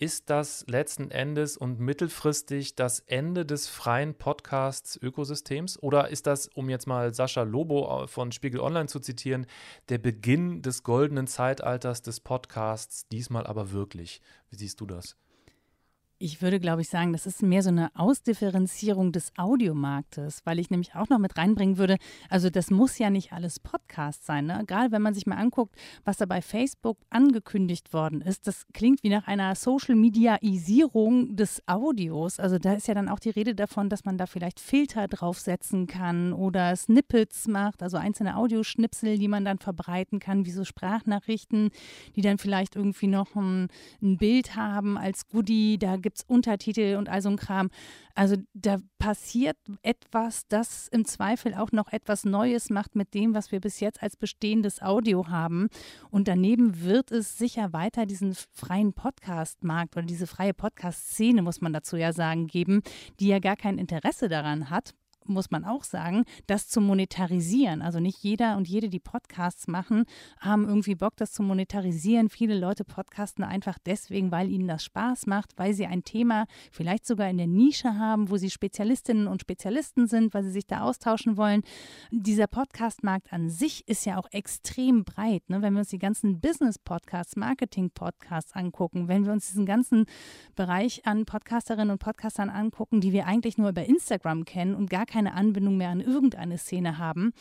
ist 0.03 0.31
das 0.31 0.65
letzten 0.67 1.13
Endes 1.13 1.57
und 1.57 1.79
mittelfristig 1.79 2.75
das 2.75 2.99
Ende 2.99 3.47
des 3.47 3.69
freien 3.69 4.17
Podcasts-Ökosystems? 4.17 5.81
Oder 5.81 6.09
ist 6.09 6.27
das, 6.27 6.49
um 6.49 6.69
jetzt 6.69 6.89
mal 6.89 7.15
Sascha 7.15 7.45
Lobo 7.45 8.09
von 8.09 8.33
Spiegel 8.33 8.59
Online 8.59 8.89
zu 8.89 8.99
zitieren, 8.99 9.47
der 9.91 9.99
Beginn 9.99 10.61
des 10.61 10.83
goldenen 10.83 11.29
Zeitalters 11.29 12.03
des 12.03 12.19
Podcasts, 12.19 13.07
diesmal 13.13 13.47
aber 13.47 13.71
wirklich? 13.71 14.21
Wie 14.51 14.57
siehst 14.57 14.81
du 14.81 14.87
das? 14.87 15.17
Ich 16.25 16.41
würde, 16.41 16.61
glaube 16.61 16.83
ich, 16.83 16.89
sagen, 16.89 17.13
das 17.13 17.27
ist 17.27 17.43
mehr 17.43 17.65
so 17.65 17.71
eine 17.71 17.91
Ausdifferenzierung 17.97 19.11
des 19.11 19.33
Audiomarktes, 19.37 20.43
weil 20.45 20.61
ich 20.61 20.71
nämlich 20.71 20.95
auch 20.95 21.09
noch 21.09 21.19
mit 21.19 21.37
reinbringen 21.37 21.79
würde, 21.79 21.97
also 22.31 22.49
das 22.49 22.71
muss 22.71 22.97
ja 22.99 23.11
nicht 23.11 23.33
alles 23.33 23.59
Podcast 23.59 24.25
sein. 24.25 24.47
Ne? 24.47 24.63
Gerade 24.69 24.93
wenn 24.93 25.03
man 25.03 25.15
sich 25.15 25.27
mal 25.27 25.35
anguckt, 25.35 25.75
was 26.05 26.19
da 26.19 26.27
bei 26.27 26.41
Facebook 26.41 26.97
angekündigt 27.11 27.93
worden 27.93 28.21
ist, 28.21 28.47
das 28.47 28.69
klingt 28.73 29.03
wie 29.03 29.09
nach 29.09 29.27
einer 29.27 29.57
Social-Mediaisierung 29.57 31.35
des 31.35 31.61
Audios. 31.67 32.39
Also 32.39 32.61
da 32.61 32.75
ist 32.75 32.87
ja 32.87 32.95
dann 32.95 33.09
auch 33.09 33.19
die 33.19 33.31
Rede 33.31 33.57
davon, 33.57 33.89
dass 33.89 34.05
man 34.05 34.17
da 34.17 34.27
vielleicht 34.27 34.61
Filter 34.61 35.09
draufsetzen 35.09 35.89
kann 35.89 36.33
oder 36.33 36.77
Snippets 36.77 37.49
macht, 37.49 37.83
also 37.83 37.97
einzelne 37.97 38.37
Audioschnipsel, 38.37 39.19
die 39.19 39.27
man 39.27 39.45
dann 39.45 39.59
verbreiten 39.59 40.21
kann, 40.21 40.47
wie 40.47 40.53
so 40.53 40.63
Sprachnachrichten, 40.63 41.71
die 42.15 42.23
dann 42.23 42.39
vielleicht 42.39 42.77
irgendwie 42.77 43.09
noch 43.09 43.35
ein, 43.35 43.67
ein 44.01 44.19
Bild 44.19 44.55
haben 44.55 44.97
als 44.97 45.29
Goodie. 45.29 45.79
Da 45.79 45.97
gibt 45.97 46.12
gibt 46.13 46.19
es 46.19 46.25
Untertitel 46.29 46.97
und 46.99 47.09
all 47.09 47.23
so 47.23 47.31
ein 47.31 47.37
Kram. 47.37 47.71
Also 48.15 48.37
da 48.53 48.77
passiert 48.99 49.57
etwas, 49.83 50.47
das 50.49 50.89
im 50.89 51.07
Zweifel 51.07 51.55
auch 51.55 51.73
noch 51.73 51.91
etwas 51.91 52.27
Neues 52.27 52.69
macht 52.69 52.95
mit 52.95 53.15
dem, 53.15 53.35
was 53.35 53.51
wir 53.51 53.61
bis 53.61 53.81
jetzt 53.81 54.03
als 54.03 54.17
bestehendes 54.17 54.83
Audio 54.83 55.29
haben. 55.29 55.69
Und 56.11 56.29
daneben 56.29 56.83
wird 56.83 57.11
es 57.11 57.39
sicher 57.39 57.73
weiter 57.73 58.05
diesen 58.05 58.35
freien 58.35 58.93
Podcast-Markt 58.93 59.97
oder 59.97 60.05
diese 60.05 60.27
freie 60.27 60.53
Podcast-Szene, 60.53 61.41
muss 61.41 61.63
man 61.63 61.73
dazu 61.73 61.97
ja 61.97 62.13
sagen, 62.13 62.47
geben, 62.47 62.83
die 63.19 63.29
ja 63.29 63.39
gar 63.39 63.57
kein 63.57 63.79
Interesse 63.79 64.29
daran 64.29 64.69
hat, 64.69 64.95
muss 65.29 65.51
man 65.51 65.65
auch 65.65 65.85
sagen, 65.85 66.25
das 66.47 66.69
zu 66.69 66.81
monetarisieren. 66.81 67.83
Also 67.83 68.01
nicht 68.01 68.23
jeder 68.23 68.57
und 68.57 68.69
jede, 68.69 68.89
die 68.89 69.01
Podcasts 69.01 69.69
machen, 69.69 70.05
haben 70.39 70.67
irgendwie 70.67 70.95
Bock, 70.95 71.17
das 71.17 71.33
zu 71.33 71.43
monetarisieren. 71.43 72.29
Viele 72.29 72.59
Leute 72.59 72.85
podcasten 72.85 73.45
einfach 73.45 73.79
deswegen, 73.85 74.31
weil 74.31 74.51
ihnen 74.51 74.69
das 74.69 74.85
Spaß 74.85 75.27
macht, 75.27 75.53
weil 75.57 75.75
sie 75.75 75.87
ein 75.87 76.05
Thema 76.05 76.47
vielleicht 76.71 77.07
sogar 77.07 77.29
in 77.29 77.39
der 77.39 77.47
Nische 77.47 77.99
haben, 77.99 78.31
wo 78.31 78.37
sie 78.37 78.51
Spezialistinnen 78.51 79.27
und 79.27 79.41
Spezialisten 79.41 80.07
sind, 80.07 80.35
weil 80.35 80.45
sie 80.45 80.51
sich 80.51 80.67
da 80.67 80.81
austauschen 80.81 81.37
wollen. 81.37 81.63
Dieser 82.11 82.47
Podcastmarkt 82.47 83.33
an 83.33 83.51
sich 83.51 83.87
ist 83.89 84.07
ja 84.07 84.19
auch 84.19 84.29
extrem 84.31 85.05
breit. 85.05 85.49
Ne? 85.49 85.63
Wenn 85.63 85.75
wir 85.75 85.81
uns 85.81 85.89
die 85.89 85.99
ganzen 85.99 86.41
Business-Podcasts, 86.41 87.37
Marketing-Podcasts 87.37 88.55
angucken, 88.55 89.09
wenn 89.09 89.25
wir 89.25 89.33
uns 89.33 89.49
diesen 89.49 89.67
ganzen 89.67 90.07
Bereich 90.55 91.07
an 91.07 91.25
Podcasterinnen 91.25 91.91
und 91.91 91.99
Podcastern 91.99 92.51
angucken, 92.51 93.01
die 93.01 93.13
wir 93.13 93.27
eigentlich 93.27 93.59
nur 93.59 93.71
über 93.71 93.85
Instagram 93.85 94.45
kennen 94.45 94.75
und 94.75 94.91
gar 94.91 95.07
keine 95.13 95.35
Anbindung 95.35 95.77
mehr 95.77 95.91
an 95.91 96.01
irgendeine 96.01 96.57
Szene 96.57 96.97
haben. 96.97 97.33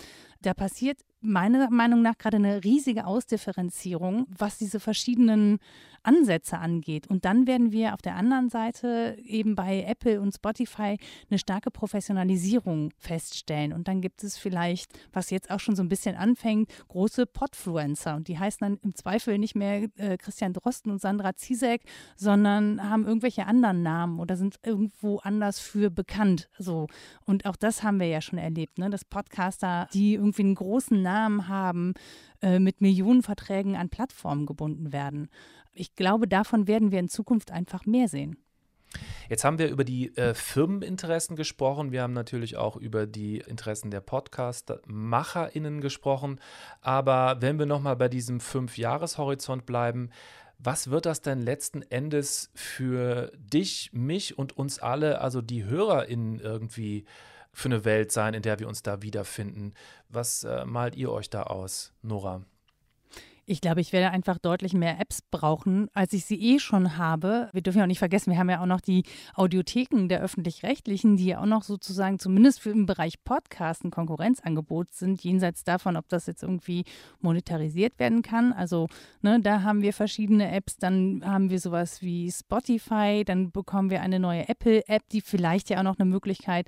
Da 0.42 0.54
passiert 0.54 1.00
meiner 1.22 1.70
Meinung 1.70 2.02
nach 2.02 2.18
gerade 2.18 2.38
eine 2.38 2.64
riesige 2.64 3.06
Ausdifferenzierung, 3.06 4.26
was 4.38 4.58
diese 4.58 4.80
verschiedenen 4.80 5.60
Ansätze 6.04 6.58
angeht. 6.58 7.08
Und 7.08 7.26
dann 7.26 7.46
werden 7.46 7.72
wir 7.72 7.94
auf 7.94 8.02
der 8.02 8.16
anderen 8.16 8.50
Seite 8.50 9.18
eben 9.24 9.56
bei 9.56 9.84
Apple 9.84 10.20
und 10.20 10.34
Spotify 10.34 10.98
eine 11.30 11.38
starke 11.38 11.70
Professionalisierung 11.70 12.92
feststellen. 12.98 13.72
Und 13.72 13.88
dann 13.88 14.02
gibt 14.02 14.24
es 14.24 14.38
vielleicht, 14.38 14.92
was 15.14 15.30
jetzt 15.30 15.52
auch 15.52 15.60
schon 15.60 15.76
so 15.76 15.84
ein 15.84 15.90
bisschen 15.90 16.16
anfängt, 16.16 16.72
große 16.88 17.26
Podfluencer. 17.28 18.16
Und 18.16 18.28
die 18.28 18.40
heißen 18.40 18.60
dann 18.62 18.80
im 18.84 18.96
Zweifel 18.96 19.38
nicht 19.38 19.56
mehr 19.56 19.88
äh, 19.98 20.18
Christian 20.18 20.54
Drosten 20.54 20.92
und 20.92 21.00
Sandra 21.00 21.36
Ziesek, 21.36 21.84
sondern 22.16 22.90
haben 22.90 23.06
irgendwelche 23.06 23.46
anderen 23.46 23.84
Namen 23.84 24.20
oder 24.20 24.38
sind 24.38 24.60
irgendwo 24.64 25.20
anders 25.20 25.60
für 25.60 25.92
bekannt. 25.92 26.50
So. 26.58 26.88
Und 27.26 27.46
auch 27.46 27.56
das 27.56 27.84
haben 27.84 28.00
wir 28.00 28.08
ja 28.08 28.22
schon 28.22 28.40
erlebt, 28.40 28.80
ne? 28.80 28.90
dass 28.90 29.06
Podcaster, 29.06 29.88
die 29.94 30.16
irgendwie 30.16 30.44
einen 30.44 30.56
großen 30.56 31.00
Namen 31.02 31.11
haben, 31.48 31.94
äh, 32.42 32.60
mit 32.60 32.82
Millionenverträgen 32.82 33.76
an 33.76 33.90
Plattformen 33.90 34.46
gebunden 34.46 34.94
werden. 34.94 35.30
Ich 35.74 35.96
glaube, 35.96 36.28
davon 36.28 36.68
werden 36.68 36.92
wir 36.92 37.00
in 37.00 37.10
Zukunft 37.10 37.52
einfach 37.52 37.86
mehr 37.86 38.08
sehen. 38.08 38.38
Jetzt 39.30 39.46
haben 39.46 39.58
wir 39.58 39.70
über 39.70 39.86
die 39.86 40.16
äh, 40.18 40.34
Firmeninteressen 40.34 41.36
gesprochen. 41.36 41.92
Wir 41.92 42.02
haben 42.02 42.14
natürlich 42.14 42.58
auch 42.58 42.76
über 42.76 43.08
die 43.08 43.38
Interessen 43.38 43.90
der 43.90 44.02
Podcast-MacherInnen 44.02 45.80
gesprochen. 45.80 46.40
Aber 46.82 47.38
wenn 47.40 47.58
wir 47.58 47.66
nochmal 47.66 47.96
bei 47.96 48.10
diesem 48.10 48.42
Fünf-Jahres-Horizont 48.42 49.66
bleiben, 49.66 50.10
was 50.58 50.92
wird 50.92 51.06
das 51.06 51.22
denn 51.22 51.42
letzten 51.42 51.82
Endes 51.82 52.52
für 52.54 53.32
dich, 53.38 53.92
mich 53.94 54.38
und 54.38 54.58
uns 54.58 54.80
alle, 54.80 55.22
also 55.22 55.42
die 55.42 55.66
HörerInnen 55.66 56.40
irgendwie 56.40 57.06
für 57.54 57.70
eine 57.70 57.86
Welt 57.86 58.12
sein, 58.12 58.34
in 58.34 58.42
der 58.42 58.60
wir 58.60 58.68
uns 58.68 58.84
da 58.84 59.02
wiederfinden? 59.02 59.74
Was 60.10 60.44
äh, 60.44 60.66
malt 60.66 60.96
ihr 60.96 61.12
euch 61.12 61.30
da 61.30 61.44
aus, 61.44 61.94
Nora? 62.02 62.42
Ich 63.52 63.60
glaube, 63.60 63.82
ich 63.82 63.92
werde 63.92 64.12
einfach 64.12 64.38
deutlich 64.38 64.74
mehr 64.74 65.00
Apps 65.00 65.22
brauchen, 65.24 65.90
als 65.94 66.14
ich 66.14 66.26
sie 66.26 66.40
eh 66.40 66.60
schon 66.60 66.98
habe. 66.98 67.50
Wir 67.52 67.62
dürfen 67.62 67.80
ja 67.80 67.84
auch 67.84 67.88
nicht 67.90 68.00
vergessen, 68.00 68.32
wir 68.32 68.38
haben 68.38 68.50
ja 68.50 68.62
auch 68.62 68.68
noch 68.68 68.82
die 68.82 69.04
Audiotheken 69.34 70.08
der 70.08 70.22
öffentlich-rechtlichen, 70.22 71.18
die 71.18 71.26
ja 71.26 71.42
auch 71.42 71.46
noch 71.46 71.64
sozusagen 71.64 72.20
zumindest 72.20 72.62
für 72.62 72.70
im 72.70 72.86
Bereich 72.86 73.24
Podcast 73.24 73.84
ein 73.84 73.92
Konkurrenzangebot 73.92 74.94
sind, 74.94 75.24
jenseits 75.24 75.64
davon, 75.64 75.98
ob 75.98 76.08
das 76.08 76.28
jetzt 76.28 76.44
irgendwie 76.44 76.86
monetarisiert 77.20 78.00
werden 78.00 78.22
kann. 78.22 78.54
Also 78.54 78.88
ne, 79.22 79.42
da 79.42 79.64
haben 79.64 79.82
wir 79.82 79.92
verschiedene 79.92 80.50
Apps, 80.52 80.78
dann 80.78 81.22
haben 81.26 81.50
wir 81.50 81.60
sowas 81.60 82.02
wie 82.02 82.32
Spotify, 82.32 83.24
dann 83.26 83.52
bekommen 83.52 83.90
wir 83.90 84.02
eine 84.02 84.20
neue 84.20 84.48
Apple-App, 84.48 85.10
die 85.10 85.20
vielleicht 85.20 85.70
ja 85.70 85.80
auch 85.80 85.84
noch 85.84 86.00
eine 86.00 86.10
Möglichkeit 86.10 86.68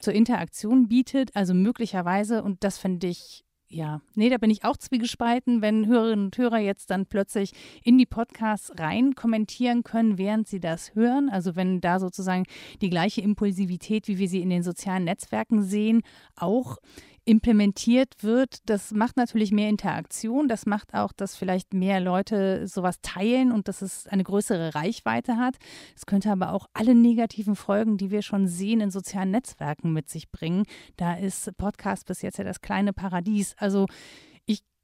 zur 0.00 0.14
Interaktion 0.14 0.88
bietet. 0.88 1.36
Also 1.36 1.54
möglicherweise, 1.54 2.42
und 2.42 2.64
das 2.64 2.78
finde 2.78 3.06
ich 3.06 3.44
ja, 3.72 4.02
nee, 4.16 4.28
da 4.28 4.36
bin 4.36 4.50
ich 4.50 4.64
auch 4.64 4.76
zwiegespalten, 4.76 5.62
wenn 5.62 5.86
Hörerinnen 5.86 6.24
und 6.24 6.36
Hörer 6.36 6.58
jetzt 6.58 6.90
dann 6.90 7.06
plötzlich 7.06 7.52
in 7.84 7.98
die 7.98 8.06
Podcasts 8.06 8.72
rein 8.76 9.14
kommentieren 9.14 9.84
können, 9.84 10.18
während 10.18 10.48
sie 10.48 10.58
das 10.58 10.96
hören. 10.96 11.30
Also 11.30 11.54
wenn 11.54 11.80
da 11.80 12.00
sozusagen 12.00 12.46
die 12.80 12.90
gleiche 12.90 13.20
Impulsivität, 13.20 14.08
wie 14.08 14.18
wir 14.18 14.28
sie 14.28 14.42
in 14.42 14.50
den 14.50 14.64
sozialen 14.64 15.04
Netzwerken 15.04 15.62
sehen, 15.62 16.02
auch 16.34 16.78
implementiert 17.24 18.22
wird, 18.22 18.58
das 18.66 18.92
macht 18.92 19.16
natürlich 19.16 19.52
mehr 19.52 19.68
Interaktion. 19.68 20.48
Das 20.48 20.66
macht 20.66 20.94
auch, 20.94 21.12
dass 21.12 21.36
vielleicht 21.36 21.74
mehr 21.74 22.00
Leute 22.00 22.66
sowas 22.66 23.00
teilen 23.02 23.52
und 23.52 23.68
dass 23.68 23.82
es 23.82 24.06
eine 24.06 24.24
größere 24.24 24.74
Reichweite 24.74 25.36
hat. 25.36 25.56
Es 25.96 26.06
könnte 26.06 26.30
aber 26.30 26.52
auch 26.52 26.66
alle 26.72 26.94
negativen 26.94 27.56
Folgen, 27.56 27.96
die 27.96 28.10
wir 28.10 28.22
schon 28.22 28.46
sehen, 28.46 28.80
in 28.80 28.90
sozialen 28.90 29.30
Netzwerken 29.30 29.92
mit 29.92 30.08
sich 30.08 30.30
bringen. 30.30 30.64
Da 30.96 31.14
ist 31.14 31.56
Podcast 31.56 32.06
bis 32.06 32.22
jetzt 32.22 32.38
ja 32.38 32.44
das 32.44 32.60
kleine 32.60 32.92
Paradies. 32.92 33.54
Also 33.58 33.86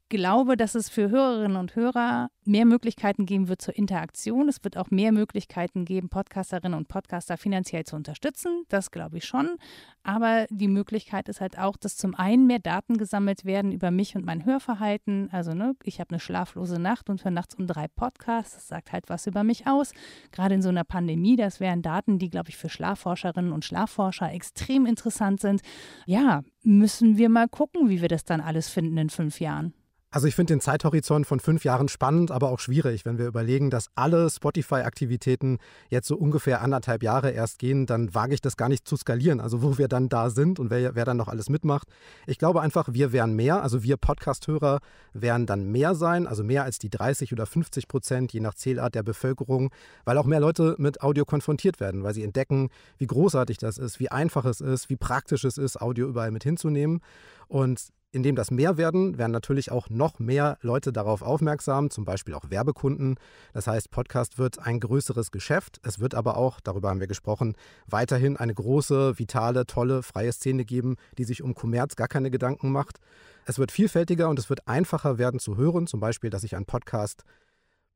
glaube, 0.09 0.57
dass 0.57 0.75
es 0.75 0.89
für 0.89 1.09
Hörerinnen 1.09 1.57
und 1.57 1.75
Hörer 1.75 2.29
mehr 2.45 2.65
Möglichkeiten 2.65 3.25
geben 3.25 3.47
wird 3.47 3.61
zur 3.61 3.75
Interaktion. 3.75 4.47
Es 4.47 4.63
wird 4.63 4.77
auch 4.77 4.89
mehr 4.89 5.11
Möglichkeiten 5.11 5.85
geben, 5.85 6.09
Podcasterinnen 6.09 6.77
und 6.77 6.87
Podcaster 6.87 7.37
finanziell 7.37 7.83
zu 7.83 7.95
unterstützen. 7.95 8.63
Das 8.69 8.91
glaube 8.91 9.17
ich 9.17 9.25
schon. 9.25 9.57
Aber 10.03 10.47
die 10.49 10.67
Möglichkeit 10.67 11.27
ist 11.29 11.41
halt 11.41 11.59
auch, 11.59 11.75
dass 11.77 11.97
zum 11.97 12.15
einen 12.15 12.47
mehr 12.47 12.59
Daten 12.59 12.97
gesammelt 12.97 13.45
werden 13.45 13.71
über 13.71 13.91
mich 13.91 14.15
und 14.15 14.25
mein 14.25 14.45
Hörverhalten. 14.45 15.29
Also, 15.31 15.53
ne, 15.53 15.75
ich 15.83 15.99
habe 15.99 16.11
eine 16.11 16.19
schlaflose 16.19 16.79
Nacht 16.79 17.09
und 17.09 17.23
höre 17.23 17.31
nachts 17.31 17.55
um 17.55 17.67
drei 17.67 17.87
Podcasts. 17.87 18.55
Das 18.55 18.67
sagt 18.67 18.93
halt 18.93 19.09
was 19.09 19.27
über 19.27 19.43
mich 19.43 19.67
aus. 19.67 19.91
Gerade 20.31 20.55
in 20.55 20.61
so 20.61 20.69
einer 20.69 20.85
Pandemie, 20.85 21.35
das 21.35 21.59
wären 21.59 21.81
Daten, 21.81 22.19
die, 22.19 22.29
glaube 22.29 22.49
ich, 22.49 22.57
für 22.57 22.69
Schlafforscherinnen 22.69 23.51
und 23.51 23.65
Schlafforscher 23.65 24.31
extrem 24.31 24.85
interessant 24.85 25.41
sind. 25.41 25.61
Ja, 26.05 26.43
müssen 26.63 27.17
wir 27.17 27.29
mal 27.29 27.47
gucken, 27.49 27.89
wie 27.89 28.01
wir 28.01 28.09
das 28.09 28.23
dann 28.23 28.41
alles 28.41 28.69
finden 28.69 28.97
in 28.97 29.09
fünf 29.09 29.39
Jahren. 29.39 29.73
Also 30.17 30.27
ich 30.27 30.33
finde 30.33 30.53
den 30.53 30.61
Zeithorizont 30.61 31.27
von 31.27 31.39
fünf 31.39 31.63
Jahren 31.63 31.89
spannend, 31.89 32.31
aber 32.31 32.49
auch 32.49 32.57
schwierig. 32.57 33.05
Wenn 33.05 33.19
wir 33.19 33.27
überlegen, 33.27 33.69
dass 33.69 33.91
alle 33.93 34.31
Spotify-Aktivitäten 34.31 35.59
jetzt 35.91 36.07
so 36.07 36.15
ungefähr 36.15 36.61
anderthalb 36.61 37.03
Jahre 37.03 37.29
erst 37.29 37.59
gehen, 37.59 37.85
dann 37.85 38.15
wage 38.15 38.33
ich 38.33 38.41
das 38.41 38.57
gar 38.57 38.67
nicht 38.67 38.87
zu 38.87 38.97
skalieren. 38.97 39.39
Also 39.39 39.61
wo 39.61 39.77
wir 39.77 39.87
dann 39.87 40.09
da 40.09 40.31
sind 40.31 40.59
und 40.59 40.71
wer, 40.71 40.95
wer 40.95 41.05
dann 41.05 41.17
noch 41.17 41.27
alles 41.27 41.49
mitmacht. 41.49 41.87
Ich 42.25 42.39
glaube 42.39 42.61
einfach, 42.61 42.91
wir 42.93 43.11
werden 43.11 43.35
mehr, 43.35 43.61
also 43.61 43.83
wir 43.83 43.95
Podcast-Hörer 43.95 44.79
werden 45.13 45.45
dann 45.45 45.65
mehr 45.67 45.93
sein, 45.93 46.25
also 46.25 46.43
mehr 46.43 46.63
als 46.63 46.79
die 46.79 46.89
30 46.89 47.31
oder 47.31 47.45
50 47.45 47.87
Prozent, 47.87 48.33
je 48.33 48.39
nach 48.39 48.55
Zählart 48.55 48.95
der 48.95 49.03
Bevölkerung, 49.03 49.69
weil 50.03 50.17
auch 50.17 50.25
mehr 50.25 50.39
Leute 50.39 50.73
mit 50.79 51.03
Audio 51.03 51.25
konfrontiert 51.25 51.79
werden, 51.79 52.01
weil 52.01 52.15
sie 52.15 52.23
entdecken, 52.23 52.69
wie 52.97 53.05
großartig 53.05 53.59
das 53.59 53.77
ist, 53.77 53.99
wie 53.99 54.09
einfach 54.09 54.45
es 54.45 54.61
ist, 54.61 54.89
wie 54.89 54.95
praktisch 54.95 55.43
es 55.43 55.59
ist, 55.59 55.79
Audio 55.79 56.07
überall 56.07 56.31
mit 56.31 56.41
hinzunehmen. 56.41 57.01
Und 57.47 57.91
indem 58.17 58.35
das 58.35 58.51
mehr 58.51 58.77
werden, 58.77 59.17
werden 59.17 59.31
natürlich 59.31 59.71
auch 59.71 59.89
noch 59.89 60.19
mehr 60.19 60.57
Leute 60.61 60.91
darauf 60.91 61.21
aufmerksam, 61.21 61.91
zum 61.91 62.03
Beispiel 62.03 62.33
auch 62.33 62.49
Werbekunden. 62.49 63.15
Das 63.53 63.67
heißt, 63.67 63.91
Podcast 63.91 64.39
wird 64.39 64.59
ein 64.59 64.79
größeres 64.79 65.31
Geschäft. 65.31 65.79
Es 65.83 65.99
wird 65.99 66.15
aber 66.15 66.35
auch, 66.35 66.59
darüber 66.59 66.89
haben 66.89 66.99
wir 66.99 67.07
gesprochen, 67.07 67.55
weiterhin 67.85 68.35
eine 68.35 68.53
große, 68.53 69.19
vitale, 69.19 69.67
tolle, 69.67 70.01
freie 70.01 70.33
Szene 70.33 70.65
geben, 70.65 70.95
die 71.17 71.23
sich 71.23 71.43
um 71.43 71.53
Kommerz 71.53 71.95
gar 71.95 72.07
keine 72.07 72.31
Gedanken 72.31 72.71
macht. 72.71 72.97
Es 73.45 73.59
wird 73.59 73.71
vielfältiger 73.71 74.27
und 74.29 74.39
es 74.39 74.49
wird 74.49 74.67
einfacher 74.67 75.19
werden 75.19 75.39
zu 75.39 75.55
hören, 75.55 75.87
zum 75.87 75.99
Beispiel, 75.99 76.31
dass 76.31 76.43
ich 76.43 76.55
einen 76.55 76.65
Podcast 76.65 77.23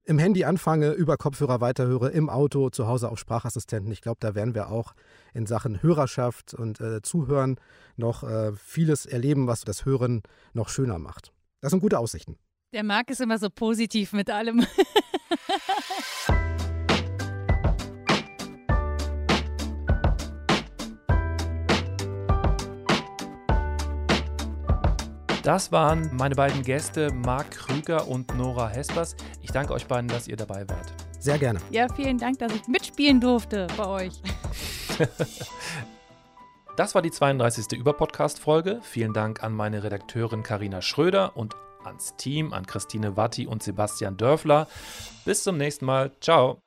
im 0.06 0.20
Handy 0.20 0.44
anfange, 0.46 0.92
über 0.92 1.18
Kopfhörer 1.18 1.62
weiterhöre, 1.62 2.10
im 2.10 2.30
Auto, 2.30 2.70
zu 2.70 2.88
Hause 2.88 3.10
auf 3.10 3.20
Sprachassistenten. 3.20 3.92
Ich 3.92 4.02
glaube, 4.02 4.18
da 4.20 4.36
werden 4.36 4.56
wir 4.56 4.70
auch 4.70 4.94
in 5.34 5.46
Sachen 5.46 5.82
Hörerschaft 5.82 6.54
und 6.54 6.80
äh, 6.82 7.02
Zuhören 7.02 7.58
noch 7.98 8.24
äh, 8.24 8.52
vieles 8.54 9.06
erleben, 9.06 9.48
was 9.48 9.62
das 9.62 9.86
Hören 9.86 10.24
noch 10.54 10.70
schöner 10.70 11.00
macht. 11.00 11.32
Das 11.62 11.72
sind 11.72 11.80
gute 11.80 12.00
Aussichten. 12.00 12.38
Der 12.74 12.84
Marc 12.84 13.10
ist 13.10 13.22
immer 13.22 13.38
so 13.38 13.50
positiv 13.50 14.14
mit 14.14 14.30
allem. 14.30 14.66
Das 25.44 25.72
waren 25.72 26.16
meine 26.16 26.36
beiden 26.36 26.62
Gäste, 26.62 27.12
Marc 27.12 27.50
Krüger 27.50 28.08
und 28.08 28.36
Nora 28.38 28.68
Hespers. 28.68 29.16
Ich 29.42 29.52
danke 29.52 29.74
euch 29.74 29.88
beiden, 29.88 30.08
dass 30.08 30.28
ihr 30.28 30.36
dabei 30.36 30.70
wart. 30.70 30.94
Sehr 31.18 31.40
gerne. 31.40 31.60
Ja, 31.72 31.88
vielen 31.92 32.20
Dank, 32.20 32.38
dass 32.38 32.54
ich 32.54 32.68
mitspielen 32.68 33.20
durfte 33.20 33.66
bei 33.76 33.88
euch. 33.88 34.22
das 36.78 36.94
war 36.94 37.02
die 37.02 37.10
32. 37.10 37.80
Überpodcast-Folge. 37.80 38.82
Vielen 38.84 39.14
Dank 39.14 39.44
an 39.44 39.54
meine 39.54 39.84
Redakteurin 39.84 40.44
Karina 40.44 40.84
Schröder 40.84 41.36
und 41.36 41.56
ans 41.84 42.16
Team, 42.18 42.54
an 42.54 42.68
Christine 42.68 43.18
Watti 43.18 43.48
und 43.48 43.64
Sebastian 43.64 44.18
Dörfler. 44.18 44.68
Bis 45.26 45.44
zum 45.44 45.58
nächsten 45.58 45.86
Mal. 45.86 46.12
Ciao. 46.22 46.60